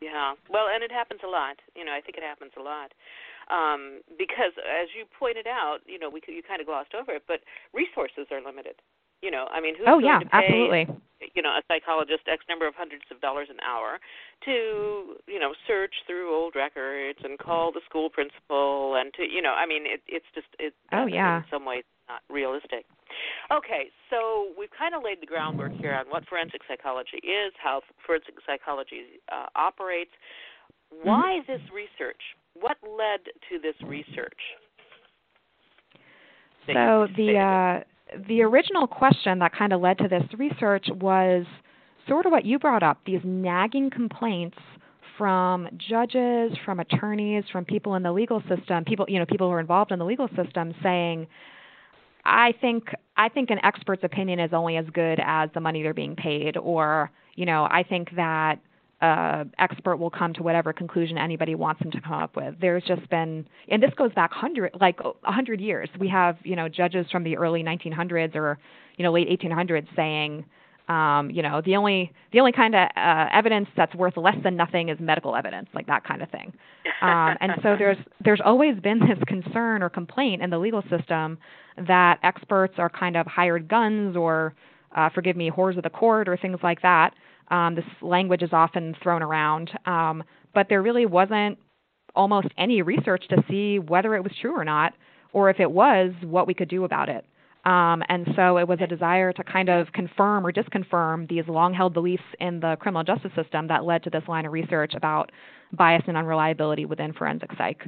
Yeah, 0.00 0.32
well, 0.48 0.66
and 0.72 0.82
it 0.82 0.90
happens 0.90 1.20
a 1.24 1.28
lot. 1.28 1.60
You 1.76 1.84
know, 1.84 1.92
I 1.92 2.00
think 2.00 2.16
it 2.16 2.24
happens 2.24 2.52
a 2.56 2.62
lot 2.62 2.92
um, 3.52 4.00
because, 4.16 4.56
as 4.56 4.88
you 4.96 5.04
pointed 5.18 5.46
out, 5.46 5.78
you 5.84 5.98
know, 5.98 6.08
we 6.08 6.22
you 6.26 6.42
kind 6.42 6.60
of 6.60 6.66
glossed 6.66 6.94
over 6.94 7.12
it, 7.12 7.24
but 7.28 7.40
resources 7.74 8.24
are 8.30 8.40
limited. 8.40 8.80
You 9.20 9.30
know, 9.30 9.46
I 9.52 9.60
mean, 9.60 9.76
who's 9.76 9.86
oh, 9.86 10.00
going 10.00 10.06
yeah, 10.06 10.18
to 10.20 10.26
pay, 10.26 10.48
absolutely. 10.48 10.88
You 11.34 11.42
know, 11.42 11.50
a 11.50 11.62
psychologist 11.68 12.24
X 12.30 12.44
number 12.48 12.66
of 12.66 12.74
hundreds 12.74 13.04
of 13.10 13.20
dollars 13.20 13.48
an 13.50 13.60
hour 13.60 13.98
to, 14.44 15.16
you 15.26 15.38
know, 15.38 15.52
search 15.66 15.94
through 16.06 16.34
old 16.34 16.54
records 16.56 17.18
and 17.22 17.38
call 17.38 17.72
the 17.72 17.80
school 17.88 18.08
principal 18.08 18.96
and 18.96 19.12
to, 19.14 19.22
you 19.22 19.42
know, 19.42 19.52
I 19.52 19.66
mean, 19.66 19.84
it, 19.86 20.00
it's 20.08 20.26
just 20.34 20.48
it. 20.58 20.74
Oh 20.92 21.06
yeah. 21.06 21.38
In 21.38 21.44
some 21.50 21.64
ways, 21.64 21.84
not 22.08 22.22
realistic. 22.28 22.84
Okay, 23.52 23.90
so 24.08 24.52
we've 24.58 24.72
kind 24.76 24.94
of 24.94 25.02
laid 25.04 25.20
the 25.20 25.26
groundwork 25.26 25.72
here 25.80 25.94
on 25.94 26.06
what 26.06 26.24
forensic 26.28 26.62
psychology 26.68 27.18
is, 27.22 27.52
how 27.62 27.82
forensic 28.06 28.34
psychology 28.46 29.20
uh, 29.30 29.46
operates. 29.56 30.12
Mm-hmm. 30.94 31.08
Why 31.08 31.40
mm-hmm. 31.40 31.52
this 31.52 31.62
research? 31.74 32.20
What 32.54 32.76
led 32.82 33.20
to 33.50 33.58
this 33.60 33.74
research? 33.86 34.40
So 36.66 37.08
the 37.16 37.38
uh, 37.38 37.84
the 38.28 38.42
original 38.42 38.86
question 38.86 39.38
that 39.40 39.52
kind 39.52 39.72
of 39.72 39.80
led 39.80 39.98
to 39.98 40.08
this 40.08 40.24
research 40.38 40.86
was 41.00 41.44
sort 42.08 42.26
of 42.26 42.32
what 42.32 42.44
you 42.44 42.58
brought 42.58 42.82
up 42.82 42.98
these 43.06 43.20
nagging 43.24 43.90
complaints 43.90 44.58
from 45.16 45.68
judges, 45.76 46.52
from 46.64 46.80
attorneys, 46.80 47.44
from 47.52 47.64
people 47.64 47.94
in 47.94 48.02
the 48.02 48.12
legal 48.12 48.42
system, 48.48 48.84
people 48.84 49.06
you 49.08 49.18
know 49.18 49.26
people 49.26 49.48
who 49.48 49.52
are 49.52 49.60
involved 49.60 49.92
in 49.92 49.98
the 49.98 50.04
legal 50.04 50.28
system 50.36 50.74
saying 50.82 51.26
I 52.24 52.52
think 52.60 52.84
I 53.16 53.28
think 53.28 53.50
an 53.50 53.58
expert's 53.64 54.04
opinion 54.04 54.40
is 54.40 54.52
only 54.52 54.76
as 54.76 54.86
good 54.92 55.20
as 55.24 55.50
the 55.54 55.60
money 55.60 55.82
they're 55.82 55.94
being 55.94 56.16
paid, 56.16 56.56
or 56.56 57.10
you 57.34 57.46
know, 57.46 57.64
I 57.70 57.84
think 57.88 58.14
that 58.16 58.60
uh, 59.00 59.44
expert 59.58 59.96
will 59.96 60.10
come 60.10 60.32
to 60.34 60.42
whatever 60.42 60.72
conclusion 60.72 61.16
anybody 61.16 61.54
wants 61.54 61.80
them 61.80 61.90
to 61.90 62.00
come 62.00 62.12
up 62.12 62.36
with. 62.36 62.54
There's 62.60 62.82
just 62.84 63.08
been, 63.08 63.46
and 63.68 63.82
this 63.82 63.92
goes 63.96 64.12
back 64.12 64.32
hundred, 64.32 64.72
like 64.80 64.98
a 65.24 65.32
hundred 65.32 65.60
years. 65.60 65.88
We 65.98 66.08
have, 66.08 66.36
you 66.42 66.54
know, 66.56 66.68
judges 66.68 67.06
from 67.10 67.24
the 67.24 67.36
early 67.36 67.62
1900s 67.62 68.34
or, 68.34 68.58
you 68.96 69.02
know, 69.02 69.12
late 69.12 69.28
1800s 69.28 69.86
saying, 69.96 70.44
um, 70.90 71.30
you 71.30 71.42
know, 71.42 71.62
the 71.64 71.76
only 71.76 72.12
the 72.32 72.40
only 72.40 72.50
kind 72.50 72.74
of 72.74 72.88
uh, 72.96 73.26
evidence 73.32 73.68
that's 73.76 73.94
worth 73.94 74.16
less 74.16 74.34
than 74.42 74.56
nothing 74.56 74.88
is 74.88 74.98
medical 74.98 75.36
evidence, 75.36 75.68
like 75.72 75.86
that 75.86 76.02
kind 76.04 76.20
of 76.20 76.28
thing. 76.30 76.52
Um, 77.00 77.36
and 77.40 77.52
so 77.62 77.76
there's 77.78 77.96
there's 78.22 78.40
always 78.44 78.78
been 78.80 78.98
this 79.08 79.18
concern 79.26 79.82
or 79.82 79.88
complaint 79.88 80.42
in 80.42 80.50
the 80.50 80.58
legal 80.58 80.82
system 80.90 81.38
that 81.86 82.18
experts 82.24 82.74
are 82.78 82.90
kind 82.90 83.16
of 83.16 83.26
hired 83.26 83.68
guns 83.68 84.16
or, 84.16 84.52
uh, 84.96 85.08
forgive 85.14 85.36
me, 85.36 85.50
whores 85.50 85.76
of 85.76 85.84
the 85.84 85.90
court 85.90 86.28
or 86.28 86.36
things 86.36 86.58
like 86.62 86.82
that. 86.82 87.14
Um, 87.50 87.74
this 87.74 87.84
language 88.00 88.42
is 88.42 88.50
often 88.52 88.94
thrown 89.02 89.22
around, 89.22 89.70
um, 89.86 90.22
but 90.54 90.68
there 90.68 90.82
really 90.82 91.06
wasn't 91.06 91.58
almost 92.14 92.48
any 92.58 92.82
research 92.82 93.24
to 93.28 93.42
see 93.48 93.78
whether 93.78 94.14
it 94.14 94.22
was 94.22 94.32
true 94.40 94.56
or 94.56 94.64
not, 94.64 94.94
or 95.32 95.50
if 95.50 95.60
it 95.60 95.70
was, 95.70 96.12
what 96.22 96.46
we 96.46 96.54
could 96.54 96.68
do 96.68 96.84
about 96.84 97.08
it. 97.08 97.24
Um, 97.64 98.02
and 98.08 98.26
so 98.36 98.56
it 98.56 98.66
was 98.66 98.78
a 98.80 98.86
desire 98.86 99.32
to 99.32 99.44
kind 99.44 99.68
of 99.68 99.92
confirm 99.92 100.46
or 100.46 100.52
disconfirm 100.52 101.28
these 101.28 101.44
long 101.46 101.74
held 101.74 101.92
beliefs 101.92 102.22
in 102.40 102.58
the 102.60 102.76
criminal 102.80 103.04
justice 103.04 103.32
system 103.36 103.68
that 103.68 103.84
led 103.84 104.02
to 104.04 104.10
this 104.10 104.22
line 104.28 104.46
of 104.46 104.52
research 104.52 104.94
about 104.94 105.30
bias 105.72 106.02
and 106.06 106.16
unreliability 106.16 106.86
within 106.86 107.12
forensic 107.12 107.50
psych. 107.58 107.82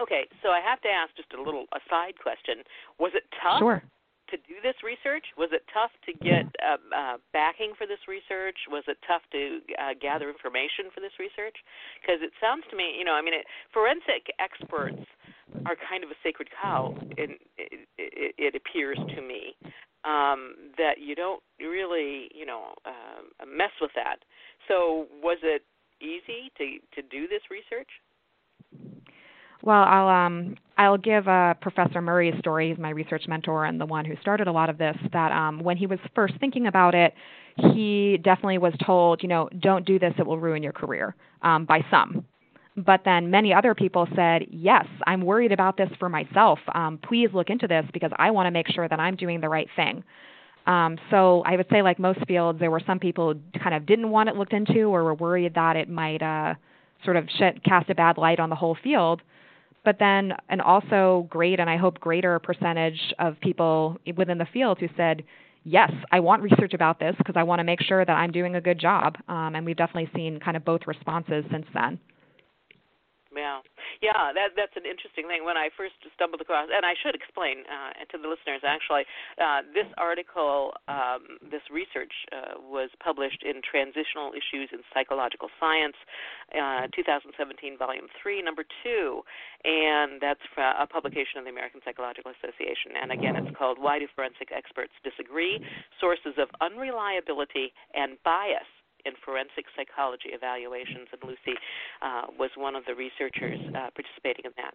Okay, 0.00 0.26
so 0.42 0.48
I 0.48 0.60
have 0.68 0.80
to 0.80 0.88
ask 0.88 1.14
just 1.16 1.32
a 1.32 1.40
little 1.40 1.66
aside 1.72 2.14
question. 2.20 2.64
Was 2.98 3.12
it 3.14 3.22
tough 3.40 3.60
sure 3.60 3.84
to 4.30 4.36
do 4.36 4.60
this 4.62 4.76
research? 4.82 5.24
Was 5.36 5.50
it 5.52 5.62
tough 5.72 5.92
to 6.06 6.12
get 6.24 6.46
uh, 6.62 6.80
uh, 6.94 7.16
backing 7.32 7.72
for 7.76 7.86
this 7.86 8.00
research? 8.08 8.56
Was 8.70 8.84
it 8.88 8.98
tough 9.06 9.22
to 9.32 9.60
uh, 9.76 9.94
gather 10.00 10.28
information 10.28 10.88
for 10.94 11.00
this 11.00 11.16
research? 11.18 11.56
Because 12.00 12.22
it 12.22 12.32
sounds 12.40 12.64
to 12.70 12.76
me, 12.76 12.96
you 12.98 13.04
know, 13.04 13.14
I 13.14 13.22
mean, 13.22 13.34
it, 13.34 13.46
forensic 13.72 14.32
experts 14.38 15.04
are 15.66 15.76
kind 15.76 16.04
of 16.04 16.10
a 16.10 16.18
sacred 16.22 16.48
cow. 16.50 16.94
In, 17.16 17.36
it, 17.58 17.88
it, 17.98 18.34
it 18.38 18.54
appears 18.54 18.98
to 18.98 19.20
me 19.20 19.56
um, 20.04 20.54
that 20.78 21.00
you 21.00 21.14
don't 21.14 21.42
really, 21.58 22.28
you 22.34 22.46
know, 22.46 22.74
uh, 22.84 23.44
mess 23.46 23.72
with 23.80 23.92
that. 23.94 24.24
So, 24.68 25.06
was 25.22 25.38
it 25.42 25.62
easy 26.00 26.52
to 26.58 26.78
to 26.94 27.06
do 27.08 27.28
this 27.28 27.42
research? 27.50 27.88
Well, 29.62 29.82
I'll 29.82 30.08
um, 30.08 30.56
I'll 30.76 30.98
give 30.98 31.28
uh, 31.28 31.54
Professor 31.54 32.00
Murrie's 32.00 32.38
story. 32.38 32.70
He's 32.70 32.78
my 32.78 32.90
research 32.90 33.24
mentor 33.28 33.64
and 33.64 33.80
the 33.80 33.86
one 33.86 34.04
who 34.04 34.14
started 34.20 34.48
a 34.48 34.52
lot 34.52 34.68
of 34.68 34.78
this. 34.78 34.96
That 35.12 35.32
um, 35.32 35.60
when 35.60 35.76
he 35.76 35.86
was 35.86 35.98
first 36.14 36.34
thinking 36.40 36.66
about 36.66 36.94
it, 36.94 37.14
he 37.72 38.18
definitely 38.22 38.58
was 38.58 38.74
told, 38.84 39.22
you 39.22 39.28
know, 39.28 39.48
don't 39.60 39.86
do 39.86 39.98
this; 39.98 40.12
it 40.18 40.26
will 40.26 40.38
ruin 40.38 40.62
your 40.62 40.72
career. 40.72 41.14
Um, 41.42 41.64
by 41.64 41.84
some, 41.90 42.24
but 42.76 43.02
then 43.04 43.30
many 43.30 43.52
other 43.52 43.74
people 43.74 44.08
said, 44.16 44.46
yes, 44.50 44.86
I'm 45.06 45.22
worried 45.22 45.52
about 45.52 45.76
this 45.76 45.90
for 45.98 46.08
myself. 46.08 46.58
Um, 46.74 46.98
please 47.06 47.28
look 47.32 47.50
into 47.50 47.68
this 47.68 47.84
because 47.92 48.10
I 48.16 48.30
want 48.30 48.46
to 48.46 48.50
make 48.50 48.68
sure 48.68 48.88
that 48.88 48.98
I'm 48.98 49.14
doing 49.14 49.40
the 49.40 49.48
right 49.48 49.68
thing. 49.76 50.02
Um, 50.66 50.98
so 51.10 51.42
I 51.46 51.56
would 51.56 51.66
say, 51.70 51.82
like 51.82 51.98
most 51.98 52.26
fields, 52.26 52.58
there 52.58 52.70
were 52.70 52.80
some 52.84 52.98
people 52.98 53.34
who 53.34 53.60
kind 53.60 53.74
of 53.74 53.86
didn't 53.86 54.10
want 54.10 54.28
it 54.28 54.36
looked 54.36 54.54
into 54.54 54.84
or 54.84 55.04
were 55.04 55.14
worried 55.14 55.54
that 55.54 55.76
it 55.76 55.88
might 55.88 56.22
uh, 56.22 56.54
sort 57.04 57.16
of 57.16 57.28
shed, 57.38 57.62
cast 57.62 57.90
a 57.90 57.94
bad 57.94 58.16
light 58.16 58.40
on 58.40 58.48
the 58.48 58.56
whole 58.56 58.76
field 58.82 59.22
but 59.84 59.98
then 59.98 60.32
an 60.48 60.60
also 60.60 61.26
great 61.30 61.60
and 61.60 61.68
I 61.68 61.76
hope 61.76 62.00
greater 62.00 62.38
percentage 62.38 63.14
of 63.18 63.38
people 63.40 63.98
within 64.16 64.38
the 64.38 64.46
field 64.52 64.78
who 64.78 64.88
said, 64.96 65.22
yes, 65.64 65.92
I 66.12 66.20
want 66.20 66.42
research 66.42 66.74
about 66.74 66.98
this 66.98 67.14
because 67.18 67.36
I 67.36 67.42
want 67.42 67.60
to 67.60 67.64
make 67.64 67.80
sure 67.82 68.04
that 68.04 68.12
I'm 68.12 68.32
doing 68.32 68.56
a 68.56 68.60
good 68.60 68.78
job. 68.78 69.16
Um, 69.28 69.54
and 69.54 69.64
we've 69.64 69.76
definitely 69.76 70.10
seen 70.14 70.40
kind 70.40 70.56
of 70.56 70.64
both 70.64 70.82
responses 70.86 71.44
since 71.50 71.66
then. 71.74 71.98
Yeah, 73.34 73.60
yeah, 74.00 74.32
that 74.34 74.54
that's 74.56 74.74
an 74.78 74.86
interesting 74.86 75.26
thing. 75.26 75.44
When 75.44 75.56
I 75.56 75.70
first 75.74 75.98
stumbled 76.14 76.40
across, 76.40 76.70
and 76.70 76.86
I 76.86 76.94
should 77.02 77.14
explain 77.14 77.66
uh, 77.66 78.06
to 78.10 78.16
the 78.18 78.28
listeners 78.30 78.62
actually, 78.62 79.04
uh, 79.38 79.66
this 79.74 79.90
article, 79.98 80.72
um, 80.88 81.42
this 81.42 81.62
research 81.70 82.12
uh, 82.30 82.58
was 82.62 82.90
published 83.02 83.42
in 83.42 83.58
Translational 83.62 84.32
Issues 84.34 84.70
in 84.72 84.80
Psychological 84.94 85.50
Science, 85.58 85.98
uh, 86.54 86.86
2017, 86.94 87.78
Volume 87.78 88.06
Three, 88.22 88.42
Number 88.42 88.64
Two, 88.82 89.22
and 89.64 90.22
that's 90.22 90.42
a 90.58 90.86
publication 90.86 91.38
of 91.38 91.44
the 91.44 91.50
American 91.50 91.80
Psychological 91.84 92.30
Association. 92.38 92.94
And 93.00 93.10
again, 93.10 93.34
it's 93.36 93.54
called 93.56 93.78
"Why 93.78 93.98
Do 93.98 94.06
Forensic 94.14 94.54
Experts 94.54 94.92
Disagree: 95.02 95.58
Sources 95.98 96.38
of 96.38 96.48
Unreliability 96.60 97.72
and 97.94 98.16
Bias." 98.22 98.68
In 99.04 99.12
forensic 99.24 99.66
psychology 99.76 100.32
evaluations, 100.32 101.08
and 101.12 101.20
Lucy 101.22 101.56
uh, 102.02 102.32
was 102.38 102.50
one 102.56 102.74
of 102.74 102.84
the 102.86 102.94
researchers 102.94 103.60
uh, 103.76 103.92
participating 103.92 104.44
in 104.44 104.54
that. 104.56 104.74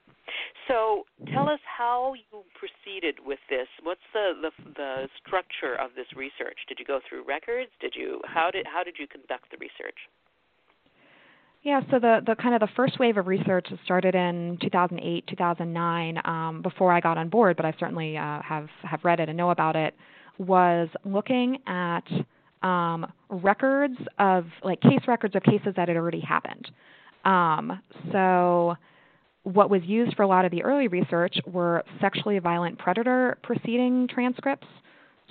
So, 0.67 1.05
tell 1.33 1.49
us 1.49 1.59
how 1.65 2.13
you 2.13 2.45
proceeded 2.55 3.19
with 3.25 3.39
this. 3.49 3.67
What's 3.83 4.05
the, 4.13 4.33
the 4.41 4.51
the 4.75 4.93
structure 5.21 5.75
of 5.75 5.91
this 5.95 6.07
research? 6.15 6.57
Did 6.67 6.79
you 6.79 6.85
go 6.85 6.99
through 7.07 7.25
records? 7.25 7.71
Did 7.81 7.93
you 7.95 8.21
how 8.25 8.51
did 8.51 8.65
how 8.65 8.83
did 8.83 8.95
you 8.99 9.07
conduct 9.07 9.51
the 9.51 9.57
research? 9.57 9.97
Yeah, 11.61 11.81
so 11.91 11.99
the, 11.99 12.21
the 12.25 12.35
kind 12.35 12.55
of 12.55 12.61
the 12.61 12.69
first 12.75 12.99
wave 12.99 13.17
of 13.17 13.27
research 13.27 13.67
started 13.83 14.15
in 14.15 14.57
2008, 14.61 15.27
2009. 15.27 16.17
Um, 16.23 16.61
before 16.61 16.93
I 16.93 17.01
got 17.01 17.17
on 17.17 17.27
board, 17.27 17.57
but 17.57 17.65
I 17.65 17.73
certainly 17.79 18.15
uh, 18.17 18.41
have 18.41 18.69
have 18.83 19.01
read 19.03 19.19
it 19.19 19.27
and 19.27 19.37
know 19.37 19.49
about 19.49 19.75
it. 19.75 19.93
Was 20.37 20.87
looking 21.03 21.57
at 21.67 22.03
um, 22.62 23.12
records 23.30 23.98
of 24.17 24.45
like 24.63 24.82
case 24.82 25.02
records 25.08 25.36
of 25.36 25.43
cases 25.43 25.74
that 25.76 25.88
had 25.88 25.98
already 25.98 26.19
happened. 26.19 26.69
Um, 27.26 27.82
so 28.12 28.76
what 29.43 29.69
was 29.69 29.82
used 29.84 30.15
for 30.15 30.24
a 30.24 30.28
lot 30.28 30.45
of 30.45 30.52
the 30.52 30.63
early 30.63 30.88
research 30.88 31.38
were 31.45 31.84
sexually 32.02 32.39
violent 32.39 32.78
predator 32.78 33.38
proceeding 33.43 34.08
transcripts. 34.08 34.67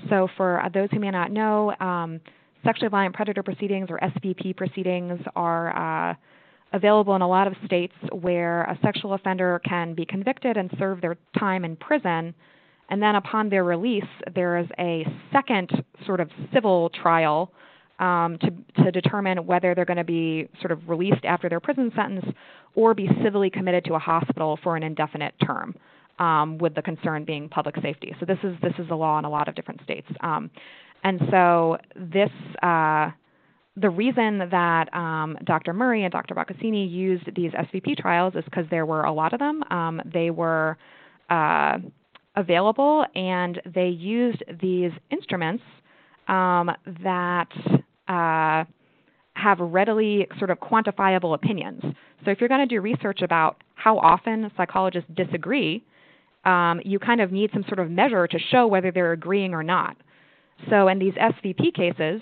So 0.09 0.29
for 0.37 0.63
those 0.73 0.89
who 0.91 1.01
may 1.01 1.11
not 1.11 1.31
know, 1.31 1.75
um, 1.81 2.21
sexually 2.65 2.89
violent 2.89 3.15
predator 3.15 3.43
proceedings 3.43 3.89
or 3.91 3.99
SVP 3.99 4.57
proceedings 4.57 5.21
are 5.37 6.11
uh, 6.11 6.15
available 6.73 7.15
in 7.17 7.23
a 7.23 7.29
lot 7.29 7.47
of 7.47 7.55
states 7.65 7.95
where 8.13 8.63
a 8.63 8.79
sexual 8.83 9.15
offender 9.15 9.61
can 9.65 9.95
be 9.95 10.05
convicted 10.05 10.57
and 10.57 10.71
serve 10.79 11.01
their 11.01 11.17
time 11.39 11.65
in 11.65 11.77
prison 11.77 12.35
and 12.89 13.03
then 13.03 13.17
upon 13.17 13.49
their 13.51 13.65
release, 13.65 14.05
there 14.35 14.59
is 14.59 14.67
a 14.79 15.07
second 15.33 15.71
sort 16.07 16.21
of 16.21 16.31
civil 16.53 16.91
trial 16.91 17.53
um, 17.99 18.39
to, 18.39 18.85
to 18.85 18.93
determine 18.93 19.45
whether 19.47 19.75
they're 19.75 19.85
going 19.85 19.97
to 19.97 20.05
be 20.05 20.49
sort 20.61 20.73
of 20.73 20.89
released 20.89 21.25
after 21.25 21.49
their 21.49 21.61
prison 21.61 21.91
sentence 21.97 22.25
or 22.75 22.95
be 22.95 23.09
civilly 23.23 23.51
committed 23.51 23.85
to 23.85 23.95
a 23.95 23.99
hospital 23.99 24.59
for 24.63 24.77
an 24.77 24.83
indefinite 24.83 25.35
term. 25.45 25.75
Um, 26.21 26.59
with 26.59 26.75
the 26.75 26.83
concern 26.83 27.25
being 27.25 27.49
public 27.49 27.77
safety. 27.81 28.13
So 28.19 28.27
this 28.27 28.39
is 28.43 28.57
this 28.61 28.73
is 28.81 28.91
a 28.91 28.95
law 28.97 29.21
in 29.21 29.25
a 29.25 29.31
lot 29.31 29.47
of 29.47 29.55
different 29.55 29.81
states. 29.85 30.09
Um, 30.21 30.51
and 31.05 31.21
so 31.31 31.77
this 31.95 32.31
uh, 32.61 33.13
the 33.81 33.91
reason 33.91 34.39
that 34.51 34.93
um, 34.93 35.39
Dr. 35.45 35.73
Murrie 35.73 36.03
and 36.03 36.13
Dr. 36.13 36.35
Boccaccini 36.35 36.91
used 36.91 37.33
these 37.37 37.53
SVP 37.53 37.97
trials 37.99 38.35
is 38.35 38.45
because 38.45 38.65
there 38.71 38.85
were 38.85 39.05
a 39.05 39.13
lot 39.13 39.33
of 39.33 39.39
them. 39.39 39.63
Um, 39.71 40.03
they 40.13 40.31
were 40.31 40.77
uh, 41.31 41.79
available, 42.39 43.05
and 43.15 43.61
they 43.75 43.89
used 43.89 44.43
these 44.61 44.93
instruments 45.11 45.63
um, 46.29 46.71
that 47.03 47.49
uh, 48.09 48.65
have 49.35 49.59
readily 49.59 50.27
sort 50.39 50.51
of 50.51 50.59
quantifiable 50.61 51.35
opinions. 51.35 51.83
So 52.25 52.31
if 52.31 52.41
you're 52.41 52.49
going 52.49 52.67
to 52.67 52.75
do 52.75 52.81
research 52.81 53.23
about 53.23 53.63
how 53.75 53.99
often 53.99 54.51
psychologists 54.57 55.11
disagree, 55.15 55.85
um, 56.45 56.81
you 56.85 56.99
kind 56.99 57.21
of 57.21 57.33
need 57.33 57.51
some 57.53 57.65
sort 57.65 57.79
of 57.81 57.91
measure 57.91 58.27
to 58.27 58.39
show 58.51 58.67
whether 58.67 58.91
they're 58.91 59.13
agreeing 59.13 59.55
or 59.55 59.63
not. 59.63 59.97
So 60.71 60.89
in 60.89 60.99
these 60.99 61.15
SVP 61.15 61.75
cases, 61.75 62.21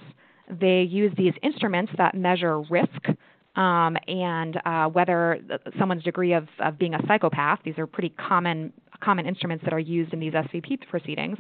they 0.48 0.82
use 0.82 1.12
these 1.16 1.32
instruments 1.42 1.92
that 1.98 2.14
measure 2.14 2.60
risk 2.62 3.08
um, 3.56 3.96
and 4.06 4.60
uh, 4.64 4.86
whether 4.86 5.40
someone's 5.78 6.02
degree 6.02 6.34
of, 6.34 6.46
of 6.60 6.78
being 6.78 6.94
a 6.94 7.00
psychopath. 7.06 7.60
These 7.64 7.78
are 7.78 7.86
pretty 7.86 8.10
common 8.10 8.72
common 9.00 9.26
instruments 9.26 9.64
that 9.64 9.72
are 9.72 9.78
used 9.78 10.12
in 10.12 10.20
these 10.20 10.32
SVP 10.32 10.88
proceedings, 10.88 11.38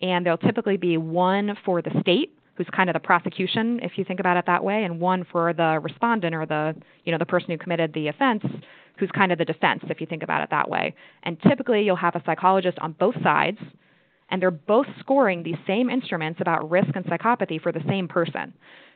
and 0.00 0.24
there'll 0.24 0.38
typically 0.38 0.76
be 0.76 0.96
one 0.96 1.56
for 1.64 1.82
the 1.82 1.90
state, 2.00 2.32
who's 2.54 2.66
kind 2.74 2.90
of 2.90 2.94
the 2.94 3.00
prosecution, 3.00 3.80
if 3.82 3.96
you 3.96 4.04
think 4.04 4.20
about 4.20 4.36
it 4.36 4.44
that 4.46 4.62
way, 4.62 4.84
and 4.84 5.00
one 5.00 5.24
for 5.30 5.52
the 5.52 5.78
respondent 5.82 6.34
or 6.34 6.44
the 6.44 6.74
you 7.04 7.12
know 7.12 7.18
the 7.18 7.26
person 7.26 7.50
who 7.50 7.58
committed 7.58 7.92
the 7.94 8.08
offense, 8.08 8.44
who's 8.98 9.10
kind 9.12 9.32
of 9.32 9.38
the 9.38 9.44
defense, 9.44 9.82
if 9.88 10.00
you 10.00 10.06
think 10.06 10.22
about 10.22 10.42
it 10.42 10.50
that 10.50 10.68
way. 10.68 10.94
And 11.22 11.40
typically, 11.42 11.82
you'll 11.82 11.96
have 11.96 12.14
a 12.14 12.22
psychologist 12.26 12.78
on 12.80 12.92
both 12.92 13.14
sides 13.22 13.58
and 14.32 14.40
they're 14.40 14.50
both 14.50 14.86
scoring 14.98 15.42
these 15.42 15.58
same 15.66 15.90
instruments 15.90 16.40
about 16.40 16.68
risk 16.70 16.88
and 16.94 17.04
psychopathy 17.04 17.60
for 17.60 17.70
the 17.70 17.82
same 17.86 18.08
person. 18.08 18.52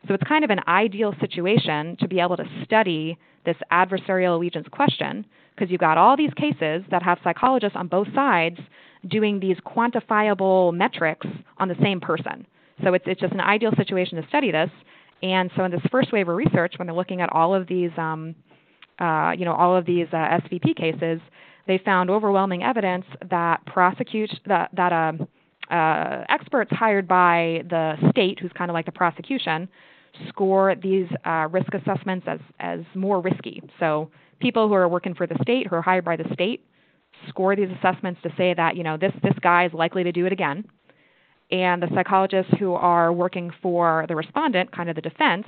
So 0.09 0.15
it's 0.15 0.23
kind 0.25 0.45
of 0.45 0.51
an 0.51 0.61
ideal 0.67 1.15
situation 1.21 1.97
to 2.01 2.09
be 2.09 2.21
able 2.21 2.39
to 2.39 2.45
study 2.65 3.19
this 3.45 3.57
adversarial 3.71 4.35
allegiance 4.35 4.67
question 4.73 5.27
because 5.55 5.71
you've 5.71 5.81
got 5.81 5.99
all 5.99 6.17
these 6.17 6.33
cases 6.37 6.83
that 6.91 7.03
have 7.03 7.19
psychologists 7.23 7.77
on 7.77 7.87
both 7.87 8.09
sides 8.15 8.59
doing 9.09 9.39
these 9.39 9.59
quantifiable 9.59 10.75
metrics 10.75 11.27
on 11.59 11.69
the 11.69 11.77
same 11.83 12.01
person. 12.01 12.47
So 12.83 12.95
it's, 12.95 13.05
it's 13.07 13.21
just 13.21 13.35
an 13.35 13.41
ideal 13.41 13.73
situation 13.77 14.21
to 14.21 14.27
study 14.29 14.51
this. 14.51 14.71
And 15.23 15.51
so 15.55 15.65
in 15.65 15.71
this 15.71 15.83
first 15.91 16.13
wave 16.13 16.29
of 16.29 16.37
research, 16.37 16.75
when 16.79 16.87
they're 16.87 16.97
looking 16.97 17.21
at 17.21 17.31
all 17.31 17.55
of 17.55 17.67
these, 17.67 17.91
um, 17.99 18.35
uh, 18.99 19.33
you 19.37 19.45
know, 19.45 19.55
all 19.55 19.77
of 19.77 19.85
these 19.85 20.07
uh, 20.13 20.17
SVP 20.17 20.77
cases, 20.77 21.21
they 21.67 21.79
found 21.79 22.11
overwhelming 22.11 22.63
evidence 22.63 23.05
that 23.31 23.65
prosecute 23.67 24.31
that 24.47 24.71
that 24.75 24.93
um, 24.93 25.29
uh, 25.71 26.25
experts 26.29 26.71
hired 26.73 27.09
by 27.09 27.63
the 27.69 27.95
state, 28.11 28.39
who's 28.41 28.53
kind 28.53 28.71
of 28.71 28.75
like 28.75 28.87
the 28.87 28.93
prosecution, 28.93 29.69
score 30.29 30.75
these 30.81 31.07
uh, 31.25 31.49
risk 31.51 31.73
assessments 31.75 32.27
as 32.29 32.41
as 32.61 32.81
more 32.95 33.21
risky. 33.21 33.63
So 33.81 34.11
people 34.41 34.69
who 34.69 34.75
are 34.75 34.89
working 34.89 35.15
for 35.15 35.27
the 35.27 35.37
state, 35.43 35.67
who 35.67 35.77
are 35.77 35.83
hired 35.83 36.05
by 36.05 36.17
the 36.17 36.29
state, 36.33 36.65
score 37.29 37.57
these 37.57 37.69
assessments 37.79 38.21
to 38.23 38.31
say 38.37 38.55
that 38.55 38.77
you 38.77 38.85
know 38.85 38.97
this 38.97 39.13
this 39.23 39.35
guy 39.43 39.67
is 39.67 39.73
likely 39.73 40.05
to 40.05 40.13
do 40.13 40.27
it 40.27 40.33
again, 40.33 40.65
and 41.51 41.83
the 41.83 41.89
psychologists 41.95 42.53
who 42.59 42.75
are 42.75 43.13
working 43.13 43.51
for 43.61 44.05
the 44.09 44.15
respondent, 44.15 44.71
kind 44.73 44.89
of 44.89 44.95
the 44.95 45.03
defense, 45.03 45.47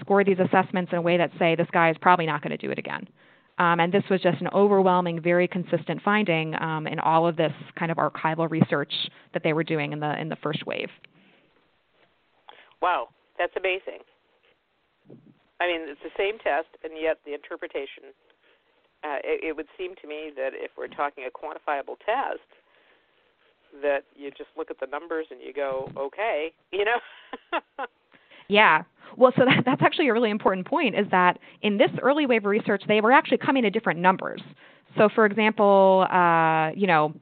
score 0.00 0.24
these 0.24 0.38
assessments 0.38 0.92
in 0.92 0.98
a 0.98 1.02
way 1.02 1.16
that 1.16 1.30
say 1.38 1.54
this 1.54 1.68
guy 1.72 1.90
is 1.90 1.96
probably 2.00 2.26
not 2.26 2.42
going 2.42 2.56
to 2.56 2.66
do 2.66 2.70
it 2.70 2.78
again. 2.78 3.08
Um, 3.58 3.80
and 3.80 3.92
this 3.92 4.04
was 4.08 4.20
just 4.20 4.40
an 4.40 4.48
overwhelming, 4.54 5.20
very 5.20 5.48
consistent 5.48 6.00
finding 6.04 6.54
um, 6.60 6.86
in 6.86 7.00
all 7.00 7.26
of 7.26 7.36
this 7.36 7.52
kind 7.76 7.90
of 7.90 7.98
archival 7.98 8.48
research 8.48 8.92
that 9.32 9.42
they 9.42 9.52
were 9.52 9.64
doing 9.64 9.92
in 9.92 10.00
the 10.00 10.18
in 10.20 10.28
the 10.28 10.36
first 10.36 10.64
wave. 10.66 10.88
Wow, 12.80 13.08
that's 13.36 13.52
amazing. 13.56 14.00
I 15.60 15.66
mean, 15.66 15.80
it's 15.88 16.00
the 16.04 16.14
same 16.16 16.38
test, 16.38 16.68
and 16.84 16.92
yet 17.00 17.18
the 17.26 17.34
interpretation. 17.34 18.14
Uh, 19.02 19.18
it, 19.24 19.44
it 19.48 19.56
would 19.56 19.66
seem 19.76 19.94
to 20.02 20.08
me 20.08 20.30
that 20.36 20.50
if 20.54 20.70
we're 20.76 20.88
talking 20.88 21.24
a 21.26 21.30
quantifiable 21.30 21.96
test, 22.04 22.46
that 23.82 24.04
you 24.16 24.30
just 24.30 24.50
look 24.56 24.70
at 24.70 24.80
the 24.80 24.86
numbers 24.86 25.26
and 25.30 25.40
you 25.40 25.52
go, 25.52 25.90
okay, 25.96 26.52
you 26.72 26.84
know. 26.84 26.98
yeah. 28.48 28.82
Well, 29.16 29.32
so 29.36 29.44
that, 29.46 29.64
that's 29.64 29.82
actually 29.82 30.08
a 30.08 30.12
really 30.12 30.30
important 30.30 30.66
point 30.66 30.94
is 30.98 31.06
that 31.10 31.38
in 31.62 31.78
this 31.78 31.90
early 32.02 32.26
wave 32.26 32.44
of 32.44 32.50
research, 32.50 32.82
they 32.88 33.00
were 33.00 33.12
actually 33.12 33.38
coming 33.38 33.62
to 33.62 33.70
different 33.70 34.00
numbers. 34.00 34.42
So, 34.96 35.08
for 35.14 35.26
example, 35.26 36.06
uh, 36.10 36.70
you 36.74 36.86
know, 36.86 37.14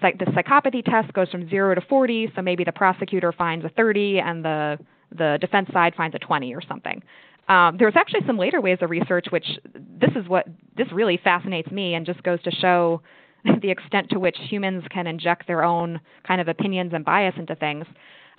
psych- 0.00 0.18
the 0.18 0.26
psychopathy 0.26 0.84
test 0.84 1.12
goes 1.12 1.28
from 1.30 1.48
zero 1.48 1.74
to 1.74 1.80
40, 1.82 2.32
so 2.34 2.42
maybe 2.42 2.64
the 2.64 2.72
prosecutor 2.72 3.32
finds 3.32 3.64
a 3.64 3.68
30 3.70 4.20
and 4.20 4.44
the 4.44 4.78
the 5.12 5.38
defense 5.40 5.68
side 5.72 5.92
finds 5.96 6.14
a 6.14 6.20
20 6.20 6.54
or 6.54 6.62
something. 6.62 7.02
Um, 7.48 7.76
there's 7.78 7.96
actually 7.96 8.20
some 8.28 8.38
later 8.38 8.60
waves 8.60 8.80
of 8.80 8.90
research, 8.90 9.26
which 9.30 9.58
this 9.74 10.12
is 10.14 10.28
what 10.28 10.46
this 10.76 10.86
really 10.92 11.18
fascinates 11.22 11.68
me 11.72 11.94
and 11.94 12.06
just 12.06 12.22
goes 12.22 12.40
to 12.44 12.50
show 12.52 13.02
the 13.62 13.70
extent 13.70 14.08
to 14.10 14.20
which 14.20 14.36
humans 14.48 14.84
can 14.90 15.08
inject 15.08 15.48
their 15.48 15.64
own 15.64 16.00
kind 16.26 16.40
of 16.40 16.46
opinions 16.46 16.92
and 16.94 17.04
bias 17.04 17.34
into 17.36 17.56
things. 17.56 17.86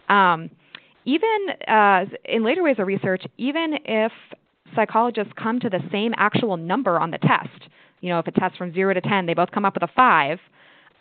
Um, 0.08 0.50
even 1.06 1.48
uh, 1.68 2.06
in 2.26 2.44
later 2.44 2.64
waves 2.64 2.80
of 2.80 2.88
research, 2.88 3.24
even 3.38 3.78
if 3.86 4.12
psychologists 4.76 5.34
come 5.42 5.60
to 5.60 5.70
the 5.70 5.80
same 5.92 6.14
actual 6.18 6.58
number 6.58 7.00
on 7.00 7.12
the 7.12 7.18
test, 7.18 7.70
you 8.02 8.10
know, 8.10 8.20
if 8.20 8.28
it 8.28 8.36
tests 8.36 8.58
from 8.58 8.74
zero 8.74 8.94
to 8.94 9.02
10, 9.02 9.26
they 9.26 9.34
both 9.34 9.52
come 9.52 9.66
up 9.66 9.76
with 9.76 9.84
a 9.84 9.94
five. 9.96 10.40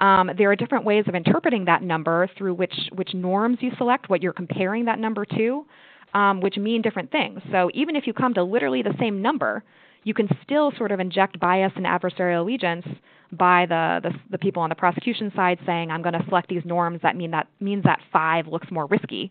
Um, 0.00 0.30
there 0.36 0.50
are 0.50 0.56
different 0.56 0.84
ways 0.84 1.04
of 1.08 1.14
interpreting 1.14 1.66
that 1.66 1.82
number 1.82 2.28
through 2.38 2.54
which 2.54 2.74
which 2.94 3.12
norms 3.12 3.58
you 3.60 3.70
select, 3.76 4.08
what 4.08 4.22
you're 4.22 4.32
comparing 4.32 4.86
that 4.86 4.98
number 4.98 5.26
to, 5.26 5.66
um, 6.14 6.40
which 6.40 6.56
mean 6.56 6.80
different 6.80 7.10
things. 7.10 7.40
So 7.52 7.70
even 7.74 7.96
if 7.96 8.06
you 8.06 8.14
come 8.14 8.32
to 8.34 8.42
literally 8.42 8.82
the 8.82 8.94
same 8.98 9.20
number, 9.20 9.62
you 10.04 10.14
can 10.14 10.28
still 10.42 10.72
sort 10.78 10.90
of 10.90 11.00
inject 11.00 11.38
bias 11.38 11.72
and 11.76 11.84
adversarial 11.84 12.40
allegiance 12.40 12.86
by 13.32 13.66
the, 13.66 14.00
the, 14.02 14.10
the 14.30 14.38
people 14.38 14.62
on 14.62 14.70
the 14.70 14.74
prosecution 14.74 15.30
side 15.36 15.58
saying, 15.66 15.90
"I'm 15.90 16.02
going 16.02 16.14
to 16.14 16.24
select 16.28 16.48
these 16.48 16.64
norms 16.64 17.00
that 17.02 17.14
mean 17.14 17.30
that 17.32 17.48
means 17.60 17.84
that 17.84 18.00
five 18.10 18.46
looks 18.46 18.70
more 18.70 18.86
risky," 18.86 19.30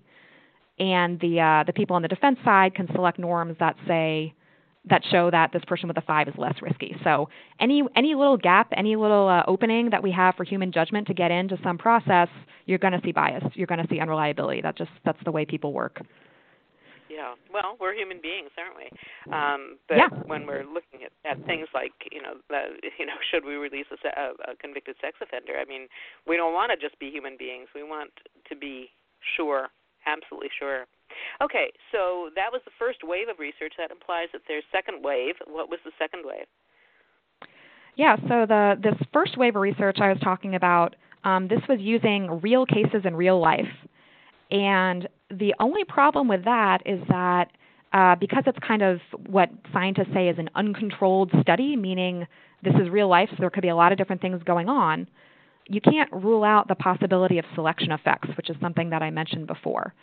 and 0.79 1.19
the 1.19 1.39
uh, 1.39 1.63
the 1.65 1.73
people 1.73 1.95
on 1.95 2.01
the 2.01 2.07
defense 2.07 2.37
side 2.43 2.75
can 2.75 2.87
select 2.93 3.19
norms 3.19 3.55
that 3.59 3.75
say 3.87 4.33
that 4.89 5.03
show 5.11 5.29
that 5.29 5.51
this 5.51 5.63
person 5.65 5.87
with 5.87 5.97
a 5.97 6.01
five 6.01 6.27
is 6.27 6.33
less 6.37 6.55
risky. 6.61 6.95
So 7.03 7.29
any 7.59 7.83
any 7.95 8.15
little 8.15 8.37
gap, 8.37 8.71
any 8.75 8.95
little 8.95 9.27
uh, 9.27 9.43
opening 9.47 9.89
that 9.91 10.01
we 10.01 10.11
have 10.11 10.35
for 10.35 10.43
human 10.43 10.71
judgment 10.71 11.07
to 11.07 11.13
get 11.13 11.31
into 11.31 11.57
some 11.63 11.77
process, 11.77 12.29
you're 12.65 12.79
going 12.79 12.93
to 12.93 13.01
see 13.03 13.11
bias. 13.11 13.43
You're 13.53 13.67
going 13.67 13.81
to 13.81 13.87
see 13.89 13.99
unreliability. 13.99 14.61
That 14.61 14.77
just 14.77 14.91
that's 15.05 15.19
the 15.25 15.31
way 15.31 15.45
people 15.45 15.73
work. 15.73 16.01
Yeah. 17.09 17.33
Well, 17.51 17.75
we're 17.81 17.93
human 17.93 18.21
beings, 18.21 18.51
aren't 18.55 18.77
we? 18.77 18.87
Um, 19.33 19.77
but 19.89 19.97
yeah. 19.97 20.09
when 20.25 20.45
we're 20.45 20.63
looking 20.63 21.03
at, 21.03 21.11
at 21.25 21.43
things 21.45 21.67
like, 21.73 21.91
you 22.11 22.21
know, 22.21 22.35
the, 22.47 22.79
you 22.99 23.05
know, 23.05 23.17
should 23.29 23.43
we 23.43 23.55
release 23.55 23.87
a, 23.91 23.97
a, 24.07 24.53
a 24.53 24.55
convicted 24.55 24.95
sex 25.01 25.17
offender? 25.21 25.53
I 25.59 25.65
mean, 25.65 25.87
we 26.27 26.37
don't 26.37 26.53
want 26.53 26.71
to 26.71 26.77
just 26.77 26.97
be 26.99 27.09
human 27.09 27.35
beings. 27.37 27.67
We 27.75 27.83
want 27.83 28.11
to 28.47 28.55
be 28.55 28.91
sure, 29.35 29.67
absolutely 30.09 30.49
sure 30.57 30.85
Okay, 31.41 31.71
so 31.91 32.29
that 32.35 32.51
was 32.51 32.61
the 32.65 32.71
first 32.77 32.99
wave 33.03 33.29
of 33.29 33.39
research. 33.39 33.73
That 33.77 33.91
implies 33.91 34.27
that 34.33 34.41
there's 34.47 34.63
second 34.71 35.03
wave. 35.03 35.35
What 35.47 35.69
was 35.69 35.79
the 35.83 35.91
second 35.97 36.23
wave? 36.25 36.45
Yeah, 37.95 38.15
so 38.27 38.45
the 38.45 38.75
this 38.81 38.95
first 39.13 39.37
wave 39.37 39.55
of 39.55 39.61
research 39.61 39.97
I 39.99 40.09
was 40.09 40.19
talking 40.23 40.55
about, 40.55 40.95
um, 41.23 41.47
this 41.47 41.61
was 41.67 41.79
using 41.79 42.39
real 42.41 42.65
cases 42.65 43.01
in 43.05 43.15
real 43.15 43.39
life, 43.39 43.67
and 44.51 45.07
the 45.29 45.53
only 45.59 45.83
problem 45.83 46.27
with 46.27 46.45
that 46.45 46.79
is 46.85 46.99
that 47.09 47.51
uh, 47.91 48.15
because 48.15 48.43
it's 48.45 48.59
kind 48.65 48.81
of 48.81 48.99
what 49.27 49.49
scientists 49.73 50.13
say 50.13 50.27
is 50.27 50.37
an 50.37 50.49
uncontrolled 50.55 51.31
study, 51.41 51.75
meaning 51.75 52.25
this 52.63 52.75
is 52.75 52.89
real 52.89 53.07
life, 53.07 53.29
so 53.31 53.37
there 53.39 53.49
could 53.49 53.63
be 53.63 53.69
a 53.69 53.75
lot 53.75 53.91
of 53.91 53.97
different 53.97 54.21
things 54.21 54.41
going 54.43 54.69
on. 54.69 55.07
You 55.69 55.81
can't 55.81 56.11
rule 56.11 56.43
out 56.43 56.67
the 56.67 56.75
possibility 56.75 57.37
of 57.37 57.45
selection 57.55 57.91
effects, 57.91 58.27
which 58.35 58.49
is 58.49 58.55
something 58.59 58.89
that 58.89 59.03
I 59.03 59.11
mentioned 59.11 59.45
before. 59.47 59.93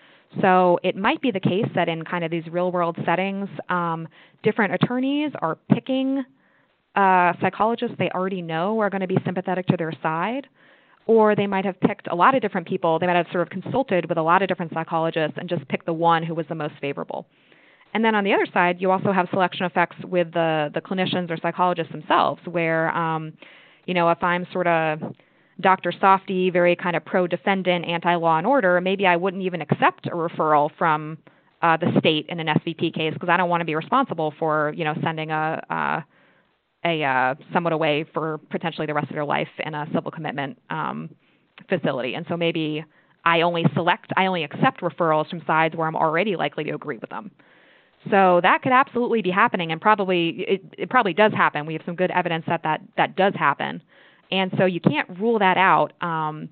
So 0.41 0.79
it 0.83 0.97
might 0.97 1.21
be 1.21 1.31
the 1.31 1.41
case 1.41 1.67
that 1.75 1.89
in 1.89 2.05
kind 2.05 2.25
of 2.25 2.31
these 2.31 2.47
real 2.51 2.71
world 2.71 2.97
settings, 3.05 3.49
um, 3.69 4.07
different 4.43 4.75
attorneys 4.75 5.33
are 5.43 5.59
picking 5.73 6.25
uh, 6.95 7.33
psychologists 7.41 7.97
they 7.99 8.11
already 8.11 8.43
know 8.43 8.81
are 8.81 8.91
going 8.91 9.01
to 9.01 9.07
be 9.07 9.19
sympathetic 9.25 9.67
to 9.67 9.77
their 9.77 9.93
side. 10.03 10.47
Or 11.07 11.37
they 11.37 11.47
might 11.47 11.65
have 11.65 11.79
picked 11.81 12.09
a 12.09 12.15
lot 12.15 12.35
of 12.35 12.43
different 12.43 12.67
people. 12.67 12.99
They 12.99 13.07
might 13.07 13.17
have 13.17 13.27
sort 13.31 13.43
of 13.43 13.51
consulted 13.51 14.09
with 14.09 14.19
a 14.19 14.23
lot 14.23 14.43
of 14.43 14.49
different 14.49 14.73
psychologists 14.73 15.37
and 15.37 15.49
just 15.49 15.67
picked 15.69 15.87
the 15.87 15.93
one 15.93 16.23
who 16.25 16.35
was 16.35 16.47
the 16.49 16.55
most 16.55 16.75
favorable. 16.81 17.27
And 17.95 18.05
then 18.05 18.15
on 18.15 18.25
the 18.25 18.33
other 18.33 18.47
side, 18.53 18.77
you 18.81 18.91
also 18.91 19.13
have 19.13 19.29
selection 19.31 19.67
effects 19.67 19.97
with 20.05 20.33
the, 20.33 20.71
the 20.75 20.81
clinicians 20.81 21.31
or 21.31 21.37
psychologists 21.41 21.93
themselves, 21.93 22.41
where, 22.45 22.91
um, 22.91 23.33
you 23.87 23.95
know, 23.95 24.11
if 24.11 24.23
I'm 24.23 24.47
sort 24.53 24.67
of 24.67 25.01
Dr. 25.61 25.93
Softy, 26.01 26.51
very 26.51 26.77
kind 26.77 26.97
of 26.97 27.05
pro 27.05 27.27
defendant, 27.27 27.87
anti 27.87 28.15
law 28.17 28.39
and 28.39 28.47
order, 28.47 28.81
maybe 28.81 29.07
I 29.07 29.17
wouldn't 29.17 29.43
even 29.43 29.63
accept 29.63 30.07
a 30.07 30.11
referral 30.11 30.71
from 30.77 31.19
uh, 31.63 31.77
the 31.77 31.99
state 31.99 32.27
in 32.29 32.41
an 32.41 32.49
SVP 32.49 32.95
case 32.95 33.15
because 33.15 33.29
I 33.29 33.37
don't 33.37 33.49
want 33.49 33.63
to 33.63 33.65
be 33.65 33.75
responsible 33.75 34.35
for 34.39 34.73
you 34.77 34.85
know 34.85 34.95
sending 35.03 35.31
a 35.31 35.63
uh, 35.71 36.01
a 36.85 37.03
uh, 37.03 37.35
someone 37.53 37.73
away 37.73 38.05
for 38.13 38.39
potentially 38.51 38.87
the 38.87 38.95
rest 38.95 39.09
of 39.09 39.15
their 39.15 39.25
life 39.25 39.49
in 39.65 39.75
a 39.75 39.87
civil 39.95 40.11
commitment 40.11 40.59
um, 40.71 41.11
facility. 41.69 42.15
And 42.15 42.27
so 42.29 42.37
maybe 42.37 42.85
I 43.25 43.41
only 43.41 43.65
select, 43.75 44.13
I 44.17 44.27
only 44.27 44.45
accept 44.45 44.81
referrals 44.83 45.29
from 45.29 45.43
sides 45.47 45.75
where 45.75 45.89
I'm 45.89 45.97
already 45.97 46.37
likely 46.37 46.65
to 46.65 46.71
agree 46.73 46.99
with 46.99 47.11
them. 47.11 47.31
So 48.11 48.41
that 48.43 48.63
could 48.63 48.71
absolutely 48.71 49.21
be 49.21 49.33
happening, 49.33 49.73
and 49.73 49.81
probably 49.81 50.45
it, 50.47 50.63
it 50.79 50.91
probably 50.91 51.13
does 51.13 51.33
happen. 51.33 51.67
We 51.67 51.73
have 51.73 51.83
some 51.85 51.97
good 51.97 52.13
evidence 52.13 52.45
that 52.47 52.63
that 52.63 52.81
that 52.97 53.17
does 53.17 53.35
happen. 53.35 53.83
And 54.31 54.53
so 54.59 54.65
you 54.65 54.81
can't 54.81 55.09
rule 55.21 55.39
that 55.39 55.57
out 55.57 55.93
um, 56.01 56.49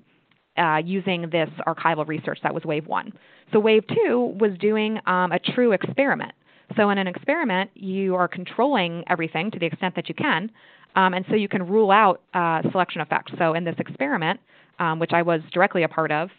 uh, 0.57 0.77
using 0.77 1.29
this 1.29 1.49
archival 1.67 2.07
research. 2.07 2.39
That 2.43 2.53
was 2.53 2.63
wave 2.63 2.87
one. 2.87 3.13
So 3.51 3.59
wave 3.59 3.83
two 3.87 4.35
was 4.39 4.51
doing 4.59 4.99
um, 5.05 5.31
a 5.31 5.39
true 5.39 5.71
experiment. 5.71 6.31
So 6.75 6.89
in 6.89 6.97
an 6.97 7.07
experiment, 7.07 7.69
you 7.75 8.15
are 8.15 8.27
controlling 8.27 9.03
everything 9.07 9.51
to 9.51 9.59
the 9.59 9.65
extent 9.65 9.95
that 9.95 10.09
you 10.09 10.15
can, 10.15 10.49
um, 10.95 11.13
and 11.13 11.25
so 11.29 11.35
you 11.35 11.47
can 11.47 11.67
rule 11.67 11.91
out 11.91 12.21
uh, 12.33 12.61
selection 12.71 13.01
effects. 13.01 13.33
So 13.37 13.53
in 13.53 13.63
this 13.63 13.75
experiment, 13.77 14.39
um, 14.79 14.99
which 14.99 15.11
I 15.13 15.21
was 15.21 15.41
directly 15.53 15.83
a 15.83 15.87
part 15.87 16.11
of, 16.11 16.29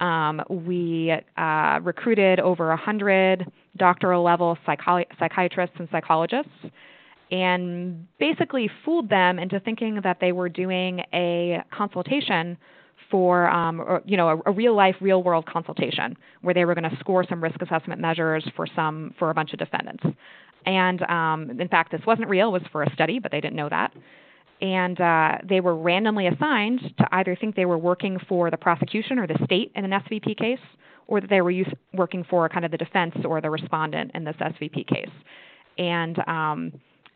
um, 0.00 0.42
we 0.48 1.12
uh, 1.36 1.80
recruited 1.82 2.40
over 2.40 2.68
100 2.68 3.50
doctoral 3.76 4.22
level 4.22 4.56
psychi- 4.66 5.06
psychiatrists 5.18 5.76
and 5.78 5.88
psychologists 5.90 6.50
and 7.34 8.06
basically 8.18 8.70
fooled 8.84 9.08
them 9.08 9.40
into 9.40 9.58
thinking 9.58 10.00
that 10.04 10.18
they 10.20 10.30
were 10.30 10.48
doing 10.48 11.00
a 11.12 11.60
consultation 11.72 12.56
for 13.10 13.48
um, 13.48 13.80
or, 13.80 14.02
you 14.04 14.16
know 14.16 14.28
a, 14.28 14.50
a, 14.50 14.52
real 14.52 14.74
life 14.74 14.94
real 15.00 15.22
world 15.22 15.44
consultation 15.46 16.16
where 16.42 16.54
they 16.54 16.64
were 16.64 16.74
going 16.74 16.88
to 16.88 16.96
score 17.00 17.24
some 17.28 17.42
risk 17.42 17.60
assessment 17.60 18.00
measures 18.00 18.48
for 18.54 18.66
some 18.76 19.12
for 19.18 19.30
a 19.30 19.34
bunch 19.34 19.52
of 19.52 19.58
defendants 19.58 20.04
and 20.64 21.02
um, 21.02 21.50
in 21.60 21.68
fact 21.68 21.90
this 21.90 22.00
wasn't 22.06 22.28
real 22.28 22.48
it 22.48 22.52
was 22.52 22.62
for 22.70 22.84
a 22.84 22.94
study 22.94 23.18
but 23.18 23.32
they 23.32 23.40
didn't 23.40 23.56
know 23.56 23.68
that 23.68 23.92
and 24.60 25.00
uh, 25.00 25.38
they 25.48 25.60
were 25.60 25.76
randomly 25.76 26.26
assigned 26.26 26.80
to 26.98 27.08
either 27.12 27.36
think 27.36 27.56
they 27.56 27.66
were 27.66 27.78
working 27.78 28.18
for 28.28 28.50
the 28.50 28.56
prosecution 28.56 29.18
or 29.18 29.26
the 29.26 29.38
state 29.44 29.72
in 29.74 29.84
an 29.84 29.90
SVP 29.90 30.36
case, 30.38 30.60
or 31.06 31.20
that 31.20 31.28
they 31.28 31.40
were 31.40 31.50
use, 31.50 31.70
working 31.92 32.24
for 32.30 32.48
kind 32.48 32.64
of 32.64 32.70
the 32.70 32.78
defense 32.78 33.14
or 33.24 33.40
the 33.40 33.50
respondent 33.50 34.12
in 34.14 34.24
this 34.24 34.36
SVP 34.36 34.86
case. 34.86 35.10
And 35.76 36.18
um, 36.28 36.72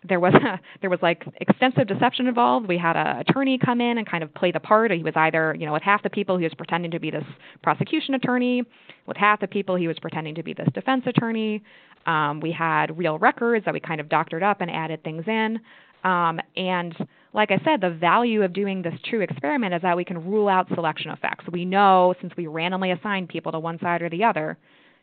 there 0.07 0.20
was 0.20 0.34
a, 0.34 0.61
there 0.80 0.90
was 0.90 1.01
like 1.03 1.24
extensive 1.40 1.86
deception 1.86 2.26
involved. 2.26 2.68
We 2.68 2.78
had 2.78 2.96
an 2.96 3.18
attorney 3.18 3.59
come 3.59 3.80
in 3.80 3.99
and 3.99 4.09
kind 4.09 4.22
of 4.22 4.32
play 4.34 4.53
the 4.53 4.61
part. 4.61 4.90
He 4.90 5.03
was 5.03 5.14
either 5.16 5.57
you 5.59 5.66
know 5.66 5.72
with 5.72 5.82
half 5.82 6.03
the 6.03 6.11
people 6.11 6.36
he 6.36 6.44
was 6.44 6.55
pretending 6.55 6.90
to 6.92 7.01
be 7.01 7.11
this 7.11 7.24
prosecution 7.62 8.14
attorney, 8.14 8.62
with 9.07 9.16
half 9.16 9.40
the 9.40 9.49
people 9.49 9.76
he 9.76 9.88
was 9.88 9.99
pretending 10.01 10.34
to 10.36 10.42
be 10.42 10.53
this 10.55 10.68
defense 10.74 11.05
attorney. 11.07 11.62
Um, 12.07 12.40
we 12.40 12.53
had 12.53 12.96
real 12.96 13.18
records 13.18 13.64
that 13.64 13.74
we 13.74 13.80
kind 13.80 14.01
of 14.01 14.09
doctored 14.09 14.42
up 14.42 14.61
and 14.61 14.70
added 14.70 15.03
things 15.05 15.24
in. 15.26 15.59
Um, 16.05 16.40
and 16.57 16.94
like 17.34 17.51
I 17.51 17.61
said, 17.64 17.80
the 17.80 17.90
value 17.90 18.42
of 18.42 18.53
doing 18.53 18.82
this 18.82 18.94
true 19.05 19.20
experiment 19.20 19.74
is 19.74 19.82
that 19.82 19.96
we 19.96 20.05
can 20.05 20.24
rule 20.24 20.49
out 20.49 20.68
selection 20.74 21.11
effects. 21.11 21.44
We 21.51 21.64
know 21.64 22.14
since 22.20 22.32
we 22.36 22.46
randomly 22.46 22.92
assign 22.92 23.26
people 23.26 23.53
to 23.53 23.59
one 23.59 23.78
side 23.80 24.01
or 24.01 24.09
the 24.09 24.24
other, 24.24 24.57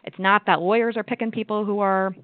it's 0.04 0.18
not 0.18 0.44
that 0.48 0.62
lawyers 0.62 0.98
are 0.98 1.04
picking 1.04 1.32
people 1.32 1.66
who 1.66 1.80
are 1.80 2.16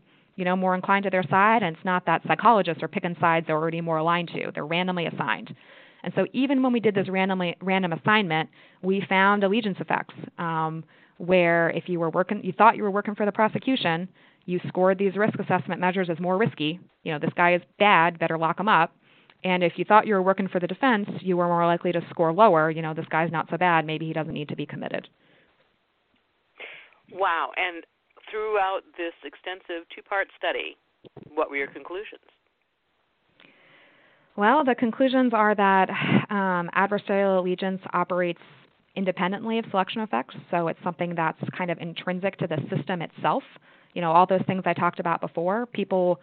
you 0.41 0.45
know, 0.45 0.55
more 0.55 0.73
inclined 0.73 1.03
to 1.03 1.11
their 1.11 1.21
side, 1.29 1.61
and 1.61 1.75
it's 1.75 1.85
not 1.85 2.03
that 2.07 2.23
psychologists 2.27 2.81
are 2.81 2.87
picking 2.87 3.15
sides 3.21 3.45
they're 3.45 3.55
already 3.55 3.79
more 3.79 3.97
aligned 3.97 4.27
to. 4.29 4.51
They're 4.51 4.65
randomly 4.65 5.05
assigned. 5.05 5.53
And 6.01 6.11
so 6.15 6.25
even 6.33 6.63
when 6.63 6.73
we 6.73 6.79
did 6.79 6.95
this 6.95 7.07
randomly 7.09 7.55
random 7.61 7.93
assignment, 7.93 8.49
we 8.81 9.05
found 9.07 9.43
allegiance 9.43 9.77
effects 9.79 10.15
um, 10.39 10.83
where 11.19 11.69
if 11.69 11.83
you 11.85 11.99
were 11.99 12.09
working, 12.09 12.43
you 12.43 12.53
thought 12.53 12.75
you 12.75 12.81
were 12.81 12.89
working 12.89 13.13
for 13.13 13.23
the 13.23 13.31
prosecution, 13.31 14.09
you 14.45 14.59
scored 14.67 14.97
these 14.97 15.15
risk 15.15 15.37
assessment 15.37 15.79
measures 15.79 16.09
as 16.09 16.19
more 16.19 16.39
risky. 16.39 16.79
You 17.03 17.11
know, 17.11 17.19
this 17.19 17.33
guy 17.37 17.53
is 17.53 17.61
bad, 17.77 18.17
better 18.17 18.39
lock 18.39 18.59
him 18.59 18.67
up. 18.67 18.95
And 19.43 19.63
if 19.63 19.73
you 19.75 19.85
thought 19.85 20.07
you 20.07 20.15
were 20.15 20.23
working 20.23 20.47
for 20.47 20.59
the 20.59 20.65
defense, 20.65 21.07
you 21.19 21.37
were 21.37 21.45
more 21.45 21.67
likely 21.67 21.91
to 21.91 22.01
score 22.09 22.33
lower. 22.33 22.71
You 22.71 22.81
know, 22.81 22.95
this 22.95 23.05
guy's 23.11 23.31
not 23.31 23.45
so 23.51 23.57
bad. 23.57 23.85
Maybe 23.85 24.07
he 24.07 24.13
doesn't 24.13 24.33
need 24.33 24.49
to 24.49 24.55
be 24.55 24.65
committed. 24.65 25.07
Wow. 27.13 27.51
And 27.55 27.83
throughout 28.32 28.82
this 28.97 29.13
extensive 29.23 29.88
two 29.93 30.01
part 30.01 30.27
study, 30.38 30.77
what 31.34 31.49
were 31.49 31.57
your 31.57 31.67
conclusions? 31.67 32.21
Well, 34.38 34.63
the 34.63 34.75
conclusions 34.75 35.34
are 35.34 35.53
that 35.53 35.89
um, 36.29 36.69
adversarial 36.75 37.39
allegiance 37.39 37.82
operates 37.93 38.39
independently 38.95 39.59
of 39.59 39.65
selection 39.71 40.01
effects, 40.01 40.36
so 40.49 40.67
it's 40.69 40.79
something 40.84 41.13
that's 41.15 41.39
kind 41.57 41.69
of 41.69 41.77
intrinsic 41.79 42.38
to 42.38 42.47
the 42.47 42.57
system 42.75 43.01
itself. 43.01 43.43
You 43.93 44.01
know, 44.01 44.11
all 44.11 44.25
those 44.25 44.41
things 44.47 44.63
I 44.65 44.73
talked 44.73 44.99
about 44.99 45.19
before, 45.21 45.65
people 45.65 46.19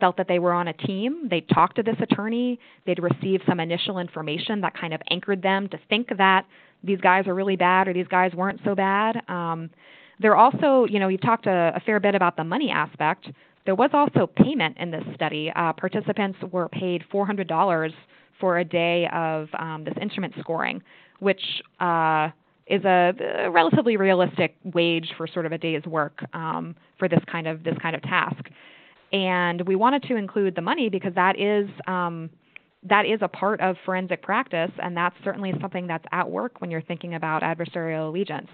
felt 0.00 0.16
that 0.16 0.26
they 0.26 0.40
were 0.40 0.52
on 0.52 0.68
a 0.68 0.72
team. 0.72 1.28
They 1.30 1.42
talked 1.42 1.76
to 1.76 1.82
this 1.84 1.94
attorney. 2.00 2.58
They'd 2.86 3.00
received 3.00 3.44
some 3.48 3.60
initial 3.60 3.98
information 3.98 4.60
that 4.62 4.74
kind 4.76 4.92
of 4.92 5.00
anchored 5.10 5.42
them 5.42 5.68
to 5.68 5.78
think 5.88 6.08
that 6.18 6.44
these 6.82 7.00
guys 7.00 7.28
are 7.28 7.34
really 7.34 7.54
bad 7.54 7.86
or 7.86 7.92
these 7.92 8.08
guys 8.08 8.32
weren't 8.34 8.60
so 8.64 8.74
bad. 8.74 9.22
Um, 9.28 9.70
there 10.22 10.36
also, 10.36 10.86
you 10.88 10.98
know, 10.98 11.08
you've 11.08 11.20
talked 11.20 11.46
a, 11.46 11.72
a 11.74 11.80
fair 11.80 12.00
bit 12.00 12.14
about 12.14 12.36
the 12.36 12.44
money 12.44 12.70
aspect. 12.70 13.28
There 13.64 13.74
was 13.74 13.90
also 13.92 14.26
payment 14.26 14.76
in 14.78 14.90
this 14.90 15.04
study. 15.14 15.52
Uh, 15.54 15.72
participants 15.72 16.38
were 16.50 16.68
paid 16.68 17.02
$400 17.12 17.92
for 18.40 18.58
a 18.58 18.64
day 18.64 19.08
of 19.12 19.48
um, 19.58 19.84
this 19.84 19.94
instrument 20.00 20.34
scoring, 20.40 20.82
which 21.20 21.42
uh, 21.80 22.30
is 22.66 22.84
a, 22.84 23.12
a, 23.44 23.50
relatively 23.50 23.96
realistic 23.96 24.56
wage 24.64 25.12
for 25.16 25.26
sort 25.26 25.46
of 25.46 25.52
a 25.52 25.58
day's 25.58 25.84
work 25.84 26.24
um, 26.32 26.74
for 26.98 27.08
this 27.08 27.20
kind 27.30 27.46
of 27.46 27.62
this 27.62 27.76
kind 27.80 27.94
of 27.94 28.02
task. 28.02 28.48
And 29.12 29.60
we 29.62 29.76
wanted 29.76 30.02
to 30.04 30.16
include 30.16 30.54
the 30.54 30.62
money 30.62 30.88
because 30.88 31.14
that 31.14 31.38
is 31.38 31.68
um, 31.86 32.30
that 32.88 33.06
is 33.06 33.20
a 33.22 33.28
part 33.28 33.60
of 33.60 33.76
forensic 33.84 34.22
practice, 34.22 34.70
and 34.82 34.96
that's 34.96 35.14
certainly 35.22 35.52
something 35.60 35.86
that's 35.86 36.04
at 36.10 36.28
work 36.28 36.60
when 36.60 36.70
you're 36.70 36.82
thinking 36.82 37.14
about 37.14 37.42
adversarial 37.42 38.08
allegiance. 38.08 38.48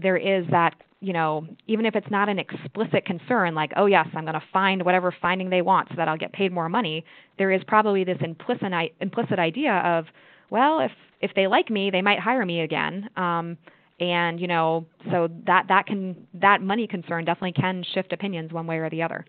There 0.00 0.16
is 0.16 0.46
that 0.50 0.74
you 1.06 1.12
know, 1.12 1.46
even 1.68 1.86
if 1.86 1.94
it's 1.94 2.10
not 2.10 2.28
an 2.28 2.40
explicit 2.40 3.06
concern, 3.06 3.54
like, 3.54 3.70
oh, 3.76 3.86
yes, 3.86 4.08
I'm 4.12 4.24
going 4.24 4.34
to 4.34 4.42
find 4.52 4.84
whatever 4.84 5.14
finding 5.22 5.50
they 5.50 5.62
want 5.62 5.88
so 5.88 5.94
that 5.98 6.08
I'll 6.08 6.16
get 6.16 6.32
paid 6.32 6.50
more 6.50 6.68
money, 6.68 7.04
there 7.38 7.52
is 7.52 7.62
probably 7.68 8.02
this 8.02 8.16
implicit, 8.20 8.72
implicit 9.00 9.38
idea 9.38 9.74
of, 9.84 10.06
well, 10.50 10.80
if, 10.80 10.90
if 11.20 11.30
they 11.36 11.46
like 11.46 11.70
me, 11.70 11.90
they 11.92 12.02
might 12.02 12.18
hire 12.18 12.44
me 12.44 12.62
again. 12.62 13.08
Um, 13.16 13.56
and, 14.00 14.40
you 14.40 14.48
know, 14.48 14.84
so 15.12 15.28
that, 15.46 15.66
that, 15.68 15.86
can, 15.86 16.26
that 16.34 16.60
money 16.60 16.88
concern 16.88 17.24
definitely 17.24 17.52
can 17.52 17.84
shift 17.94 18.12
opinions 18.12 18.52
one 18.52 18.66
way 18.66 18.78
or 18.78 18.90
the 18.90 19.04
other. 19.04 19.24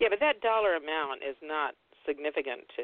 Yeah, 0.00 0.06
but 0.08 0.20
that 0.20 0.40
dollar 0.40 0.76
amount 0.76 1.22
is 1.28 1.34
not 1.42 1.74
significant 2.06 2.60
to 2.76 2.82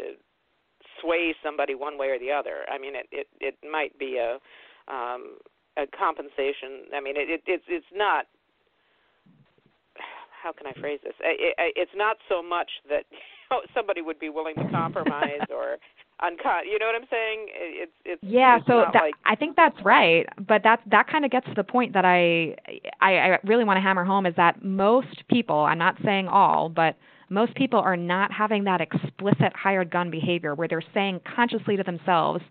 sway 1.01 1.37
somebody 1.41 1.77
one 1.77 1.97
way 1.97 2.09
or 2.09 2.19
the 2.19 2.33
other. 2.33 2.65
I 2.69 2.79
mean, 2.79 2.97
it, 2.97 3.07
it, 3.13 3.29
it 3.41 3.55
might 3.71 3.97
be 3.97 4.19
a, 4.19 4.39
um, 4.93 5.37
a 5.77 5.87
compensation. 5.87 6.91
I 6.95 7.01
mean, 7.01 7.17
it, 7.17 7.29
it 7.31 7.43
it's 7.47 7.65
it's 7.69 7.87
not. 7.95 8.27
How 10.43 10.53
can 10.53 10.67
I 10.67 10.73
phrase 10.81 11.01
this? 11.05 11.13
It, 11.21 11.55
it, 11.59 11.73
it's 11.77 11.93
not 11.95 12.17
so 12.29 12.43
much 12.43 12.71
that 12.89 13.05
you 13.11 13.19
know, 13.51 13.61
somebody 13.75 14.01
would 14.01 14.19
be 14.19 14.31
willing 14.31 14.55
to 14.57 14.69
compromise 14.71 15.45
or 15.51 15.77
uncut. 16.23 16.65
You 16.65 16.79
know 16.79 16.87
what 16.87 16.95
I'm 16.95 17.09
saying? 17.11 17.47
It's 17.51 17.93
it's 18.05 18.23
yeah. 18.23 18.57
It's 18.57 18.67
so 18.67 18.85
that, 18.93 19.01
like, 19.01 19.15
I 19.25 19.37
think 19.37 19.57
that's 19.57 19.77
right, 19.85 20.27
but 20.47 20.63
that 20.65 20.81
that 20.91 21.09
kind 21.09 21.25
of 21.25 21.31
gets 21.31 21.47
to 21.47 21.55
the 21.55 21.65
point 21.65 21.93
that 21.93 22.05
I, 22.05 22.57
I 23.01 23.13
I 23.13 23.39
really 23.45 23.65
want 23.65 23.77
to 23.77 23.83
hammer 23.83 24.05
home 24.05 24.27
is 24.27 24.35
that 24.37 24.65
most 24.65 25.25
people, 25.29 25.59
I'm 25.61 25.79
not 25.79 25.97
saying 26.05 26.29
all, 26.29 26.69
but 26.69 26.97
most 27.31 27.55
people 27.55 27.79
are 27.79 27.97
not 27.97 28.33
having 28.33 28.65
that 28.65 28.81
explicit 28.81 29.53
hired 29.55 29.91
gun 29.91 30.11
behavior 30.11 30.55
where 30.55 30.69
they're 30.69 30.83
saying 30.93 31.21
consciously 31.37 31.77
to 31.77 31.83
themselves, 31.83 32.43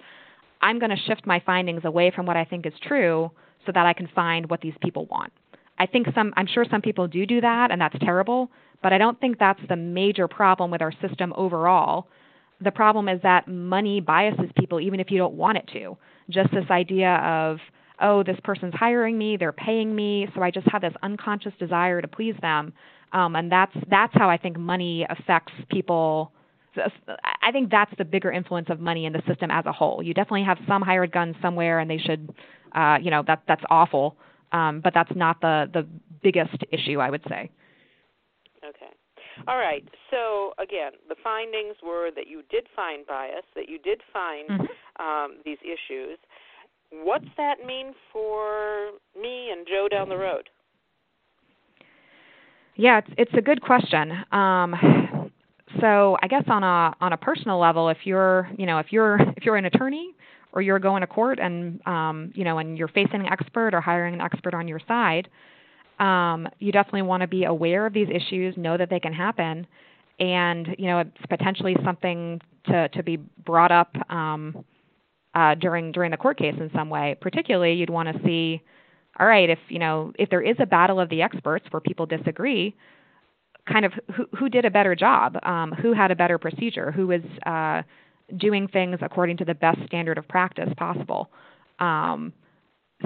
I'm 0.62 0.80
going 0.80 0.92
to 0.92 1.04
shift 1.08 1.26
my 1.26 1.42
findings 1.46 1.86
away 1.86 2.12
from 2.16 2.26
what 2.26 2.38
I 2.38 2.46
think 2.46 2.66
is 2.66 2.74
true 2.82 3.32
so 3.66 3.72
that 3.74 3.86
I 3.86 3.94
can 3.94 4.08
find 4.14 4.50
what 4.50 4.62
these 4.62 4.74
people 4.82 5.06
want. 5.06 5.32
I 5.78 5.86
think 5.86 6.08
some 6.14 6.34
I'm 6.36 6.48
sure 6.48 6.66
some 6.70 6.82
people 6.82 7.08
do 7.08 7.26
do 7.26 7.42
that 7.42 7.72
and 7.72 7.80
that's 7.80 7.98
terrible, 8.00 8.52
but 8.84 8.92
I 8.92 8.98
don't 8.98 9.20
think 9.20 9.40
that's 9.40 9.62
the 9.70 9.76
major 9.76 10.28
problem 10.28 10.72
with 10.72 10.82
our 10.82 10.92
system 11.02 11.34
overall. 11.36 12.08
The 12.62 12.72
problem 12.72 13.08
is 13.08 13.22
that 13.24 13.48
money 13.48 14.02
biases 14.02 14.50
people 14.58 14.82
even 14.82 15.00
if 15.00 15.10
you 15.10 15.18
don't 15.18 15.36
want 15.36 15.58
it 15.58 15.70
to. 15.74 15.98
Just 16.30 16.52
this 16.52 16.70
idea 16.70 17.16
of 17.16 17.60
oh, 18.02 18.24
this 18.24 18.38
person's 18.44 18.74
hiring 18.74 19.18
me, 19.18 19.36
they're 19.38 19.52
paying 19.52 19.94
me, 19.94 20.26
so 20.34 20.42
I 20.42 20.52
just 20.52 20.68
have 20.72 20.82
this 20.82 20.94
unconscious 21.04 21.52
desire 21.60 22.02
to 22.02 22.08
please 22.08 22.36
them. 22.42 22.72
Um, 23.12 23.36
and 23.36 23.52
that's 23.52 23.76
that's 23.90 24.14
how 24.14 24.30
I 24.30 24.38
think 24.38 24.58
money 24.58 25.06
affects 25.10 25.54
people 25.70 26.32
I 27.44 27.52
think 27.52 27.70
that's 27.70 27.92
the 27.98 28.06
bigger 28.06 28.32
influence 28.32 28.68
of 28.70 28.80
money 28.80 29.06
in 29.06 29.14
the 29.14 29.22
system 29.28 29.52
as 29.52 29.66
a 29.66 29.72
whole. 29.72 30.02
You 30.04 30.14
definitely 30.14 30.44
have 30.44 30.58
some 30.68 30.82
hired 30.82 31.12
guns 31.12 31.36
somewhere, 31.42 31.80
and 31.80 31.90
they 31.90 31.98
should, 31.98 32.34
uh, 32.74 32.98
you 33.02 33.12
know, 33.12 33.24
that 33.28 33.44
that's 33.48 33.64
awful. 33.70 34.18
Um, 34.52 34.82
but 34.82 34.94
that's 34.94 35.12
not 35.16 35.42
the 35.42 35.70
the 35.74 35.88
biggest 36.24 36.64
issue, 36.72 37.00
I 37.00 37.10
would 37.10 37.24
say. 37.30 37.50
Okay. 38.68 38.92
All 39.48 39.58
right. 39.58 39.88
So 40.12 40.54
again, 40.62 40.92
the 41.08 41.16
findings 41.24 41.76
were 41.84 42.10
that 42.16 42.28
you 42.28 42.44
did 42.50 42.68
find 42.76 43.06
bias, 43.06 43.46
that 43.56 43.70
you 43.70 43.80
did 43.80 44.02
find 44.12 44.50
mm-hmm. 44.50 45.06
um, 45.06 45.38
these 45.46 45.60
issues. 45.64 46.18
What's 46.92 47.28
that 47.38 47.66
mean 47.66 47.94
for 48.12 48.92
me 49.20 49.52
and 49.52 49.68
Joe 49.68 49.88
down 49.90 50.10
the 50.10 50.18
road? 50.18 50.50
Yeah, 52.76 53.00
it's 53.00 53.10
it's 53.18 53.34
a 53.38 53.42
good 53.42 53.62
question. 53.62 54.12
Um, 54.32 55.32
so 55.82 56.18
I 56.22 56.28
guess 56.28 56.44
on 56.48 56.64
a 56.64 56.96
on 57.00 57.14
a 57.14 57.18
personal 57.18 57.60
level, 57.60 57.90
if 57.90 58.00
you're 58.04 58.50
you 58.58 58.66
know 58.66 58.80
if 58.80 58.88
you're 58.92 59.20
if 59.38 59.44
you're 59.44 59.58
an 59.58 59.66
attorney 59.66 60.14
or 60.52 60.62
you're 60.62 60.80
going 60.80 61.02
to 61.02 61.08
court 61.08 61.40
and 61.40 61.86
um, 61.86 62.32
you 62.34 62.44
know 62.44 62.58
and 62.58 62.78
you're 62.78 62.88
facing 62.88 63.22
an 63.22 63.28
expert 63.28 63.74
or 63.74 63.82
hiring 63.82 64.14
an 64.14 64.22
expert 64.22 64.54
on 64.54 64.68
your 64.68 64.80
side, 64.88 65.30
um, 66.00 66.48
you 66.60 66.72
definitely 66.72 67.04
want 67.04 67.22
to 67.22 67.28
be 67.28 67.44
aware 67.44 67.86
of 67.86 67.94
these 67.94 68.08
issues, 68.10 68.56
know 68.58 68.78
that 68.78 68.90
they 68.90 69.00
can 69.00 69.14
happen, 69.14 69.68
and 70.20 70.76
you 70.78 70.88
know 70.88 71.00
it's 71.00 71.26
potentially 71.30 71.76
something 71.84 72.42
to 72.66 72.90
to 72.90 73.04
be 73.04 73.18
brought 73.18 73.72
up 73.72 73.94
um, 74.12 74.66
uh, 75.36 75.56
during 75.56 75.92
during 75.92 76.12
the 76.12 76.18
court 76.18 76.38
case 76.38 76.56
in 76.60 76.70
some 76.74 76.90
way. 76.90 77.16
Particularly, 77.22 77.74
you'd 77.74 77.90
want 77.90 78.10
to 78.10 78.24
see, 78.26 78.62
all 79.20 79.28
right, 79.28 79.50
if 79.50 79.60
you 79.68 79.80
know 79.80 80.14
if 80.18 80.30
there 80.30 80.42
is 80.42 80.56
a 80.60 80.66
battle 80.66 81.00
of 81.00 81.10
the 81.10 81.22
experts 81.22 81.66
where 81.70 81.82
people 81.82 82.06
disagree 82.06 82.76
kind 83.68 83.86
of 83.86 83.94
who, 84.16 84.26
who 84.38 84.50
did 84.50 84.66
a 84.66 84.72
better 84.72 84.96
job, 84.96 85.38
um, 85.44 85.72
who 85.72 85.94
had 85.94 86.12
a 86.12 86.16
better 86.16 86.38
procedure, 86.38 86.92
who 86.92 87.08
was 87.08 87.22
uh, 87.46 87.82
doing 88.38 88.68
things 88.68 88.98
according 89.02 89.38
to 89.38 89.46
the 89.46 89.56
best 89.56 89.80
standard 89.86 90.18
of 90.18 90.28
practice 90.28 90.70
possible. 90.78 91.30
Um, 91.80 92.34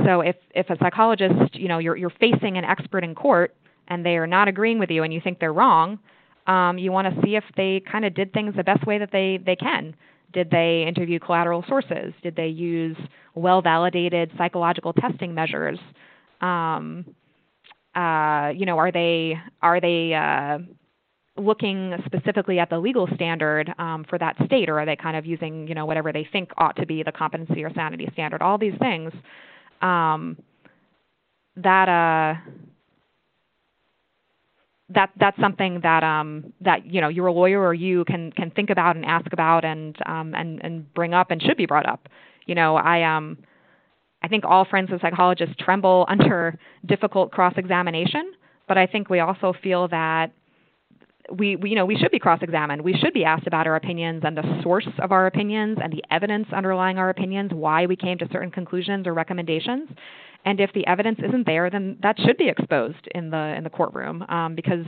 so 0.06 0.22
if 0.22 0.36
if 0.56 0.70
a 0.70 0.78
psychologist, 0.80 1.54
you 1.56 1.68
know, 1.68 1.78
you're 1.78 1.95
you're 1.95 2.10
facing 2.20 2.58
an 2.58 2.66
expert 2.66 3.04
in 3.04 3.14
court 3.14 3.56
and 3.88 4.06
they 4.06 4.18
are 4.18 4.28
not 4.28 4.47
agreeing 4.47 4.80
with 4.80 4.89
you 4.89 5.04
and 5.04 5.14
you 5.14 5.22
think 5.22 5.39
they're 5.39 5.54
wrong, 5.54 5.99
um, 6.47 6.78
you 6.78 6.91
want 6.91 7.14
to 7.14 7.22
see 7.22 7.36
if 7.36 7.43
they 7.56 7.82
kind 7.91 8.06
of 8.06 8.14
did 8.14 8.34
things 8.34 8.56
the 8.56 8.64
best 8.64 8.86
way 8.88 8.97
that 8.97 9.12
they 9.12 9.39
they 9.45 9.56
can. 9.56 9.95
Did 10.34 10.49
they 10.49 10.84
interview 10.88 11.20
collateral 11.20 11.64
sources? 11.68 12.12
Did 12.24 12.36
they 12.36 12.47
use 12.47 12.97
well 13.36 13.62
validated 13.62 14.32
psychological 14.38 14.93
testing 14.93 15.34
measures? 15.36 15.78
Um, 16.41 17.06
uh, 17.96 18.52
you 18.56 18.66
know, 18.66 18.78
are 18.78 18.91
they 18.91 19.39
are 19.62 19.80
they 19.80 20.14
uh, 20.14 20.60
looking 21.38 21.96
specifically 22.06 22.60
at 22.60 22.70
the 22.70 22.78
legal 22.78 23.08
standard 23.16 23.74
um, 23.78 24.06
for 24.10 24.18
that 24.18 24.36
state, 24.46 24.70
or 24.70 24.80
are 24.80 24.86
they 24.86 24.96
kind 24.96 25.18
of 25.18 25.26
using 25.26 25.68
you 25.68 25.76
know 25.76 25.86
whatever 25.86 26.12
they 26.12 26.28
think 26.32 26.50
ought 26.58 26.76
to 26.76 26.86
be 26.86 27.04
the 27.04 27.12
competency 27.12 27.64
or 27.64 27.74
sanity 27.74 28.08
standard? 28.14 28.41
All 28.41 28.58
these 28.58 28.78
things 28.80 29.12
um, 29.82 30.38
that 31.56 31.89
uh, 31.89 32.39
that 34.89 35.12
that's 35.20 35.39
something 35.39 35.80
that 35.82 36.04
um, 36.04 36.54
that 36.62 36.86
you 36.86 37.02
know 37.02 37.10
you're 37.10 37.28
a 37.28 37.34
lawyer 37.34 37.62
or 37.62 37.74
you 37.74 38.06
can 38.06 38.32
can 38.32 38.52
think 38.52 38.70
about 38.70 38.96
and 38.96 39.06
ask 39.06 39.32
about 39.34 39.66
and 39.66 39.96
um, 40.06 40.34
and 40.36 40.64
and 40.64 40.91
bring 40.94 41.14
up 41.14 41.32
and 41.32 41.41
should 41.41 41.58
be 41.58 41.66
brought 41.66 41.88
up. 41.88 42.08
You 42.46 42.56
know, 42.56 42.76
I 42.76 43.04
um 43.04 43.38
I 44.24 44.28
think 44.28 44.45
all 44.45 44.65
forensic 44.65 45.01
psychologists 45.01 45.55
tremble 45.59 46.05
under 46.09 46.57
difficult 46.86 47.32
cross 47.32 47.53
examination, 47.57 48.34
but 48.67 48.78
I 48.78 48.88
think 48.88 49.09
we 49.09 49.19
also 49.19 49.53
feel 49.61 49.88
that 49.89 50.32
we, 51.32 51.55
we, 51.55 51.69
you 51.69 51.76
know 51.76 51.86
we 51.86 51.95
should 51.95 52.11
be 52.11 52.19
cross-examined. 52.19 52.82
We 52.82 52.93
should 52.93 53.13
be 53.13 53.24
asked 53.24 53.47
about 53.47 53.65
our 53.67 53.76
opinions 53.76 54.24
and 54.26 54.36
the 54.36 54.61
source 54.61 54.88
of 54.99 55.11
our 55.11 55.28
opinions 55.28 55.78
and 55.82 55.91
the 55.91 56.03
evidence 56.11 56.47
underlying 56.53 56.97
our 56.97 57.09
opinions, 57.09 57.51
why 57.53 57.86
we 57.86 57.95
came 57.95 58.17
to 58.17 58.28
certain 58.32 58.51
conclusions 58.51 59.07
or 59.07 59.13
recommendations. 59.13 59.89
And 60.45 60.59
if 60.59 60.71
the 60.74 60.86
evidence 60.86 61.19
isn't 61.26 61.45
there, 61.45 61.69
then 61.69 61.97
that 62.01 62.19
should 62.19 62.38
be 62.38 62.49
exposed 62.49 63.07
in 63.15 63.30
the 63.30 63.55
in 63.57 63.63
the 63.63 63.69
courtroom 63.69 64.24
um, 64.24 64.55
because 64.55 64.86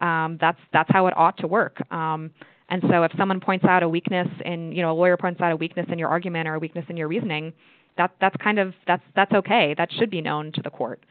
um, 0.00 0.38
that's 0.40 0.58
that's 0.72 0.90
how 0.92 1.06
it 1.06 1.14
ought 1.16 1.36
to 1.38 1.46
work. 1.46 1.80
Um, 1.92 2.30
and 2.68 2.82
so 2.88 3.02
if 3.02 3.12
someone 3.16 3.40
points 3.40 3.64
out 3.64 3.82
a 3.82 3.88
weakness 3.88 4.28
in 4.44 4.72
you 4.72 4.82
know 4.82 4.92
a 4.92 4.94
lawyer 4.94 5.16
points 5.16 5.40
out 5.40 5.52
a 5.52 5.56
weakness 5.56 5.86
in 5.90 5.98
your 5.98 6.08
argument 6.08 6.48
or 6.48 6.54
a 6.54 6.58
weakness 6.58 6.84
in 6.88 6.96
your 6.96 7.08
reasoning, 7.08 7.52
that 8.00 8.12
that's 8.20 8.36
kind 8.42 8.58
of 8.58 8.72
that's 8.86 9.02
that's 9.14 9.32
okay. 9.32 9.74
That 9.76 9.90
should 9.98 10.10
be 10.10 10.22
known 10.22 10.52
to 10.52 10.62
the 10.62 10.70
court. 10.70 11.04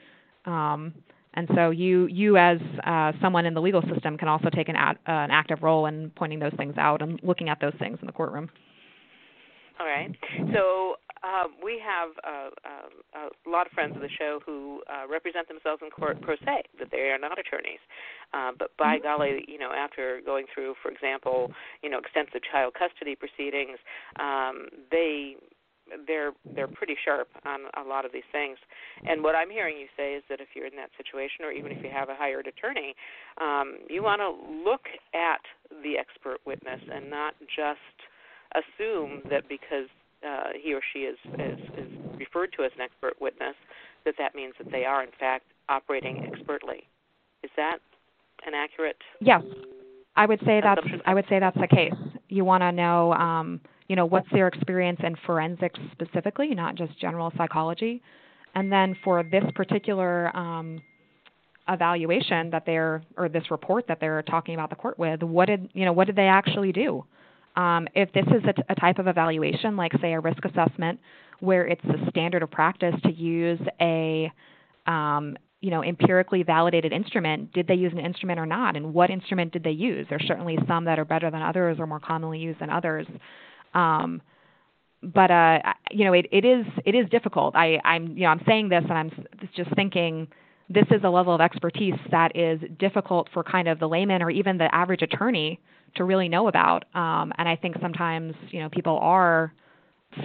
Um, 0.45 0.93
and 1.35 1.47
so 1.55 1.69
you 1.69 2.07
you 2.07 2.37
as 2.37 2.57
uh, 2.83 3.11
someone 3.21 3.45
in 3.45 3.53
the 3.53 3.61
legal 3.61 3.83
system 3.93 4.17
can 4.17 4.27
also 4.27 4.49
take 4.49 4.69
an, 4.69 4.75
ad, 4.75 4.97
uh, 5.07 5.11
an 5.11 5.31
active 5.31 5.61
role 5.61 5.85
in 5.85 6.11
pointing 6.15 6.39
those 6.39 6.53
things 6.57 6.75
out 6.77 7.01
and 7.03 7.19
looking 7.21 7.49
at 7.49 7.59
those 7.61 7.73
things 7.77 7.99
in 8.01 8.07
the 8.07 8.11
courtroom. 8.11 8.49
All 9.79 9.85
right. 9.85 10.13
So 10.53 10.95
um, 11.23 11.53
we 11.63 11.79
have 11.79 12.09
uh, 12.25 12.49
uh, 12.65 13.29
a 13.45 13.49
lot 13.49 13.65
of 13.65 13.71
friends 13.71 13.95
of 13.95 14.01
the 14.01 14.09
show 14.17 14.39
who 14.45 14.81
uh, 14.91 15.07
represent 15.07 15.47
themselves 15.47 15.81
in 15.83 15.89
court 15.89 16.19
pro 16.21 16.35
se, 16.35 16.63
that 16.79 16.89
they 16.91 17.11
are 17.11 17.19
not 17.19 17.37
attorneys. 17.37 17.79
Uh, 18.33 18.51
but 18.57 18.75
by 18.77 18.95
mm-hmm. 18.95 19.07
golly, 19.07 19.45
you 19.47 19.59
know, 19.59 19.71
after 19.71 20.21
going 20.25 20.45
through, 20.53 20.75
for 20.81 20.91
example, 20.91 21.51
you 21.83 21.89
know, 21.89 21.99
extensive 21.99 22.41
child 22.51 22.73
custody 22.73 23.15
proceedings, 23.15 23.77
um, 24.19 24.67
they 24.91 25.35
they're 26.07 26.31
they're 26.55 26.67
pretty 26.67 26.95
sharp 27.03 27.29
on 27.45 27.61
a 27.77 27.87
lot 27.87 28.05
of 28.05 28.11
these 28.11 28.27
things. 28.31 28.57
And 29.07 29.23
what 29.23 29.35
I'm 29.35 29.49
hearing 29.49 29.77
you 29.77 29.87
say 29.97 30.13
is 30.13 30.23
that 30.29 30.39
if 30.41 30.49
you're 30.55 30.67
in 30.67 30.75
that 30.77 30.89
situation, 30.97 31.45
or 31.45 31.51
even 31.51 31.71
if 31.71 31.83
you 31.83 31.89
have 31.91 32.09
a 32.09 32.15
hired 32.15 32.47
attorney, 32.47 32.95
um, 33.41 33.79
you 33.89 34.03
want 34.03 34.21
to 34.21 34.29
look 34.69 34.85
at 35.13 35.41
the 35.83 35.97
expert 35.97 36.39
witness 36.45 36.81
and 36.91 37.09
not 37.09 37.33
just 37.55 37.79
assume 38.55 39.21
that 39.29 39.47
because 39.47 39.87
uh, 40.27 40.49
he 40.61 40.73
or 40.73 40.81
she 40.93 40.99
is, 40.99 41.17
is 41.37 41.59
is 41.77 41.91
referred 42.17 42.51
to 42.57 42.63
as 42.63 42.71
an 42.75 42.81
expert 42.81 43.13
witness, 43.21 43.55
that 44.05 44.15
that 44.17 44.35
means 44.35 44.53
that 44.57 44.71
they 44.71 44.85
are 44.85 45.03
in 45.03 45.11
fact 45.19 45.45
operating 45.69 46.29
expertly. 46.31 46.87
Is 47.43 47.51
that 47.55 47.77
an 48.45 48.53
accurate? 48.53 48.97
Yes, 49.21 49.41
I 50.15 50.25
would 50.25 50.39
say 50.45 50.61
that's 50.61 50.81
I 51.05 51.13
would 51.13 51.25
say 51.29 51.39
that's 51.39 51.57
the 51.57 51.67
case. 51.67 51.93
You 52.27 52.45
want 52.45 52.61
to 52.61 52.71
know. 52.71 53.13
Um, 53.13 53.61
you 53.89 53.95
know 53.95 54.05
what's 54.05 54.29
their 54.31 54.47
experience 54.47 54.99
in 55.03 55.17
forensics 55.25 55.79
specifically, 55.91 56.55
not 56.55 56.75
just 56.75 56.97
general 56.99 57.33
psychology. 57.35 58.01
And 58.55 58.71
then 58.71 58.95
for 59.03 59.23
this 59.23 59.43
particular 59.55 60.35
um, 60.35 60.81
evaluation 61.67 62.49
that 62.51 62.63
they're 62.65 63.01
or 63.17 63.27
this 63.27 63.51
report 63.51 63.85
that 63.87 63.99
they're 63.99 64.21
talking 64.21 64.53
about 64.53 64.69
the 64.69 64.75
court 64.75 64.97
with, 64.97 65.21
what 65.23 65.47
did 65.47 65.69
you 65.73 65.85
know 65.85 65.91
what 65.91 66.07
did 66.07 66.15
they 66.15 66.27
actually 66.27 66.71
do? 66.71 67.03
Um, 67.55 67.87
if 67.95 68.13
this 68.13 68.25
is 68.27 68.43
a, 68.47 68.53
t- 68.53 68.61
a 68.69 68.75
type 68.75 68.99
of 68.99 69.07
evaluation, 69.07 69.75
like 69.75 69.91
say 69.99 70.13
a 70.13 70.19
risk 70.19 70.45
assessment, 70.45 70.99
where 71.39 71.67
it's 71.67 71.81
the 71.83 71.97
standard 72.09 72.43
of 72.43 72.51
practice 72.51 72.95
to 73.03 73.11
use 73.11 73.59
a 73.81 74.31
um, 74.85 75.35
you 75.61 75.71
know 75.71 75.83
empirically 75.83 76.43
validated 76.43 76.93
instrument 76.93 77.51
did 77.53 77.67
they 77.67 77.73
use 77.73 77.91
an 77.91 77.99
instrument 77.99 78.39
or 78.39 78.45
not 78.45 78.77
and 78.77 78.93
what 78.93 79.09
instrument 79.09 79.51
did 79.51 79.63
they 79.63 79.71
use 79.71 80.07
there's 80.09 80.25
certainly 80.25 80.57
some 80.67 80.85
that 80.85 80.97
are 80.97 81.05
better 81.05 81.29
than 81.29 81.41
others 81.41 81.77
or 81.79 81.87
more 81.87 81.99
commonly 81.99 82.39
used 82.39 82.59
than 82.59 82.69
others 82.69 83.05
um, 83.73 84.21
but 85.01 85.31
uh, 85.31 85.59
you 85.91 86.05
know, 86.05 86.13
it, 86.13 86.27
it 86.31 86.45
is 86.45 86.65
it 86.85 86.95
is 86.95 87.09
difficult. 87.09 87.55
I, 87.55 87.79
I'm 87.85 88.17
you 88.17 88.23
know 88.23 88.29
I'm 88.29 88.41
saying 88.45 88.69
this 88.69 88.83
and 88.89 88.97
I'm 88.97 89.11
just 89.55 89.73
thinking 89.75 90.27
this 90.69 90.85
is 90.91 91.01
a 91.03 91.09
level 91.09 91.33
of 91.33 91.41
expertise 91.41 91.95
that 92.11 92.35
is 92.35 92.59
difficult 92.77 93.27
for 93.33 93.43
kind 93.43 93.67
of 93.67 93.79
the 93.79 93.87
layman 93.87 94.21
or 94.21 94.29
even 94.29 94.57
the 94.57 94.73
average 94.73 95.01
attorney 95.01 95.59
to 95.95 96.03
really 96.03 96.29
know 96.29 96.47
about. 96.47 96.85
Um, 96.93 97.31
and 97.37 97.47
I 97.47 97.55
think 97.55 97.77
sometimes 97.81 98.33
you 98.49 98.59
know 98.59 98.69
people 98.69 98.97
are 99.01 99.53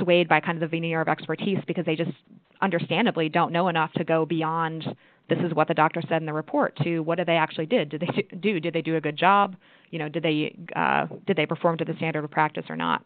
swayed 0.03 0.29
by 0.29 0.41
kind 0.41 0.57
of 0.57 0.61
the 0.61 0.77
veneer 0.77 1.01
of 1.01 1.09
expertise 1.09 1.59
because 1.67 1.85
they 1.85 1.97
just 1.97 2.13
understandably 2.61 3.29
don't 3.29 3.53
know 3.53 3.69
enough 3.69 3.93
to 3.93 4.05
go 4.05 4.25
beyond 4.25 4.85
this 5.29 5.39
is 5.39 5.55
what 5.55 5.69
the 5.69 5.75
doctor 5.75 6.03
said 6.09 6.21
in 6.21 6.27
the 6.27 6.33
report 6.33 6.77
to 6.83 7.01
what 7.01 7.17
did 7.17 7.27
they 7.27 7.37
actually 7.37 7.67
did 7.67 7.91
did 7.91 8.01
they 8.01 8.37
do 8.37 8.61
did 8.61 8.73
they 8.73 8.81
do 8.81 8.97
a 8.97 9.01
good 9.01 9.17
job 9.17 9.57
you 9.91 9.99
know 9.99 10.09
did 10.09 10.23
they 10.23 10.57
uh, 10.75 11.07
did 11.27 11.37
they 11.37 11.47
perform 11.47 11.77
to 11.77 11.85
the 11.85 11.95
standard 11.97 12.25
of 12.25 12.31
practice 12.31 12.65
or 12.69 12.77
not 12.77 13.05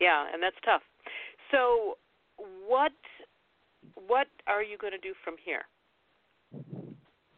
yeah, 0.00 0.26
and 0.32 0.42
that's 0.42 0.56
tough. 0.64 0.82
So, 1.50 1.96
what 2.66 2.92
what 4.06 4.28
are 4.46 4.62
you 4.62 4.78
going 4.78 4.92
to 4.92 4.98
do 4.98 5.14
from 5.24 5.36
here? 5.42 5.62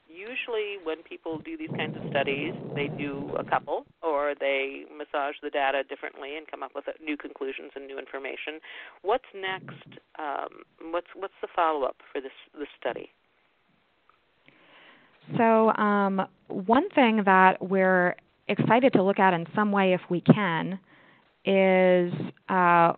Usually, 0.09 0.77
when 0.83 1.03
people 1.03 1.39
do 1.39 1.57
these 1.57 1.71
kinds 1.77 1.97
of 1.97 2.03
studies, 2.11 2.53
they 2.75 2.89
do 2.89 3.31
a 3.39 3.45
couple, 3.45 3.87
or 4.03 4.35
they 4.39 4.85
massage 4.91 5.37
the 5.43 5.51
data 5.51 5.83
differently 5.89 6.37
and 6.37 6.51
come 6.51 6.63
up 6.63 6.73
with 6.75 6.85
new 7.03 7.17
conclusions 7.17 7.71
and 7.77 7.87
new 7.87 7.99
information. 7.99 8.61
What's 9.03 9.25
next? 9.35 10.01
Um, 10.19 10.65
what's 10.91 11.07
what's 11.15 11.35
the 11.41 11.49
follow 11.55 11.85
up 11.85 11.97
for 12.13 12.21
this 12.21 12.33
this 12.59 12.69
study? 12.79 13.11
So, 15.37 15.71
um, 15.75 16.27
one 16.49 16.89
thing 16.91 17.23
that 17.25 17.63
we're 17.63 18.17
excited 18.49 18.93
to 18.95 19.03
look 19.03 19.19
at 19.19 19.33
in 19.33 19.47
some 19.55 19.71
way, 19.71 19.95
if 19.95 20.01
we 20.11 20.21
can, 20.21 20.81
is 21.45 22.13
uh, 22.49 22.93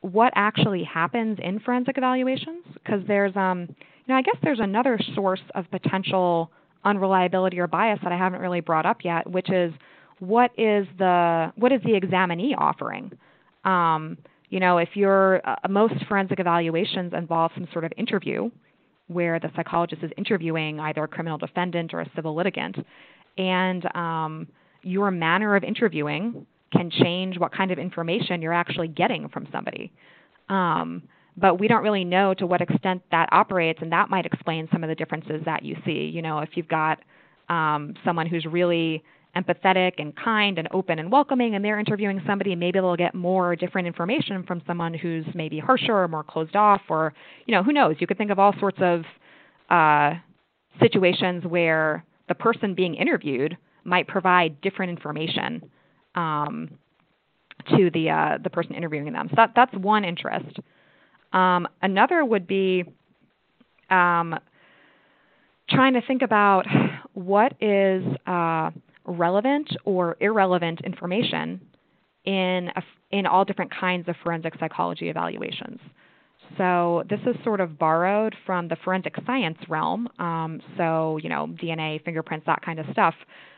what 0.00 0.32
actually 0.36 0.84
happens 0.84 1.38
in 1.42 1.60
forensic 1.60 1.96
evaluations 1.96 2.64
because 2.74 3.00
there's 3.06 3.34
um 3.36 3.60
you 3.68 3.76
know 4.08 4.16
I 4.16 4.22
guess 4.22 4.36
there's 4.42 4.60
another 4.60 4.98
source 5.14 5.40
of 5.54 5.70
potential 5.70 6.50
unreliability 6.84 7.58
or 7.58 7.66
bias 7.66 7.98
that 8.02 8.12
I 8.12 8.18
haven't 8.18 8.40
really 8.40 8.60
brought 8.60 8.86
up 8.86 8.98
yet, 9.02 9.28
which 9.28 9.50
is 9.50 9.72
what 10.18 10.50
is 10.58 10.86
the 10.98 11.52
what 11.56 11.72
is 11.72 11.80
the 11.84 11.94
examinee 11.94 12.54
offering? 12.56 13.12
Um, 13.64 14.18
you 14.50 14.60
know, 14.60 14.78
if 14.78 14.90
you're 14.94 15.40
uh, 15.46 15.56
most 15.68 15.94
forensic 16.06 16.38
evaluations 16.38 17.12
involve 17.12 17.50
some 17.54 17.66
sort 17.72 17.84
of 17.84 17.92
interview 17.96 18.50
where 19.08 19.38
the 19.38 19.50
psychologist 19.56 20.02
is 20.02 20.10
interviewing 20.16 20.80
either 20.80 21.04
a 21.04 21.08
criminal 21.08 21.38
defendant 21.38 21.92
or 21.92 22.00
a 22.00 22.10
civil 22.14 22.34
litigant, 22.34 22.76
and 23.36 23.84
um, 23.96 24.46
your 24.82 25.10
manner 25.10 25.56
of 25.56 25.64
interviewing 25.64 26.46
can 26.76 26.90
change 26.90 27.38
what 27.38 27.52
kind 27.52 27.70
of 27.70 27.78
information 27.78 28.42
you're 28.42 28.52
actually 28.52 28.88
getting 28.88 29.28
from 29.28 29.46
somebody. 29.52 29.92
Um, 30.48 31.02
but 31.36 31.58
we 31.58 31.68
don't 31.68 31.82
really 31.82 32.04
know 32.04 32.34
to 32.34 32.46
what 32.46 32.60
extent 32.60 33.02
that 33.10 33.28
operates, 33.32 33.80
and 33.82 33.90
that 33.92 34.08
might 34.08 34.26
explain 34.26 34.68
some 34.72 34.84
of 34.84 34.88
the 34.88 34.94
differences 34.94 35.42
that 35.44 35.64
you 35.64 35.76
see. 35.84 36.10
You 36.14 36.22
know, 36.22 36.38
if 36.40 36.50
you've 36.54 36.68
got 36.68 36.98
um, 37.48 37.94
someone 38.04 38.26
who's 38.26 38.46
really 38.46 39.02
empathetic 39.36 39.94
and 39.98 40.14
kind 40.14 40.58
and 40.58 40.68
open 40.70 41.00
and 41.00 41.10
welcoming, 41.10 41.56
and 41.56 41.64
they're 41.64 41.80
interviewing 41.80 42.22
somebody, 42.24 42.54
maybe 42.54 42.78
they'll 42.78 42.96
get 42.96 43.14
more 43.14 43.56
different 43.56 43.88
information 43.88 44.44
from 44.44 44.62
someone 44.66 44.94
who's 44.94 45.24
maybe 45.34 45.58
harsher 45.58 45.92
or 45.92 46.06
more 46.06 46.22
closed 46.22 46.54
off, 46.54 46.82
or 46.88 47.12
you 47.46 47.52
know, 47.52 47.62
who 47.62 47.72
knows? 47.72 47.96
You 47.98 48.06
could 48.06 48.18
think 48.18 48.30
of 48.30 48.38
all 48.38 48.54
sorts 48.60 48.78
of 48.80 49.02
uh, 49.70 50.14
situations 50.80 51.44
where 51.44 52.04
the 52.28 52.34
person 52.34 52.74
being 52.74 52.94
interviewed 52.94 53.56
might 53.82 54.06
provide 54.06 54.60
different 54.60 54.90
information 54.90 55.68
um, 56.14 56.70
to 57.70 57.90
the 57.90 58.10
uh, 58.10 58.38
the 58.42 58.50
person 58.50 58.74
interviewing 58.74 59.12
them. 59.12 59.28
So 59.30 59.36
that, 59.36 59.52
that's 59.54 59.74
one 59.74 60.04
interest. 60.04 60.58
Um, 61.32 61.66
another 61.82 62.24
would 62.24 62.46
be 62.46 62.84
um, 63.90 64.38
trying 65.68 65.94
to 65.94 66.02
think 66.06 66.22
about 66.22 66.66
what 67.14 67.54
is 67.60 68.04
uh, 68.26 68.70
relevant 69.04 69.68
or 69.84 70.16
irrelevant 70.20 70.80
information 70.82 71.60
in 72.24 72.70
a, 72.76 72.82
in 73.10 73.26
all 73.26 73.44
different 73.44 73.72
kinds 73.74 74.08
of 74.08 74.16
forensic 74.22 74.54
psychology 74.58 75.08
evaluations. 75.08 75.78
So 76.58 77.02
this 77.08 77.20
is 77.26 77.34
sort 77.42 77.60
of 77.60 77.78
borrowed 77.78 78.34
from 78.46 78.68
the 78.68 78.76
forensic 78.84 79.14
science 79.26 79.58
realm. 79.68 80.08
Um, 80.18 80.60
so 80.76 81.18
you 81.22 81.28
know 81.28 81.48
DNA, 81.60 82.04
fingerprints, 82.04 82.46
that 82.46 82.62
kind 82.62 82.78
of 82.78 82.86
stuff 82.92 83.14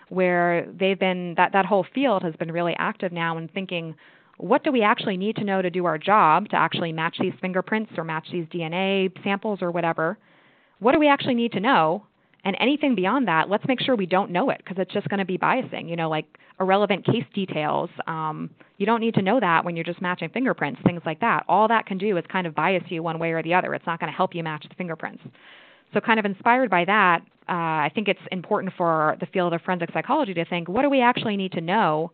where 0.08 0.66
they've 0.78 0.98
been 0.98 1.34
that 1.36 1.52
that 1.52 1.66
whole 1.66 1.86
field 1.94 2.22
has 2.22 2.34
been 2.36 2.52
really 2.52 2.74
active 2.78 3.12
now 3.12 3.38
in 3.38 3.48
thinking 3.48 3.94
what 4.38 4.62
do 4.64 4.70
we 4.70 4.82
actually 4.82 5.16
need 5.16 5.36
to 5.36 5.44
know 5.44 5.62
to 5.62 5.70
do 5.70 5.86
our 5.86 5.98
job 5.98 6.48
to 6.50 6.56
actually 6.56 6.92
match 6.92 7.16
these 7.18 7.32
fingerprints 7.40 7.92
or 7.96 8.04
match 8.04 8.26
these 8.30 8.46
DNA 8.46 9.10
samples 9.24 9.62
or 9.62 9.70
whatever? 9.70 10.18
What 10.78 10.92
do 10.92 10.98
we 10.98 11.08
actually 11.08 11.34
need 11.34 11.52
to 11.52 11.60
know? 11.60 12.04
And 12.44 12.56
anything 12.60 12.94
beyond 12.94 13.26
that, 13.26 13.48
let's 13.48 13.64
make 13.66 13.80
sure 13.80 13.96
we 13.96 14.06
don't 14.06 14.30
know 14.30 14.50
it 14.50 14.58
because 14.58 14.76
it's 14.78 14.92
just 14.92 15.08
going 15.08 15.18
to 15.18 15.24
be 15.24 15.38
biasing. 15.38 15.88
You 15.88 15.96
know, 15.96 16.08
like 16.08 16.26
irrelevant 16.60 17.04
case 17.04 17.24
details. 17.34 17.90
Um, 18.06 18.50
you 18.78 18.86
don't 18.86 19.00
need 19.00 19.14
to 19.14 19.22
know 19.22 19.40
that 19.40 19.64
when 19.64 19.74
you're 19.74 19.84
just 19.84 20.02
matching 20.02 20.28
fingerprints, 20.28 20.80
things 20.84 21.02
like 21.04 21.18
that. 21.20 21.44
All 21.48 21.66
that 21.68 21.86
can 21.86 21.98
do 21.98 22.16
is 22.16 22.24
kind 22.30 22.46
of 22.46 22.54
bias 22.54 22.84
you 22.88 23.02
one 23.02 23.18
way 23.18 23.32
or 23.32 23.42
the 23.42 23.54
other. 23.54 23.74
It's 23.74 23.86
not 23.86 23.98
going 23.98 24.12
to 24.12 24.16
help 24.16 24.34
you 24.34 24.44
match 24.44 24.64
the 24.68 24.74
fingerprints. 24.76 25.22
So, 25.92 26.00
kind 26.00 26.20
of 26.20 26.24
inspired 26.24 26.70
by 26.70 26.84
that, 26.84 27.22
uh, 27.48 27.52
I 27.86 27.92
think 27.94 28.08
it's 28.08 28.20
important 28.32 28.72
for 28.76 29.16
the 29.20 29.26
field 29.26 29.52
of 29.52 29.62
forensic 29.62 29.90
psychology 29.92 30.34
to 30.34 30.44
think 30.44 30.68
what 30.68 30.82
do 30.82 30.90
we 30.90 31.00
actually 31.00 31.36
need 31.36 31.52
to 31.52 31.60
know 31.60 32.10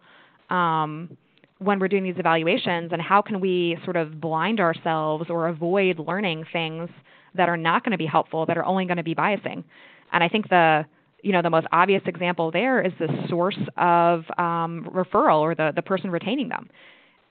um, 0.50 1.16
when 1.58 1.78
we're 1.78 1.88
doing 1.88 2.02
these 2.02 2.18
evaluations, 2.18 2.92
and 2.92 3.00
how 3.00 3.22
can 3.22 3.40
we 3.40 3.78
sort 3.84 3.96
of 3.96 4.20
blind 4.20 4.60
ourselves 4.60 5.30
or 5.30 5.48
avoid 5.48 5.98
learning 5.98 6.44
things 6.52 6.90
that 7.34 7.48
are 7.48 7.56
not 7.56 7.84
going 7.84 7.92
to 7.92 7.98
be 7.98 8.06
helpful, 8.06 8.44
that 8.46 8.58
are 8.58 8.64
only 8.64 8.84
going 8.84 8.96
to 8.96 9.02
be 9.02 9.14
biasing. 9.14 9.64
And 10.12 10.22
I 10.22 10.28
think 10.28 10.48
the 10.48 10.84
you 11.22 11.32
know 11.32 11.40
the 11.40 11.50
most 11.50 11.68
obvious 11.72 12.02
example 12.06 12.50
there 12.50 12.82
is 12.82 12.92
the 12.98 13.08
source 13.28 13.58
of 13.76 14.24
um, 14.38 14.88
referral 14.92 15.38
or 15.38 15.54
the 15.54 15.72
the 15.74 15.82
person 15.82 16.10
retaining 16.10 16.48
them. 16.48 16.68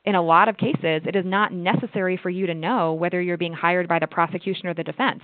In 0.05 0.15
a 0.15 0.21
lot 0.21 0.49
of 0.49 0.57
cases, 0.57 1.03
it 1.05 1.15
is 1.15 1.25
not 1.25 1.53
necessary 1.53 2.17
for 2.17 2.31
you 2.31 2.47
to 2.47 2.55
know 2.55 2.93
whether 2.93 3.21
you're 3.21 3.37
being 3.37 3.53
hired 3.53 3.87
by 3.87 3.99
the 3.99 4.07
prosecution 4.07 4.65
or 4.65 4.73
the 4.73 4.83
defense. 4.83 5.21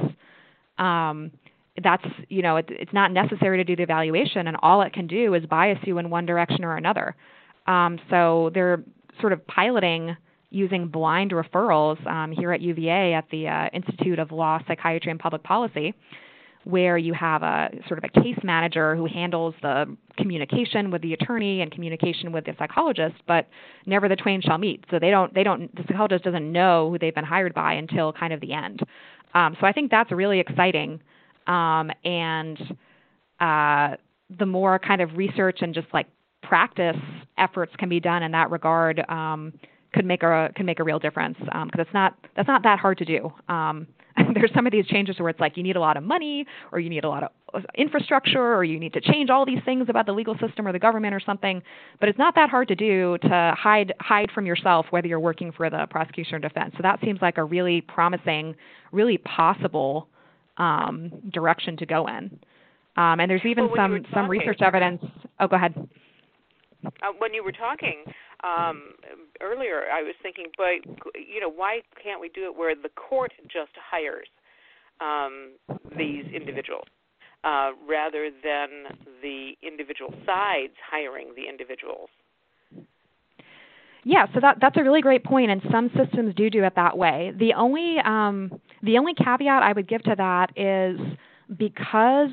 Um, 0.77 1.31
that's 1.83 2.05
you 2.29 2.41
know 2.41 2.57
it, 2.57 2.65
it's 2.69 2.93
not 2.93 3.11
necessary 3.11 3.57
to 3.57 3.63
do 3.63 3.75
the 3.75 3.83
evaluation, 3.83 4.47
and 4.47 4.57
all 4.61 4.81
it 4.81 4.93
can 4.93 5.07
do 5.07 5.33
is 5.33 5.45
bias 5.45 5.79
you 5.83 5.97
in 5.97 6.09
one 6.09 6.25
direction 6.25 6.63
or 6.63 6.75
another. 6.75 7.15
Um, 7.67 7.99
so 8.09 8.51
they're 8.53 8.83
sort 9.19 9.33
of 9.33 9.45
piloting 9.47 10.15
using 10.49 10.87
blind 10.87 11.31
referrals 11.31 12.05
um, 12.07 12.31
here 12.31 12.53
at 12.53 12.61
UVA 12.61 13.13
at 13.13 13.25
the 13.31 13.47
uh, 13.47 13.69
Institute 13.73 14.17
of 14.19 14.31
Law, 14.31 14.59
Psychiatry, 14.67 15.11
and 15.11 15.19
Public 15.19 15.43
Policy, 15.43 15.93
where 16.63 16.97
you 16.97 17.13
have 17.13 17.43
a 17.43 17.69
sort 17.87 17.97
of 17.97 18.03
a 18.05 18.21
case 18.21 18.37
manager 18.43 18.95
who 18.95 19.05
handles 19.05 19.53
the 19.61 19.95
communication 20.17 20.89
with 20.89 21.01
the 21.01 21.13
attorney 21.13 21.61
and 21.61 21.71
communication 21.71 22.31
with 22.31 22.45
the 22.45 22.53
psychologist, 22.57 23.15
but 23.27 23.47
never 23.85 24.07
the 24.07 24.15
twain 24.15 24.41
shall 24.41 24.57
meet. 24.57 24.83
So 24.89 24.99
they 24.99 25.09
don't 25.09 25.33
they 25.33 25.43
don't 25.43 25.73
the 25.75 25.83
psychologist 25.87 26.23
doesn't 26.23 26.51
know 26.51 26.89
who 26.89 26.97
they've 26.97 27.15
been 27.15 27.25
hired 27.25 27.53
by 27.53 27.73
until 27.73 28.13
kind 28.13 28.33
of 28.33 28.41
the 28.41 28.53
end. 28.53 28.81
Um, 29.33 29.55
so 29.59 29.67
I 29.67 29.71
think 29.71 29.91
that's 29.91 30.11
really 30.11 30.39
exciting, 30.39 31.01
um, 31.47 31.91
and 32.03 32.77
uh, 33.39 33.95
the 34.37 34.45
more 34.45 34.79
kind 34.79 35.01
of 35.01 35.15
research 35.17 35.59
and 35.61 35.73
just 35.73 35.87
like 35.93 36.07
practice 36.43 36.97
efforts 37.37 37.73
can 37.77 37.89
be 37.89 37.99
done 37.99 38.23
in 38.23 38.31
that 38.31 38.51
regard. 38.51 39.03
Um, 39.09 39.53
could 39.93 40.05
make 40.05 40.21
a 40.21 40.51
could 40.55 40.65
make 40.65 40.79
a 40.79 40.83
real 40.83 40.99
difference 40.99 41.37
because 41.39 41.53
um, 41.53 41.69
it's 41.73 41.93
not 41.93 42.15
that's 42.35 42.47
not 42.47 42.63
that 42.63 42.77
hard 42.79 42.97
to 42.97 43.05
do. 43.05 43.31
Um, 43.47 43.87
there's 44.33 44.51
some 44.53 44.65
of 44.65 44.71
these 44.71 44.85
changes 44.87 45.19
where 45.19 45.29
it's 45.29 45.39
like 45.39 45.57
you 45.57 45.63
need 45.63 45.75
a 45.75 45.79
lot 45.79 45.97
of 45.97 46.03
money 46.03 46.45
or 46.71 46.79
you 46.79 46.89
need 46.89 47.03
a 47.03 47.09
lot 47.09 47.23
of 47.23 47.29
uh, 47.53 47.61
infrastructure 47.75 48.55
or 48.55 48.63
you 48.63 48.79
need 48.79 48.93
to 48.93 49.01
change 49.01 49.29
all 49.29 49.45
these 49.45 49.61
things 49.63 49.87
about 49.89 50.05
the 50.05 50.11
legal 50.11 50.35
system 50.39 50.67
or 50.67 50.71
the 50.71 50.79
government 50.79 51.13
or 51.13 51.19
something 51.19 51.61
but 51.99 52.09
it's 52.09 52.17
not 52.17 52.35
that 52.35 52.49
hard 52.49 52.67
to 52.67 52.75
do 52.75 53.17
to 53.21 53.53
hide 53.57 53.93
hide 53.99 54.31
from 54.31 54.45
yourself 54.45 54.85
whether 54.89 55.07
you're 55.07 55.19
working 55.19 55.51
for 55.51 55.69
the 55.69 55.85
prosecution 55.89 56.35
or 56.35 56.39
defense 56.39 56.73
so 56.75 56.81
that 56.81 56.99
seems 57.03 57.21
like 57.21 57.37
a 57.37 57.43
really 57.43 57.81
promising 57.81 58.55
really 58.91 59.17
possible 59.19 60.07
um, 60.57 61.11
direction 61.33 61.77
to 61.77 61.85
go 61.85 62.07
in 62.07 62.39
um, 62.97 63.19
and 63.19 63.29
there's 63.29 63.45
even 63.45 63.65
well, 63.65 63.75
some 63.75 64.05
some 64.13 64.29
research 64.29 64.61
evidence 64.61 65.01
oh 65.39 65.47
go 65.47 65.55
ahead 65.55 65.73
uh, 66.85 67.11
when 67.19 67.33
you 67.33 67.43
were 67.43 67.51
talking 67.51 68.03
um, 68.43 68.93
earlier, 69.41 69.83
I 69.91 70.01
was 70.03 70.13
thinking, 70.21 70.47
but 70.57 70.85
you 71.15 71.39
know, 71.41 71.49
why 71.49 71.81
can't 72.01 72.21
we 72.21 72.29
do 72.29 72.45
it 72.45 72.55
where 72.55 72.75
the 72.75 72.89
court 72.89 73.31
just 73.43 73.71
hires 73.75 74.27
um, 75.01 75.53
these 75.97 76.25
individuals 76.33 76.85
uh, 77.43 77.71
rather 77.87 78.29
than 78.43 78.97
the 79.21 79.53
individual 79.63 80.13
sides 80.25 80.73
hiring 80.89 81.33
the 81.35 81.49
individuals? 81.49 82.09
Yeah, 84.07 84.25
so 84.33 84.39
that 84.39 84.59
that's 84.61 84.77
a 84.77 84.83
really 84.83 85.01
great 85.01 85.25
point, 85.25 85.51
and 85.51 85.61
some 85.69 85.91
systems 85.93 86.33
do 86.33 86.49
do 86.49 86.63
it 86.63 86.71
that 86.77 86.97
way. 86.97 87.33
The 87.37 87.53
only 87.55 87.97
um, 88.05 88.57
the 88.81 88.97
only 88.97 89.13
caveat 89.13 89.61
I 89.61 89.73
would 89.73 89.85
give 89.85 90.01
to 90.03 90.15
that 90.15 90.57
is 90.57 90.97
because 91.57 92.29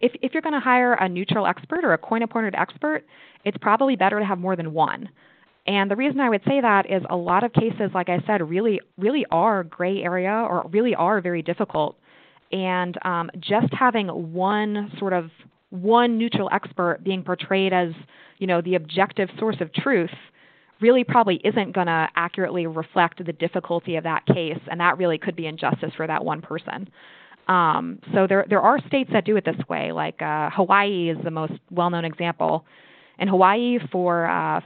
if 0.00 0.12
if 0.22 0.32
you're 0.32 0.42
going 0.42 0.52
to 0.52 0.60
hire 0.60 0.92
a 0.94 1.08
neutral 1.08 1.44
expert 1.44 1.84
or 1.84 1.92
a 1.92 1.98
coin 1.98 2.22
appointed 2.22 2.54
expert, 2.54 3.04
it's 3.44 3.58
probably 3.60 3.96
better 3.96 4.20
to 4.20 4.24
have 4.24 4.38
more 4.38 4.54
than 4.54 4.72
one. 4.72 5.08
And 5.66 5.90
the 5.90 5.96
reason 5.96 6.20
I 6.20 6.30
would 6.30 6.42
say 6.46 6.60
that 6.60 6.88
is 6.88 7.02
a 7.10 7.16
lot 7.16 7.42
of 7.42 7.52
cases, 7.52 7.90
like 7.92 8.08
I 8.08 8.20
said, 8.24 8.48
really 8.48 8.80
really 8.96 9.26
are 9.32 9.64
gray 9.64 10.04
area 10.04 10.46
or 10.48 10.68
really 10.70 10.94
are 10.94 11.20
very 11.20 11.42
difficult. 11.42 11.96
And 12.52 12.96
um, 13.04 13.28
just 13.40 13.74
having 13.74 14.06
one 14.06 14.92
sort 15.00 15.14
of 15.14 15.30
one 15.70 16.16
neutral 16.16 16.48
expert 16.52 17.00
being 17.02 17.24
portrayed 17.24 17.72
as 17.72 17.88
you 18.38 18.46
know 18.46 18.60
the 18.60 18.76
objective 18.76 19.30
source 19.36 19.56
of 19.60 19.72
truth 19.72 20.10
really 20.80 21.04
probably 21.04 21.40
isn't 21.44 21.72
going 21.72 21.86
to 21.86 22.08
accurately 22.16 22.66
reflect 22.66 23.24
the 23.24 23.32
difficulty 23.32 23.96
of 23.96 24.04
that 24.04 24.26
case, 24.26 24.58
and 24.70 24.80
that 24.80 24.98
really 24.98 25.18
could 25.18 25.36
be 25.36 25.46
injustice 25.46 25.92
for 25.96 26.06
that 26.06 26.24
one 26.24 26.42
person. 26.42 26.88
Um, 27.48 28.00
so 28.12 28.26
there 28.26 28.44
there 28.48 28.60
are 28.60 28.78
states 28.86 29.10
that 29.12 29.24
do 29.24 29.36
it 29.36 29.44
this 29.44 29.56
way. 29.68 29.92
Like 29.92 30.20
uh, 30.20 30.50
Hawaii 30.50 31.10
is 31.10 31.18
the 31.22 31.30
most 31.30 31.54
well-known 31.70 32.04
example. 32.04 32.64
In 33.18 33.28
Hawaii, 33.28 33.78
for 33.90 34.26
uh, 34.26 34.60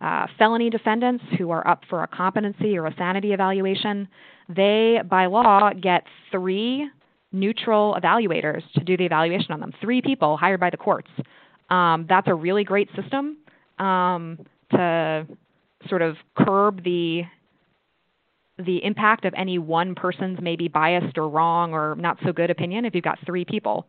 uh, 0.00 0.26
felony 0.38 0.68
defendants 0.68 1.24
who 1.38 1.50
are 1.50 1.66
up 1.66 1.82
for 1.88 2.02
a 2.02 2.06
competency 2.06 2.76
or 2.76 2.86
a 2.86 2.94
sanity 2.96 3.32
evaluation, 3.32 4.08
they 4.48 5.00
by 5.08 5.26
law 5.26 5.70
get 5.80 6.04
three 6.30 6.90
neutral 7.32 7.96
evaluators 8.00 8.62
to 8.74 8.84
do 8.84 8.96
the 8.96 9.04
evaluation 9.04 9.52
on 9.52 9.60
them. 9.60 9.72
Three 9.80 10.02
people 10.02 10.36
hired 10.36 10.60
by 10.60 10.70
the 10.70 10.76
courts. 10.76 11.10
Um, 11.70 12.06
that's 12.08 12.28
a 12.28 12.34
really 12.34 12.64
great 12.64 12.88
system 12.94 13.38
um, 13.78 14.38
to 14.70 15.26
sort 15.88 16.02
of 16.02 16.16
curb 16.36 16.82
the 16.84 17.22
the 18.58 18.82
impact 18.84 19.24
of 19.26 19.34
any 19.36 19.58
one 19.58 19.94
person's 19.94 20.38
maybe 20.40 20.66
biased 20.66 21.18
or 21.18 21.28
wrong 21.28 21.74
or 21.74 21.94
not 21.96 22.16
so 22.24 22.32
good 22.32 22.50
opinion 22.50 22.84
if 22.86 22.94
you've 22.94 23.04
got 23.04 23.18
three 23.26 23.44
people. 23.44 23.86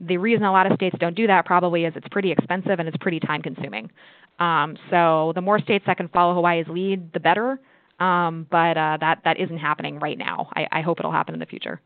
The 0.00 0.18
reason 0.18 0.44
a 0.44 0.52
lot 0.52 0.70
of 0.70 0.74
states 0.74 0.96
don't 0.98 1.16
do 1.16 1.26
that 1.28 1.46
probably 1.46 1.84
is 1.84 1.94
it's 1.96 2.08
pretty 2.10 2.30
expensive 2.30 2.78
and 2.78 2.88
it's 2.88 2.96
pretty 2.98 3.20
time 3.20 3.40
consuming. 3.40 3.90
Um, 4.38 4.76
so 4.90 5.32
the 5.34 5.40
more 5.40 5.58
states 5.60 5.84
that 5.86 5.96
can 5.96 6.08
follow 6.08 6.34
Hawaii's 6.34 6.66
lead, 6.68 7.12
the 7.12 7.20
better. 7.20 7.58
Um, 8.00 8.46
but 8.50 8.76
uh, 8.76 8.98
that 9.00 9.20
that 9.24 9.38
isn't 9.38 9.58
happening 9.58 9.98
right 10.00 10.18
now. 10.18 10.48
I, 10.56 10.66
I 10.72 10.80
hope 10.80 10.98
it'll 10.98 11.12
happen 11.12 11.34
in 11.34 11.40
the 11.40 11.46
future. 11.46 11.80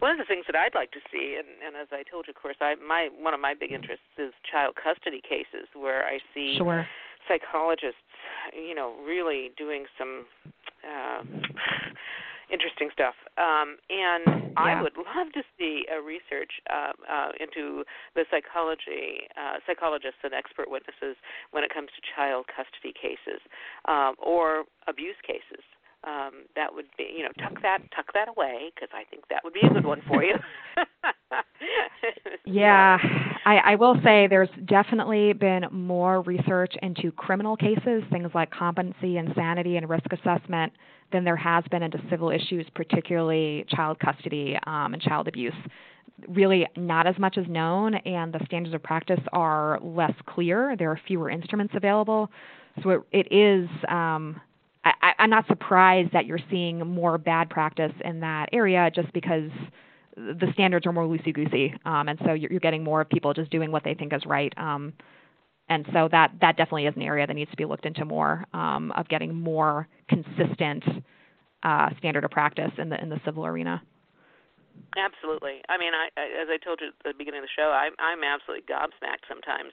One 0.00 0.10
of 0.10 0.18
the 0.18 0.24
things 0.24 0.44
that 0.46 0.56
I'd 0.56 0.74
like 0.74 0.90
to 0.92 1.00
see, 1.12 1.38
and, 1.38 1.46
and 1.64 1.76
as 1.80 1.88
I 1.92 2.02
told 2.10 2.26
you, 2.26 2.32
of 2.32 2.42
course, 2.42 2.56
I 2.60 2.74
my 2.76 3.08
one 3.16 3.34
of 3.34 3.40
my 3.40 3.54
big 3.54 3.72
interests 3.72 4.04
is 4.18 4.32
child 4.50 4.74
custody 4.74 5.20
cases, 5.22 5.68
where 5.74 6.04
I 6.04 6.18
see 6.34 6.56
sure. 6.58 6.86
Psychologists, 7.26 8.04
you 8.54 8.74
know, 8.74 8.94
really 9.04 9.50
doing 9.56 9.86
some 9.96 10.26
uh, 10.84 11.22
interesting 12.52 12.88
stuff. 12.92 13.14
Um, 13.36 13.76
and 13.90 14.24
yeah. 14.26 14.48
I 14.56 14.82
would 14.82 14.96
love 14.96 15.32
to 15.34 15.42
see 15.58 15.84
a 15.90 16.00
research 16.00 16.60
uh, 16.70 16.92
uh, 17.08 17.30
into 17.40 17.84
the 18.14 18.24
psychology, 18.30 19.28
uh, 19.36 19.60
psychologists 19.66 20.20
and 20.22 20.32
expert 20.32 20.70
witnesses 20.70 21.16
when 21.52 21.64
it 21.64 21.72
comes 21.72 21.88
to 21.96 22.00
child 22.16 22.46
custody 22.48 22.92
cases 22.92 23.40
um, 23.86 24.14
or 24.18 24.64
abuse 24.86 25.18
cases 25.26 25.64
um, 26.04 26.46
that 26.54 26.74
would 26.74 26.86
be 26.96 27.10
you 27.16 27.22
know 27.22 27.30
tuck 27.42 27.60
that 27.62 27.78
tuck 27.94 28.06
that 28.14 28.28
away 28.28 28.70
because 28.74 28.88
I 28.92 29.04
think 29.10 29.24
that 29.30 29.42
would 29.42 29.52
be 29.52 29.60
a 29.62 29.70
good 29.70 29.84
one 29.84 30.02
for 30.06 30.22
you. 30.22 30.34
yeah, 32.44 32.98
I, 33.48 33.72
I 33.72 33.74
will 33.76 33.94
say 34.04 34.26
there's 34.26 34.50
definitely 34.66 35.32
been 35.32 35.64
more 35.70 36.20
research 36.20 36.74
into 36.82 37.10
criminal 37.12 37.56
cases, 37.56 38.02
things 38.12 38.30
like 38.34 38.50
competency, 38.50 39.16
insanity, 39.16 39.78
and 39.78 39.88
risk 39.88 40.04
assessment, 40.12 40.70
than 41.12 41.24
there 41.24 41.36
has 41.36 41.64
been 41.70 41.82
into 41.82 41.98
civil 42.10 42.30
issues, 42.30 42.66
particularly 42.74 43.64
child 43.70 43.98
custody 44.00 44.58
um, 44.66 44.92
and 44.92 45.00
child 45.00 45.28
abuse. 45.28 45.54
Really, 46.28 46.66
not 46.76 47.06
as 47.06 47.18
much 47.18 47.38
is 47.38 47.46
known, 47.48 47.94
and 47.94 48.34
the 48.34 48.40
standards 48.44 48.74
of 48.74 48.82
practice 48.82 49.20
are 49.32 49.78
less 49.80 50.12
clear. 50.26 50.76
There 50.78 50.90
are 50.90 51.00
fewer 51.06 51.30
instruments 51.30 51.72
available, 51.74 52.30
so 52.82 52.90
it, 52.90 53.00
it 53.12 53.32
is. 53.32 53.66
Um, 53.88 54.42
I, 54.84 55.12
I'm 55.18 55.30
not 55.30 55.46
surprised 55.46 56.12
that 56.12 56.26
you're 56.26 56.38
seeing 56.50 56.80
more 56.80 57.16
bad 57.16 57.48
practice 57.48 57.92
in 58.04 58.20
that 58.20 58.50
area 58.52 58.90
just 58.94 59.10
because 59.14 59.50
the 60.18 60.48
standards 60.52 60.86
are 60.86 60.92
more 60.92 61.04
loosey 61.04 61.32
goosey, 61.32 61.74
um, 61.84 62.08
and 62.08 62.18
so 62.24 62.32
you're, 62.32 62.50
you're 62.50 62.60
getting 62.60 62.82
more 62.82 63.00
of 63.00 63.08
people 63.08 63.32
just 63.32 63.50
doing 63.50 63.70
what 63.70 63.84
they 63.84 63.94
think 63.94 64.12
is 64.12 64.22
right. 64.26 64.52
Um, 64.56 64.92
and 65.68 65.86
so 65.92 66.08
that 66.10 66.32
that 66.40 66.56
definitely 66.56 66.86
is 66.86 66.94
an 66.96 67.02
area 67.02 67.26
that 67.26 67.34
needs 67.34 67.50
to 67.50 67.56
be 67.56 67.64
looked 67.64 67.86
into 67.86 68.04
more 68.04 68.44
um, 68.54 68.90
of 68.92 69.08
getting 69.08 69.34
more 69.34 69.86
consistent 70.08 70.82
uh, 71.62 71.90
standard 71.98 72.24
of 72.24 72.30
practice 72.30 72.72
in 72.78 72.88
the 72.88 73.00
in 73.00 73.08
the 73.08 73.20
civil 73.24 73.46
arena. 73.46 73.82
Absolutely. 74.96 75.60
I 75.68 75.76
mean, 75.76 75.92
I, 75.92 76.08
I 76.16 76.24
as 76.42 76.48
I 76.48 76.56
told 76.62 76.80
you 76.80 76.88
at 76.88 76.94
the 77.04 77.12
beginning 77.16 77.40
of 77.40 77.46
the 77.46 77.54
show, 77.54 77.70
I'm 77.70 77.92
I'm 77.98 78.24
absolutely 78.24 78.64
gobsmacked 78.66 79.28
sometimes 79.28 79.72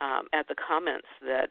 um, 0.00 0.28
at 0.32 0.48
the 0.48 0.54
comments 0.54 1.08
that 1.26 1.50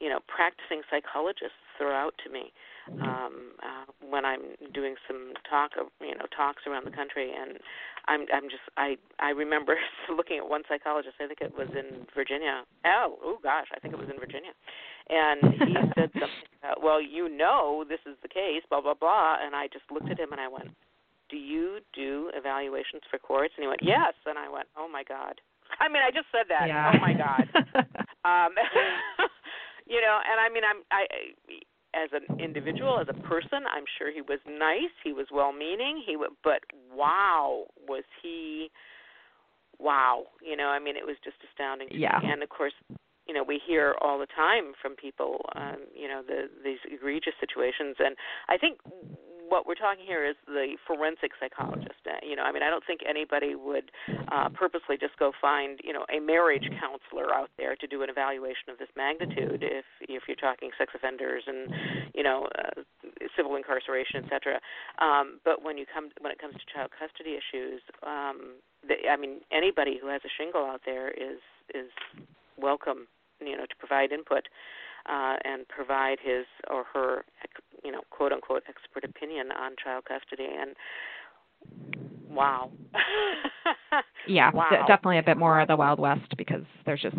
you 0.00 0.08
know 0.08 0.20
practicing 0.28 0.82
psychologists 0.90 1.64
throw 1.80 1.96
out 1.96 2.12
to 2.24 2.30
me 2.30 2.52
um, 3.00 3.56
uh, 3.62 3.88
when 4.04 4.24
I'm 4.24 4.58
doing 4.74 4.94
some 5.06 5.32
talk, 5.48 5.72
you 6.00 6.14
know, 6.14 6.26
talks 6.36 6.62
around 6.66 6.84
the 6.84 6.90
country, 6.90 7.30
and 7.30 7.58
I'm 8.06 8.26
I'm 8.32 8.50
just 8.50 8.66
I 8.76 8.96
I 9.20 9.30
remember 9.30 9.76
looking 10.16 10.38
at 10.38 10.48
one 10.48 10.62
psychologist. 10.68 11.16
I 11.20 11.26
think 11.26 11.40
it 11.40 11.56
was 11.56 11.68
in 11.72 12.06
Virginia. 12.14 12.64
Oh, 12.84 13.16
oh 13.22 13.38
gosh, 13.42 13.68
I 13.74 13.80
think 13.80 13.94
it 13.94 14.00
was 14.00 14.10
in 14.10 14.18
Virginia, 14.18 14.52
and 15.08 15.54
he 15.54 15.74
said 15.96 16.10
something 16.12 16.50
about, 16.62 16.82
well, 16.82 17.00
you 17.00 17.28
know, 17.28 17.84
this 17.88 18.00
is 18.06 18.16
the 18.22 18.28
case, 18.28 18.62
blah 18.68 18.80
blah 18.80 18.94
blah, 18.94 19.36
and 19.40 19.54
I 19.54 19.68
just 19.72 19.86
looked 19.90 20.10
at 20.10 20.18
him 20.18 20.32
and 20.32 20.40
I 20.40 20.48
went, 20.48 20.74
do 21.30 21.36
you 21.36 21.78
do 21.94 22.30
evaluations 22.34 23.02
for 23.10 23.18
courts? 23.18 23.54
And 23.56 23.62
he 23.64 23.68
went, 23.68 23.82
yes, 23.82 24.14
and 24.26 24.38
I 24.38 24.48
went, 24.48 24.66
oh 24.76 24.88
my 24.88 25.04
god. 25.04 25.40
I 25.78 25.86
mean, 25.86 26.02
I 26.02 26.10
just 26.10 26.26
said 26.34 26.50
that. 26.50 26.66
Yeah. 26.66 26.90
Oh 26.90 26.98
my 26.98 27.14
god. 27.14 27.46
um, 28.26 28.52
you 29.86 30.02
know, 30.02 30.18
and 30.18 30.38
I 30.42 30.50
mean, 30.50 30.66
I'm 30.66 30.82
I 30.90 31.06
as 31.94 32.10
an 32.12 32.40
individual, 32.40 33.00
as 33.00 33.08
a 33.08 33.18
person, 33.26 33.66
I'm 33.66 33.84
sure 33.98 34.12
he 34.12 34.20
was 34.20 34.38
nice. 34.46 34.94
He 35.02 35.12
was 35.12 35.26
well-meaning. 35.32 36.02
He 36.06 36.14
w- 36.14 36.34
but 36.44 36.60
wow, 36.94 37.66
was 37.88 38.04
he? 38.22 38.70
Wow, 39.78 40.26
you 40.44 40.56
know, 40.56 40.68
I 40.68 40.78
mean, 40.78 40.96
it 40.96 41.06
was 41.06 41.16
just 41.24 41.36
astounding. 41.50 41.88
yeah. 41.90 42.20
And 42.22 42.42
of 42.42 42.48
course, 42.50 42.74
you 43.26 43.34
know, 43.34 43.42
we 43.42 43.60
hear 43.66 43.94
all 44.00 44.18
the 44.18 44.26
time 44.26 44.72
from 44.80 44.94
people, 44.94 45.46
um, 45.54 45.86
you 45.94 46.08
know, 46.08 46.22
the 46.26 46.50
these 46.62 46.78
egregious 46.84 47.34
situations. 47.40 47.96
And 47.98 48.16
I 48.48 48.58
think 48.58 48.78
what 49.50 49.66
we're 49.66 49.74
talking 49.74 50.06
here 50.06 50.24
is 50.24 50.36
the 50.46 50.78
forensic 50.86 51.34
psychologist. 51.42 51.98
Uh, 52.06 52.22
you 52.22 52.36
know, 52.36 52.46
I 52.46 52.52
mean, 52.52 52.62
I 52.62 52.70
don't 52.70 52.86
think 52.86 53.00
anybody 53.02 53.56
would 53.58 53.90
uh, 54.30 54.48
purposely 54.54 54.96
just 54.96 55.18
go 55.18 55.32
find, 55.42 55.80
you 55.82 55.92
know, 55.92 56.06
a 56.06 56.20
marriage 56.20 56.70
counselor 56.78 57.34
out 57.34 57.50
there 57.58 57.74
to 57.74 57.86
do 57.86 58.02
an 58.02 58.08
evaluation 58.08 58.70
of 58.70 58.78
this 58.78 58.88
magnitude. 58.96 59.66
If 59.66 59.84
if 60.06 60.22
you're 60.30 60.38
talking 60.38 60.70
sex 60.78 60.92
offenders 60.94 61.42
and, 61.46 61.66
you 62.14 62.22
know, 62.22 62.46
uh, 62.54 62.82
civil 63.36 63.56
incarceration, 63.56 64.22
etc. 64.22 64.60
Um, 65.02 65.40
but 65.44 65.64
when 65.66 65.76
you 65.76 65.84
come 65.84 66.10
when 66.20 66.30
it 66.30 66.38
comes 66.38 66.54
to 66.54 66.64
child 66.72 66.90
custody 66.94 67.34
issues, 67.34 67.82
um, 68.06 68.62
the, 68.86 69.10
I 69.10 69.18
mean, 69.18 69.42
anybody 69.50 69.98
who 70.00 70.06
has 70.08 70.22
a 70.24 70.30
shingle 70.38 70.62
out 70.62 70.82
there 70.86 71.10
is 71.10 71.42
is 71.74 71.90
welcome, 72.56 73.10
you 73.42 73.58
know, 73.58 73.66
to 73.66 73.76
provide 73.82 74.12
input 74.12 74.46
uh, 75.08 75.36
and 75.44 75.66
provide 75.68 76.18
his 76.22 76.44
or 76.68 76.84
her, 76.92 77.24
you 77.84 77.92
know, 77.92 78.00
quote 78.10 78.32
unquote 78.32 78.62
expert 78.68 79.04
opinion 79.04 79.50
on 79.52 79.72
child 79.82 80.04
custody. 80.04 80.48
And 80.60 80.74
wow. 82.30 82.70
yeah, 84.26 84.50
wow. 84.52 84.68
d- 84.70 84.76
definitely 84.86 85.18
a 85.18 85.22
bit 85.22 85.36
more 85.36 85.60
of 85.60 85.68
the 85.68 85.76
Wild 85.76 85.98
West 85.98 86.36
because 86.36 86.62
there's 86.86 87.02
just 87.02 87.16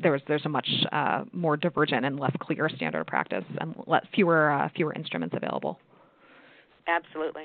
there's 0.00 0.22
there's 0.28 0.44
a 0.44 0.48
much 0.48 0.68
uh, 0.92 1.24
more 1.32 1.56
divergent 1.56 2.04
and 2.04 2.18
less 2.18 2.34
clear 2.40 2.68
standard 2.68 3.00
of 3.00 3.06
practice 3.06 3.44
and 3.60 3.74
fewer 4.14 4.50
uh, 4.50 4.68
fewer 4.74 4.92
instruments 4.94 5.34
available. 5.36 5.78
Absolutely. 6.86 7.44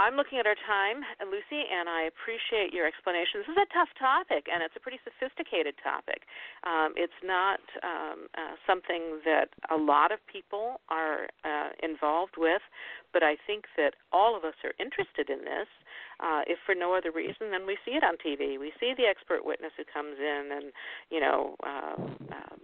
I'm 0.00 0.16
looking 0.16 0.40
at 0.40 0.48
our 0.48 0.56
time, 0.64 1.04
Lucy, 1.28 1.60
and 1.68 1.84
I 1.84 2.08
appreciate 2.08 2.72
your 2.72 2.88
explanation. 2.88 3.44
This 3.44 3.52
is 3.52 3.60
a 3.60 3.68
tough 3.68 3.92
topic, 4.00 4.48
and 4.48 4.64
it's 4.64 4.72
a 4.72 4.80
pretty 4.80 4.96
sophisticated 5.04 5.76
topic. 5.84 6.24
Um, 6.64 6.96
it's 6.96 7.20
not 7.20 7.60
um, 7.84 8.24
uh, 8.32 8.56
something 8.64 9.20
that 9.28 9.52
a 9.68 9.76
lot 9.76 10.08
of 10.08 10.16
people 10.24 10.80
are 10.88 11.28
uh, 11.44 11.76
involved 11.84 12.40
with, 12.40 12.64
but 13.12 13.20
I 13.20 13.36
think 13.44 13.68
that 13.76 13.92
all 14.08 14.32
of 14.32 14.48
us 14.48 14.56
are 14.64 14.72
interested 14.80 15.28
in 15.28 15.44
this. 15.44 15.68
Uh, 16.16 16.48
if 16.48 16.56
for 16.64 16.72
no 16.72 16.96
other 16.96 17.12
reason 17.12 17.52
than 17.52 17.68
we 17.68 17.76
see 17.84 17.92
it 17.92 18.00
on 18.00 18.16
TV, 18.24 18.56
we 18.56 18.72
see 18.80 18.96
the 18.96 19.04
expert 19.04 19.44
witness 19.44 19.76
who 19.76 19.84
comes 19.84 20.16
in 20.16 20.48
and 20.48 20.72
you 21.12 21.20
know 21.20 21.56
uh, 21.60 22.00
um, 22.32 22.60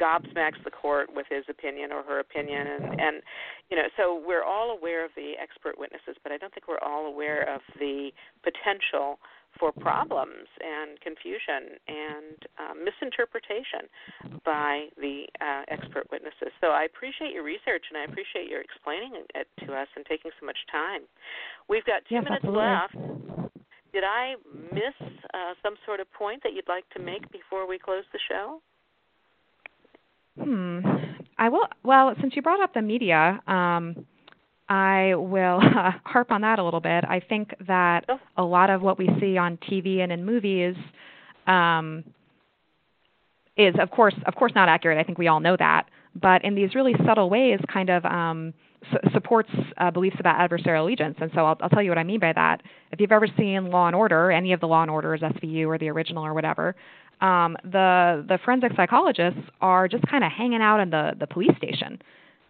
gobsmacks 0.00 0.62
the 0.64 0.70
court 0.70 1.08
with 1.14 1.26
his 1.30 1.44
opinion 1.48 1.92
or 1.92 2.02
her 2.02 2.18
opinion 2.20 2.66
and 2.66 3.00
and 3.00 3.22
you 3.70 3.76
know 3.76 3.88
so 3.96 4.22
we're 4.26 4.44
all 4.44 4.70
aware 4.70 5.04
of 5.04 5.10
the 5.16 5.32
expert 5.40 5.78
witnesses 5.78 6.16
but 6.22 6.32
i 6.32 6.36
don't 6.36 6.52
think 6.52 6.66
we're 6.68 6.82
all 6.82 7.06
aware 7.06 7.42
of 7.54 7.60
the 7.78 8.10
potential 8.42 9.18
for 9.58 9.72
problems 9.72 10.48
and 10.58 11.00
confusion 11.00 11.78
and 11.86 12.36
uh, 12.58 12.74
misinterpretation 12.74 13.86
by 14.44 14.86
the 14.98 15.26
uh, 15.40 15.62
expert 15.68 16.06
witnesses. 16.10 16.50
So 16.60 16.68
I 16.68 16.84
appreciate 16.84 17.32
your 17.32 17.44
research 17.44 17.84
and 17.90 17.98
I 17.98 18.04
appreciate 18.04 18.50
your 18.50 18.60
explaining 18.60 19.22
it 19.34 19.46
to 19.66 19.74
us 19.74 19.88
and 19.96 20.04
taking 20.06 20.30
so 20.40 20.46
much 20.46 20.58
time. 20.70 21.02
We've 21.68 21.84
got 21.84 22.02
two 22.08 22.16
yes, 22.16 22.24
minutes 22.24 22.44
absolutely. 22.44 22.66
left. 22.66 23.54
Did 23.92 24.02
I 24.02 24.34
miss 24.74 24.96
uh, 25.32 25.54
some 25.62 25.78
sort 25.86 26.00
of 26.00 26.10
point 26.12 26.42
that 26.42 26.52
you'd 26.52 26.68
like 26.68 26.88
to 26.90 27.00
make 27.00 27.30
before 27.30 27.68
we 27.68 27.78
close 27.78 28.02
the 28.12 28.18
show? 28.28 28.58
Hmm. 30.40 30.80
I 31.38 31.48
will. 31.48 31.66
Well, 31.84 32.14
since 32.20 32.34
you 32.36 32.42
brought 32.42 32.60
up 32.60 32.74
the 32.74 32.82
media, 32.82 33.40
um, 33.46 34.06
I 34.68 35.14
will 35.14 35.60
uh, 35.76 35.92
harp 36.04 36.30
on 36.30 36.40
that 36.42 36.58
a 36.58 36.64
little 36.64 36.80
bit. 36.80 37.04
I 37.04 37.20
think 37.20 37.54
that 37.66 38.04
a 38.36 38.42
lot 38.42 38.70
of 38.70 38.82
what 38.82 38.98
we 38.98 39.08
see 39.20 39.36
on 39.36 39.58
TV 39.58 39.98
and 40.00 40.10
in 40.10 40.24
movies 40.24 40.74
um, 41.46 42.04
is, 43.56 43.74
of 43.80 43.90
course, 43.90 44.14
of 44.26 44.34
course, 44.34 44.52
not 44.54 44.68
accurate. 44.68 44.98
I 44.98 45.04
think 45.04 45.18
we 45.18 45.28
all 45.28 45.40
know 45.40 45.56
that, 45.58 45.86
but 46.20 46.44
in 46.44 46.54
these 46.54 46.74
really 46.74 46.94
subtle 47.06 47.30
ways, 47.30 47.60
kind 47.72 47.90
of 47.90 48.04
um, 48.04 48.54
su- 48.90 49.10
supports 49.12 49.50
uh, 49.78 49.90
beliefs 49.90 50.16
about 50.18 50.38
adversarial 50.38 50.82
allegiance. 50.82 51.16
And 51.20 51.30
so 51.34 51.44
I'll, 51.44 51.56
I'll 51.60 51.68
tell 51.68 51.82
you 51.82 51.90
what 51.90 51.98
I 51.98 52.04
mean 52.04 52.20
by 52.20 52.32
that. 52.32 52.62
If 52.90 53.00
you've 53.00 53.12
ever 53.12 53.28
seen 53.36 53.70
Law 53.70 53.86
and 53.86 53.94
Order, 53.94 54.30
any 54.30 54.52
of 54.52 54.60
the 54.60 54.66
Law 54.66 54.82
and 54.82 54.90
Orders, 54.90 55.20
SVU 55.20 55.66
or 55.66 55.78
the 55.78 55.88
original 55.88 56.24
or 56.24 56.34
whatever, 56.34 56.74
um, 57.20 57.56
the 57.64 58.24
the 58.28 58.38
forensic 58.44 58.72
psychologists 58.76 59.40
are 59.60 59.88
just 59.88 60.06
kind 60.06 60.24
of 60.24 60.32
hanging 60.32 60.62
out 60.62 60.80
in 60.80 60.90
the 60.90 61.12
the 61.18 61.26
police 61.26 61.56
station. 61.56 62.00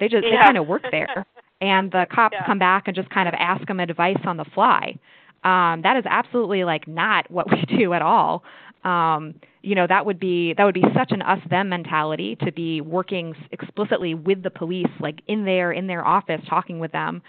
They 0.00 0.08
just 0.08 0.24
they 0.24 0.36
kind 0.36 0.56
of 0.56 0.66
work 0.66 0.82
there, 0.90 1.26
and 1.60 1.90
the 1.90 2.06
cops 2.12 2.34
Yeah. 2.38 2.46
come 2.46 2.58
back 2.58 2.84
and 2.86 2.96
just 2.96 3.10
kind 3.10 3.28
of 3.28 3.34
ask 3.34 3.66
them 3.66 3.80
advice 3.80 4.20
on 4.24 4.36
the 4.36 4.44
fly. 4.44 4.98
Um, 5.44 5.82
that 5.82 5.96
is 5.96 6.04
absolutely 6.06 6.64
like 6.64 6.88
not 6.88 7.30
what 7.30 7.50
we 7.50 7.62
do 7.76 7.92
at 7.92 8.02
all. 8.02 8.42
Um, 8.84 9.34
you 9.62 9.74
know 9.74 9.86
that 9.86 10.04
would 10.04 10.20
be 10.20 10.52
that 10.54 10.64
would 10.64 10.74
be 10.74 10.84
such 10.94 11.12
an 11.12 11.22
us 11.22 11.40
them 11.48 11.68
mentality 11.68 12.36
to 12.44 12.52
be 12.52 12.80
working 12.80 13.34
explicitly 13.50 14.14
with 14.14 14.42
the 14.42 14.50
police, 14.50 14.90
like 15.00 15.20
in 15.26 15.44
their 15.44 15.72
in 15.72 15.86
their 15.86 16.06
office, 16.06 16.40
talking 16.48 16.78
with 16.80 16.92
them. 16.92 17.22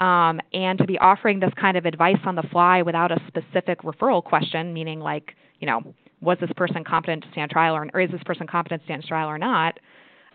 Um, 0.00 0.40
and 0.52 0.78
to 0.78 0.84
be 0.84 0.96
offering 0.98 1.40
this 1.40 1.50
kind 1.60 1.76
of 1.76 1.84
advice 1.84 2.20
on 2.24 2.36
the 2.36 2.44
fly 2.52 2.82
without 2.82 3.10
a 3.10 3.20
specific 3.26 3.82
referral 3.82 4.22
question, 4.22 4.72
meaning 4.72 5.00
like, 5.00 5.34
you 5.58 5.66
know, 5.66 5.92
was 6.20 6.38
this 6.40 6.50
person 6.56 6.84
competent 6.84 7.22
to 7.24 7.30
stand 7.32 7.50
trial 7.50 7.74
or, 7.76 7.88
or 7.94 8.00
is 8.00 8.10
this 8.10 8.22
person 8.24 8.46
competent 8.46 8.82
to 8.82 8.86
stand 8.86 9.04
trial 9.04 9.28
or 9.28 9.38
not? 9.38 9.78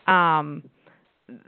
Um, 0.08 0.64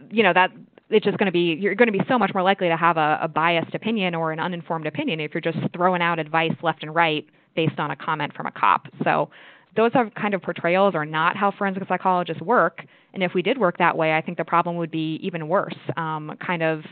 you 0.09 0.23
know 0.23 0.33
that 0.33 0.51
it's 0.89 1.03
just 1.03 1.17
going 1.17 1.25
to 1.25 1.31
be 1.31 1.57
you're 1.59 1.75
going 1.75 1.91
to 1.91 1.97
be 1.97 2.03
so 2.07 2.17
much 2.17 2.31
more 2.33 2.43
likely 2.43 2.69
to 2.69 2.77
have 2.77 2.97
a, 2.97 3.19
a 3.21 3.27
biased 3.27 3.73
opinion 3.73 4.15
or 4.15 4.31
an 4.31 4.39
uninformed 4.39 4.87
opinion 4.87 5.19
if 5.19 5.33
you're 5.33 5.41
just 5.41 5.57
throwing 5.73 6.01
out 6.01 6.19
advice 6.19 6.53
left 6.61 6.83
and 6.83 6.93
right 6.93 7.25
based 7.55 7.79
on 7.79 7.91
a 7.91 7.95
comment 7.95 8.33
from 8.35 8.45
a 8.45 8.51
cop. 8.51 8.87
So 9.03 9.29
those 9.75 9.91
are 9.95 10.09
kind 10.11 10.33
of 10.33 10.41
portrayals 10.41 10.95
are 10.95 11.05
not 11.05 11.35
how 11.35 11.51
forensic 11.51 11.83
psychologists 11.87 12.41
work. 12.41 12.85
And 13.13 13.23
if 13.23 13.33
we 13.33 13.41
did 13.41 13.57
work 13.57 13.77
that 13.77 13.97
way, 13.97 14.13
I 14.15 14.21
think 14.21 14.37
the 14.37 14.45
problem 14.45 14.77
would 14.77 14.91
be 14.91 15.19
even 15.21 15.47
worse. 15.47 15.75
Um, 15.97 16.37
kind 16.45 16.63
of 16.63 16.83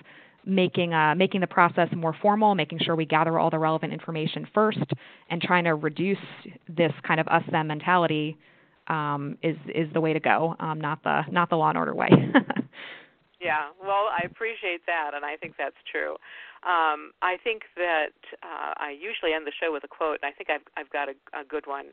making 0.46 0.94
uh, 0.94 1.16
making 1.16 1.42
the 1.42 1.48
process 1.48 1.90
more 1.96 2.16
formal, 2.22 2.56
making 2.56 2.80
sure 2.80 2.96
we 2.96 3.06
gather 3.06 3.40
all 3.40 3.50
the 3.50 3.60
relevant 3.60 3.94
information 3.94 4.48
first, 4.54 4.80
and 5.30 5.42
trying 5.42 5.64
to 5.64 5.76
reduce 5.76 6.18
this 6.68 6.92
kind 7.08 7.20
of 7.20 7.28
us 7.28 7.44
them 7.52 7.68
mentality 7.68 8.38
um, 8.88 9.38
is 9.42 9.58
is 9.74 9.92
the 9.94 10.02
way 10.02 10.14
to 10.14 10.20
go, 10.20 10.56
um, 10.60 10.80
not 10.80 11.04
the 11.04 11.22
not 11.32 11.50
the 11.50 11.56
law 11.56 11.70
and 11.70 11.78
order 11.78 11.96
way. 11.96 12.10
Yeah, 13.44 13.76
well, 13.82 14.08
I 14.08 14.26
appreciate 14.26 14.86
that, 14.88 15.12
and 15.14 15.26
I 15.26 15.36
think 15.36 15.56
that's 15.58 15.76
true. 15.92 16.16
Um, 16.64 17.12
I 17.22 17.36
think 17.44 17.64
that 17.76 18.16
uh, 18.42 18.74
I 18.80 18.96
usually 18.96 19.34
end 19.34 19.46
the 19.46 19.52
show 19.52 19.72
with 19.72 19.84
a 19.84 19.88
quote, 19.88 20.20
and 20.22 20.28
I 20.28 20.32
think 20.32 20.50
I've 20.50 20.66
I've 20.78 20.90
got 20.90 21.10
a, 21.10 21.16
a 21.36 21.44
good 21.44 21.68
one. 21.68 21.92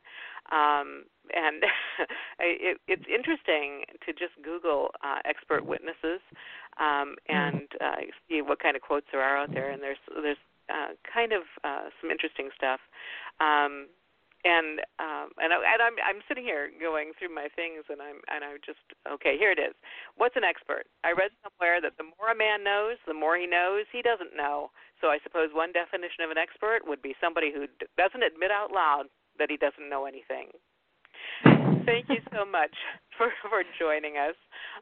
Um, 0.51 1.11
and 1.35 1.63
it, 2.39 2.79
it's 2.87 3.07
interesting 3.07 3.85
to 4.07 4.13
just 4.13 4.35
Google 4.43 4.91
uh, 5.03 5.19
expert 5.25 5.67
witnesses 5.67 6.23
um, 6.79 7.17
and 7.29 7.67
uh, 7.81 8.07
see 8.29 8.43
what 8.43 8.63
kind 8.63 8.77
of 8.77 8.83
quotes 8.83 9.07
there 9.13 9.23
are 9.23 9.39
out 9.39 9.53
there. 9.53 9.71
And 9.71 9.83
there's 9.83 10.03
there's 10.23 10.41
uh, 10.71 10.95
kind 11.03 11.33
of 11.33 11.43
uh, 11.65 11.91
some 12.01 12.11
interesting 12.11 12.51
stuff. 12.55 12.81
Um, 13.41 13.91
and 14.45 14.81
um 14.99 15.29
and, 15.37 15.53
I, 15.53 15.59
and 15.61 15.81
I'm 15.83 15.97
I'm 16.01 16.21
sitting 16.29 16.45
here 16.45 16.73
going 16.81 17.13
through 17.19 17.35
my 17.35 17.49
things 17.53 17.85
and 17.89 18.01
I'm 18.01 18.25
and 18.33 18.45
I'm 18.45 18.59
just 18.65 18.81
okay 19.05 19.37
here 19.37 19.53
it 19.53 19.61
is. 19.61 19.75
What's 20.17 20.37
an 20.37 20.45
expert? 20.45 20.89
I 21.05 21.13
read 21.13 21.33
somewhere 21.45 21.81
that 21.81 21.97
the 22.01 22.09
more 22.17 22.33
a 22.33 22.37
man 22.37 22.65
knows, 22.65 22.97
the 23.07 23.17
more 23.17 23.37
he 23.37 23.47
knows 23.47 23.85
he 23.93 24.03
doesn't 24.03 24.37
know. 24.37 24.71
So 25.01 25.09
I 25.09 25.19
suppose 25.23 25.53
one 25.53 25.73
definition 25.73 26.25
of 26.25 26.31
an 26.31 26.39
expert 26.41 26.85
would 26.85 27.01
be 27.01 27.17
somebody 27.21 27.53
who 27.53 27.67
d- 27.67 27.89
doesn't 27.97 28.23
admit 28.23 28.51
out 28.51 28.73
loud 28.73 29.09
that 29.39 29.49
he 29.49 29.57
doesn't 29.57 29.89
know 29.89 30.05
anything. 30.05 30.53
Thank 31.87 32.09
you 32.09 32.21
so 32.33 32.45
much 32.45 32.73
for 33.17 33.33
for 33.49 33.65
joining 33.79 34.17
us 34.17 34.37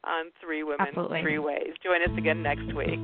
on 0.04 0.30
Three 0.42 0.62
Women 0.62 0.94
Absolutely. 0.94 1.22
Three 1.22 1.38
Ways. 1.38 1.74
Join 1.82 2.02
us 2.02 2.14
again 2.16 2.42
next 2.42 2.70
week. 2.74 2.98